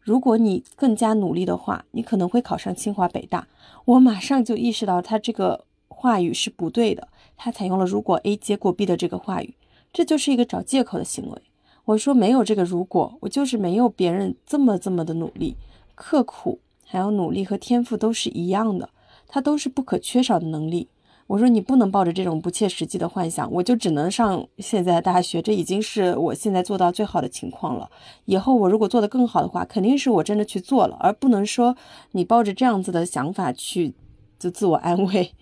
[0.00, 3.46] 如果你更加努力的话，你可能会考上清华北大。
[3.84, 7.06] 我马上就意识到他这个话语是不对的，
[7.36, 9.54] 他采用了“如果 A 结果 B” 的这个话语，
[9.92, 11.40] 这就是一个找借口的行为。
[11.84, 15.56] 我说没有这个如果，我就是没有别人这么这么的努力、
[15.94, 18.90] 刻苦，还有努力和天赋都是一样的，
[19.28, 20.88] 它都是不可缺少的能力。
[21.32, 27.90] 我说你不能抱着这种不切实际的幻想，我就只能上现在的大学，这已经是我现在做到最好的情况了。
[28.26, 31.74] 以后我如果做得更好的话，肯定是我真的去做了，而不能说
[32.10, 33.94] 你抱着这样子的想法去
[34.38, 35.32] 就自我安慰。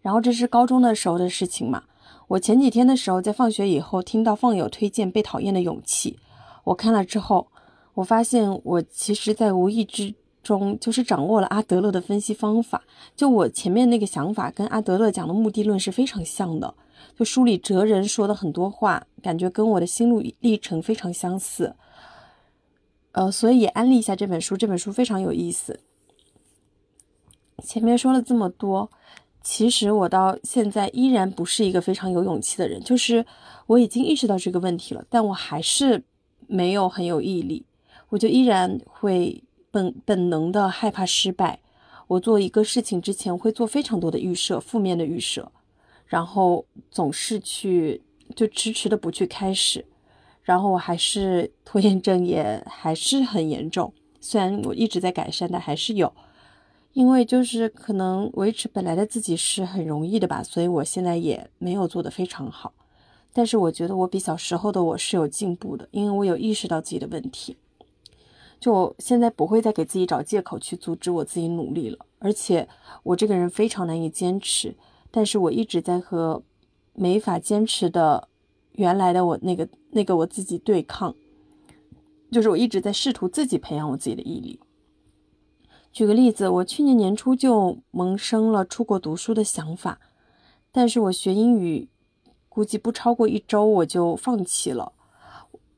[0.00, 1.82] 然后这是高中的时候的事情嘛？
[2.28, 6.12] 我前几天的时候在放学以后听到放友推荐《被讨厌的勇气》，
[6.64, 7.48] 我看了之后，
[7.92, 10.14] 我发现我其实在无意之。
[10.42, 12.82] 中就是掌握了阿德勒的分析方法，
[13.14, 16.74] 就我前面那个想法跟阿德勒讲的目的论是非常像的，
[17.16, 21.74] 就书里哲人说的很多话，感觉跟我的心路历程非常相似。
[23.12, 25.78] 呃，所以也安利一下这本书，这本书非常有意思。
[27.62, 28.90] 前面说了这么多，
[29.42, 33.24] 其实我到现在依然不是一个非常有勇气的人，就是
[33.66, 36.02] 我已经意识到这个问题了，但我还是
[36.48, 37.64] 没有很有毅力，
[38.08, 39.44] 我就依然会。
[39.72, 41.58] 本本能的害怕失败，
[42.06, 45.50] 我做一个事情之前会做非常多的预设，负面的预设，
[46.06, 48.02] 然后总是去
[48.36, 49.84] 就迟迟的不去开始，
[50.42, 56.12] 然后我还是拖延症也还是很严重，虽然我一直在改善，但还是有，
[56.92, 62.74] 因为就是可能维持本来的自己是很容易的吧，所以我现在也没有做得非常好，
[63.32, 67.56] 但是我觉得我比小时候的我是有进步的，因为我有意识到自己的问题。
[68.62, 71.98] 就现在不会再给自己找借口去阻止我自己努力了。
[72.20, 72.68] 而且
[73.02, 74.76] 我这个人非常难以坚持，
[75.10, 76.40] 但是我一直在和
[76.92, 78.28] 没法坚持的
[78.74, 81.12] 原来的我那个那个我自己对抗，
[82.30, 84.60] 就是我一直在试图自己培养我自己的毅力。
[85.92, 89.98] 举个例子，我去年年初就萌生了出国读书的想法，
[90.70, 91.88] 但是我学英语
[92.48, 94.92] 估计不超过一周我就放弃了。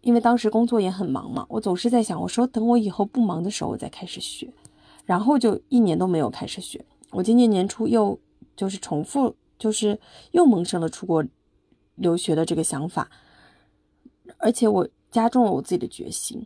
[0.04, 4.52] 因为当时工作也很忙嘛，我总是在想，我说等我以后不忙的时候我再开始学，
[5.06, 6.84] 然后就一年都没有开始学。
[7.10, 8.18] 我今年年初又
[8.54, 9.98] 就是重复，就是
[10.32, 11.24] 又萌生了出国
[11.94, 13.10] 留学的这个想法，
[14.36, 16.44] 而且我加重了我自己的决心，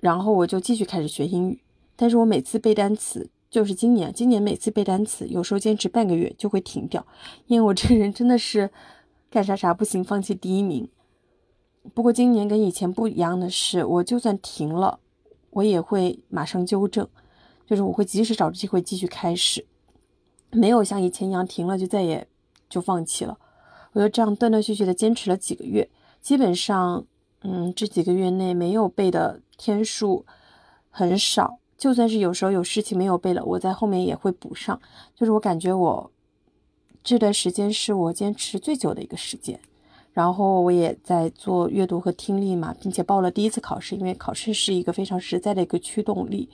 [0.00, 1.60] 然后我就继续开始学英语。
[1.94, 7.06] 但是我每次背单词，就是今年，今年每次背单词，有时候坚持半个月就会停掉，
[7.46, 8.68] 因为我这个人真的是
[9.30, 10.88] 干啥啥不行，放弃第一名。
[11.94, 15.00] 不过今年跟以前不一样的是，我就算停了，
[15.50, 17.08] 我也会马上纠正，
[17.66, 19.66] 就是我会及时找机会继续开始，
[20.50, 22.26] 没有像以前一样停了就再也
[22.68, 23.38] 就放弃了。
[23.92, 25.88] 我就这样断断续续的坚持了几个月，
[26.20, 27.04] 基本上，
[27.42, 30.24] 嗯，这几个月内没有背的天数
[30.90, 34.78] 很少，就算是有时候有事情没有背了，我在后面也会补上。
[35.14, 36.10] 就是我感觉我
[37.02, 39.58] 这段时间是我坚持最久的一个时间。
[40.12, 46.48] 然后我也在做阅读和听力嘛，并且报了第一次考试，因为考试是一个非常实在的一个驱动力。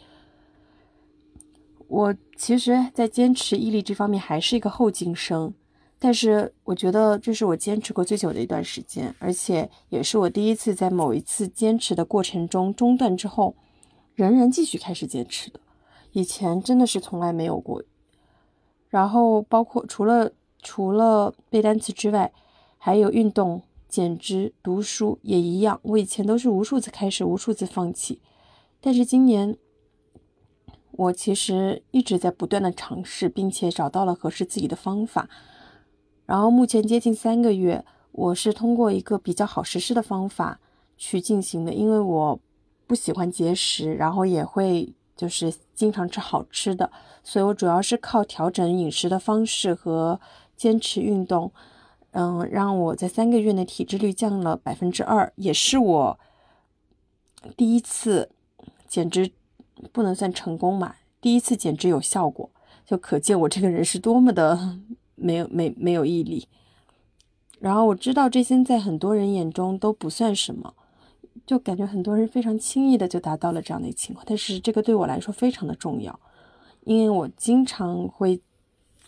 [1.88, 5.54] 我其实，在坚持毅力这方面还是一个后进生，
[5.98, 13.54] 但是我觉得这是我坚持过最久的一段时间，而且也是我第一次在某一次坚持的过程中中断之后，
[14.14, 15.58] 仍然继续开始坚持的。
[16.12, 17.82] 以前真的是从来没有过。
[18.90, 22.30] 然后包括除了除了背单词之外。
[22.86, 25.80] 还有运动、减脂、读书也一样。
[25.84, 28.20] 我以前都是无数次开始，无数次放弃，
[28.78, 29.56] 但是今年，
[30.90, 35.30] 我其实一直在不断的尝试，并且找到了合适自己的方法。
[36.26, 37.82] 然后目前接近三个月，
[38.12, 40.60] 我是通过一个比较好实施的方法
[40.98, 41.72] 去进行的。
[41.72, 42.38] 因为我
[42.86, 46.92] 不喜欢节食，然后也会就是经常吃好吃的，
[47.22, 50.20] 所以我主要是靠调整饮食的方式和
[50.54, 51.50] 坚持运动。
[52.16, 56.20] 嗯，让我在三个月内体脂率降了百分之二，也是我
[57.56, 58.30] 第一次
[58.86, 59.32] 减脂，
[59.90, 62.48] 不能算成功嘛，第一次减脂有效果，
[62.86, 64.78] 就可见我这个人是多么的
[65.16, 66.46] 没有没没有毅力。
[67.58, 70.72] 然后我知道这些在很多人眼中都不算什么，
[71.44, 76.20] 就感觉很多人非常轻易的就达到了这样的情况，但是这个对我来说非常的重要，
[76.84, 78.40] 因为我经常会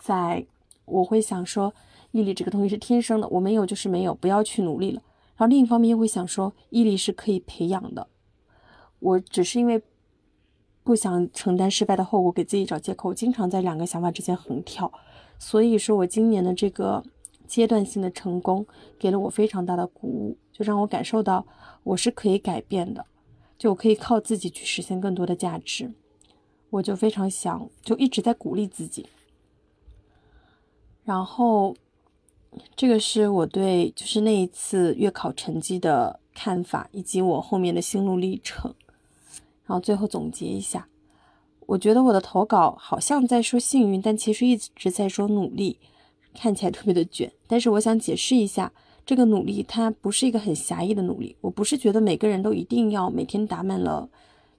[0.01, 0.45] 在，
[0.87, 1.73] 我会想说。
[2.17, 5.03] 毅力这个东西是天生的，我没有就是没有，不要去努力了。
[5.37, 8.09] 然后另一方面又会想说，毅力是可以培养的。
[9.01, 9.83] 我只是因为
[10.83, 14.91] 不想承担失败的后果，给自己找借口，经常在两个想法之间横跳。
[15.39, 17.05] 所以说我今年的这个
[17.47, 18.67] 阶段性的成功，
[18.99, 21.47] 给了我非常大的鼓舞，就让我感受到
[21.83, 23.05] 我是可以改变的，
[23.59, 25.93] 就我可以靠自己去实现更多的价值。
[26.71, 29.07] 我就非常想，就一直在鼓励自己，
[31.05, 31.77] 然后。
[32.75, 38.75] 这个是我对就是那一次月考成绩的看法，以及我后面的心路历程。
[39.67, 40.87] 然后最后总结一下，
[41.67, 45.79] 我觉得我的投稿好像在说幸运，但其实一直在说努力，
[46.35, 47.33] 看起来特别的卷。
[47.47, 48.73] 但是我想解释一下，
[49.05, 51.37] 这个努力它不是一个很狭义的努力。
[51.41, 54.09] 我不是觉得每个人都一定要每天打满了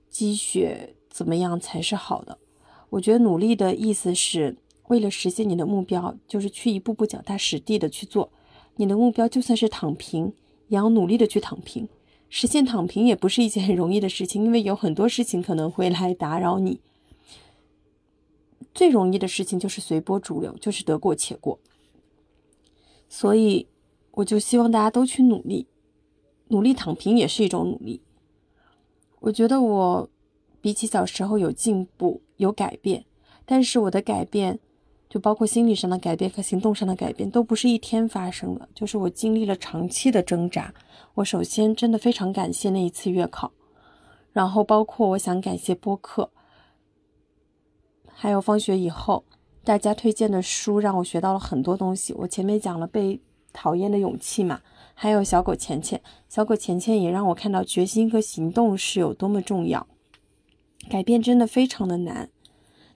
[0.10, 2.38] 积雪怎么样才是好的。
[2.90, 4.56] 我觉得努力的意思是。
[4.88, 8.32] 为了实现你的目标，就是去一步步脚踏实地的去做。
[8.78, 10.34] 你的目标就算是躺平，
[10.68, 11.90] 也要努力的去躺平。
[12.30, 16.80] 实现躺平也不是一件很容易的事情，因为有很多事情可能会来打扰你。
[18.74, 21.60] 最容易的事情就是随波逐流，就是得过且过。
[23.10, 23.68] 所以，
[24.12, 25.68] 我就希望大家都去努力，
[26.50, 28.02] 努力躺平也是一种努力。
[29.22, 30.10] 我觉得我
[30.62, 33.06] 比起小时候有进步，有改变，
[33.46, 34.60] 但是我的改变。
[35.10, 40.74] 就包括心理上的改变和行动上的改变，都不是一天发生的，就是我经历了长期的挣扎。
[41.16, 43.52] 我首先真的非常感谢那一次月考，
[44.34, 46.30] 然后包括我想感谢播客，
[48.08, 49.24] 还有放学以后
[49.64, 52.14] 大家推荐的书，让我学到了很多东西。
[52.14, 53.20] 我前面讲了被
[53.52, 54.62] 讨厌的勇气嘛，
[54.94, 59.88] 还有小狗钱钱，小狗钱钱也让我看到决心和行动是有多么重要，
[60.90, 62.30] 改变真的非常的难。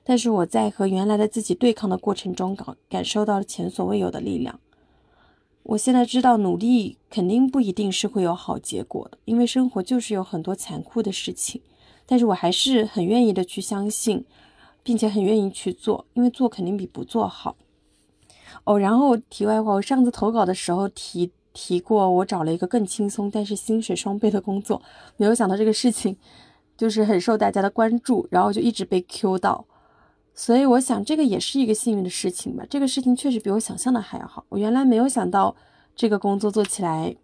[0.04, 4.60] 但是我在和原来的自己对抗的过程中，感感受到了前所未有的力量。
[5.64, 11.62] 我现在知道努力肯定不一定是会有好结果的，因为生活就是有很多残酷的事情。
[12.08, 14.26] 但是我还是很愿意的去相信，
[14.84, 17.56] 并且很愿意去做，因为做肯定比不做好。
[18.64, 24.82] 哦，然后题外话，我上次投稿的时候提提过，我找了一个更轻松但是薪水双倍的工作，
[25.16, 26.18] 没有想到这个事情
[26.76, 29.66] 就是很受大家的关注，然后就一直被 Q 到，
[30.42, 32.66] 所以我想这个也是一个幸运的事情吧。
[32.68, 35.56] 这个事情确实比我想象的还要好，我原来没有想到
[35.96, 37.16] 这个工作做起来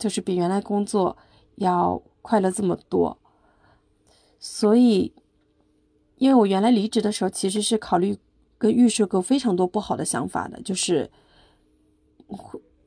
[0.00, 1.16] 就是比原来工作
[1.54, 3.16] 要快乐这么多，
[4.40, 5.12] 所以
[6.16, 8.18] 因为我原来离职的时候其实是考虑。
[8.56, 11.10] 跟预设过非常多不好的想法的，就是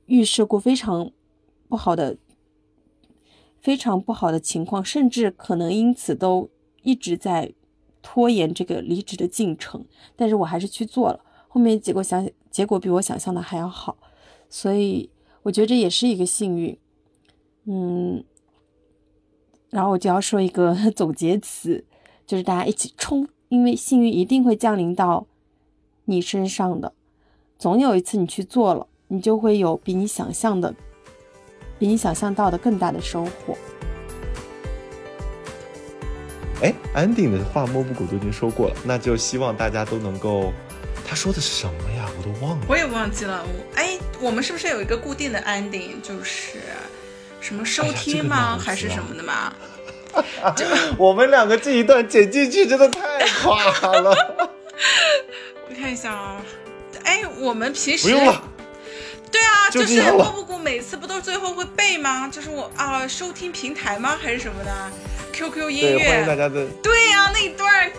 [0.08, 1.12] 预设过非常
[1.68, 2.18] 不好的、
[3.62, 6.50] 非常不好的情况，甚至可能因此都
[6.82, 7.54] 一直在
[8.02, 9.86] 拖延这个离职的进程。
[10.16, 13.98] 但是我还是去做了，后面结果想结果比我想象的还要好，
[14.50, 15.10] 所以
[15.44, 16.78] 我觉得这也是一个幸运。
[17.66, 18.24] 嗯，
[19.70, 21.86] 然后我就要说一个 总结词，
[22.26, 25.28] 就是大家一起冲，因为幸运一定会降临到。
[26.10, 26.94] 你身上的，
[27.60, 30.74] 总有一次你去做了，你就会有比你想象的、
[31.78, 33.58] 比你想象到的更大的收获。
[36.62, 40.54] 哎，安定的话摸不谷都已经说过了，那就希望大家都能够。
[41.10, 42.06] 他说的是什么呀？
[42.18, 42.66] 我都忘了。
[42.68, 43.42] 我也忘记了。
[43.46, 46.60] 我哎，我们是不是有一个固定的 ending，就是
[47.40, 48.58] 什么收听吗？
[48.58, 49.54] 还是什么的吗？
[50.98, 53.02] 我们两个这一段剪进去真的太
[53.42, 54.12] 垮了。
[55.70, 56.42] 我看一下啊，
[57.04, 58.44] 哎，我们平时不用了。
[59.32, 62.28] 对啊，就是波波谷每次不都最后会背吗？
[62.28, 64.18] 就是我啊，收听平台吗？
[64.22, 64.92] 还是什么的
[65.34, 66.10] ？QQ 音乐。
[66.10, 66.66] 欢迎大家的。
[66.82, 67.92] 对呀，那一段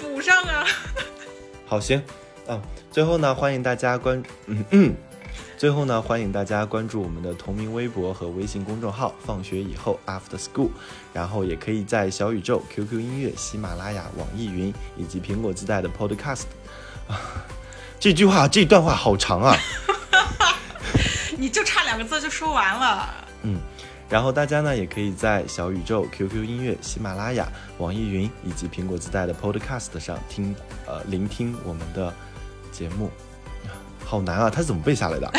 [0.00, 0.66] 补上啊。
[1.66, 2.02] 好，行，
[2.48, 2.60] 嗯，
[2.90, 4.94] 最后呢，欢迎大家关，嗯嗯，
[5.56, 10.70] 最后呢，欢迎大家关注我们的同名微博和微信公众号“放学以后 After School”，
[11.12, 16.44] 然后也可以在小宇宙、QQ 音乐、喜马拉雅、网易云以及苹果自带的 Podcast。
[17.08, 17.44] 啊
[17.98, 19.56] 这句话这段话好长啊！
[21.38, 23.14] 你就差两个字就说完了。
[23.42, 23.60] 嗯，
[24.08, 27.46] 然后大家呢也可以在小宇宙、QQ 音乐、喜马拉雅、
[27.78, 30.54] 网易云以及苹果自带的 Podcast 上听
[30.86, 32.12] 呃聆听我们的
[32.72, 33.10] 节目。
[34.04, 35.32] 好难啊，他是怎么背下来的？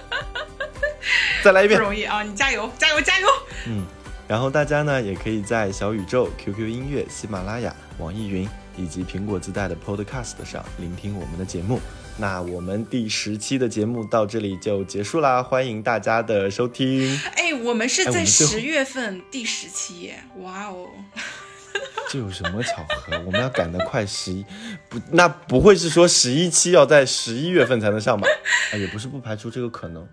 [1.42, 1.78] 再来一遍。
[1.78, 3.28] 不容易啊，你加油加油加油！
[3.66, 3.84] 嗯，
[4.28, 8.48] 然后大家呢也可以在小宇宙、QQ 音乐、喜马拉雅、网易云。
[8.76, 11.78] 以及苹果自带的 Podcast 上聆听我们的节目。
[12.20, 17.18] 那我们第十期的节目到这里就结束啦，欢迎大家的收听。
[17.34, 20.22] 哎，我们是在十月份第十期耶！
[20.42, 20.86] 哇哦，
[22.10, 23.18] 这有什么巧合？
[23.24, 24.44] 我们要赶得快，十一
[24.90, 28.28] 不，那不会是说十一期要在十一月份才能上吧？
[28.74, 30.06] 啊，也不是不排除这个可能。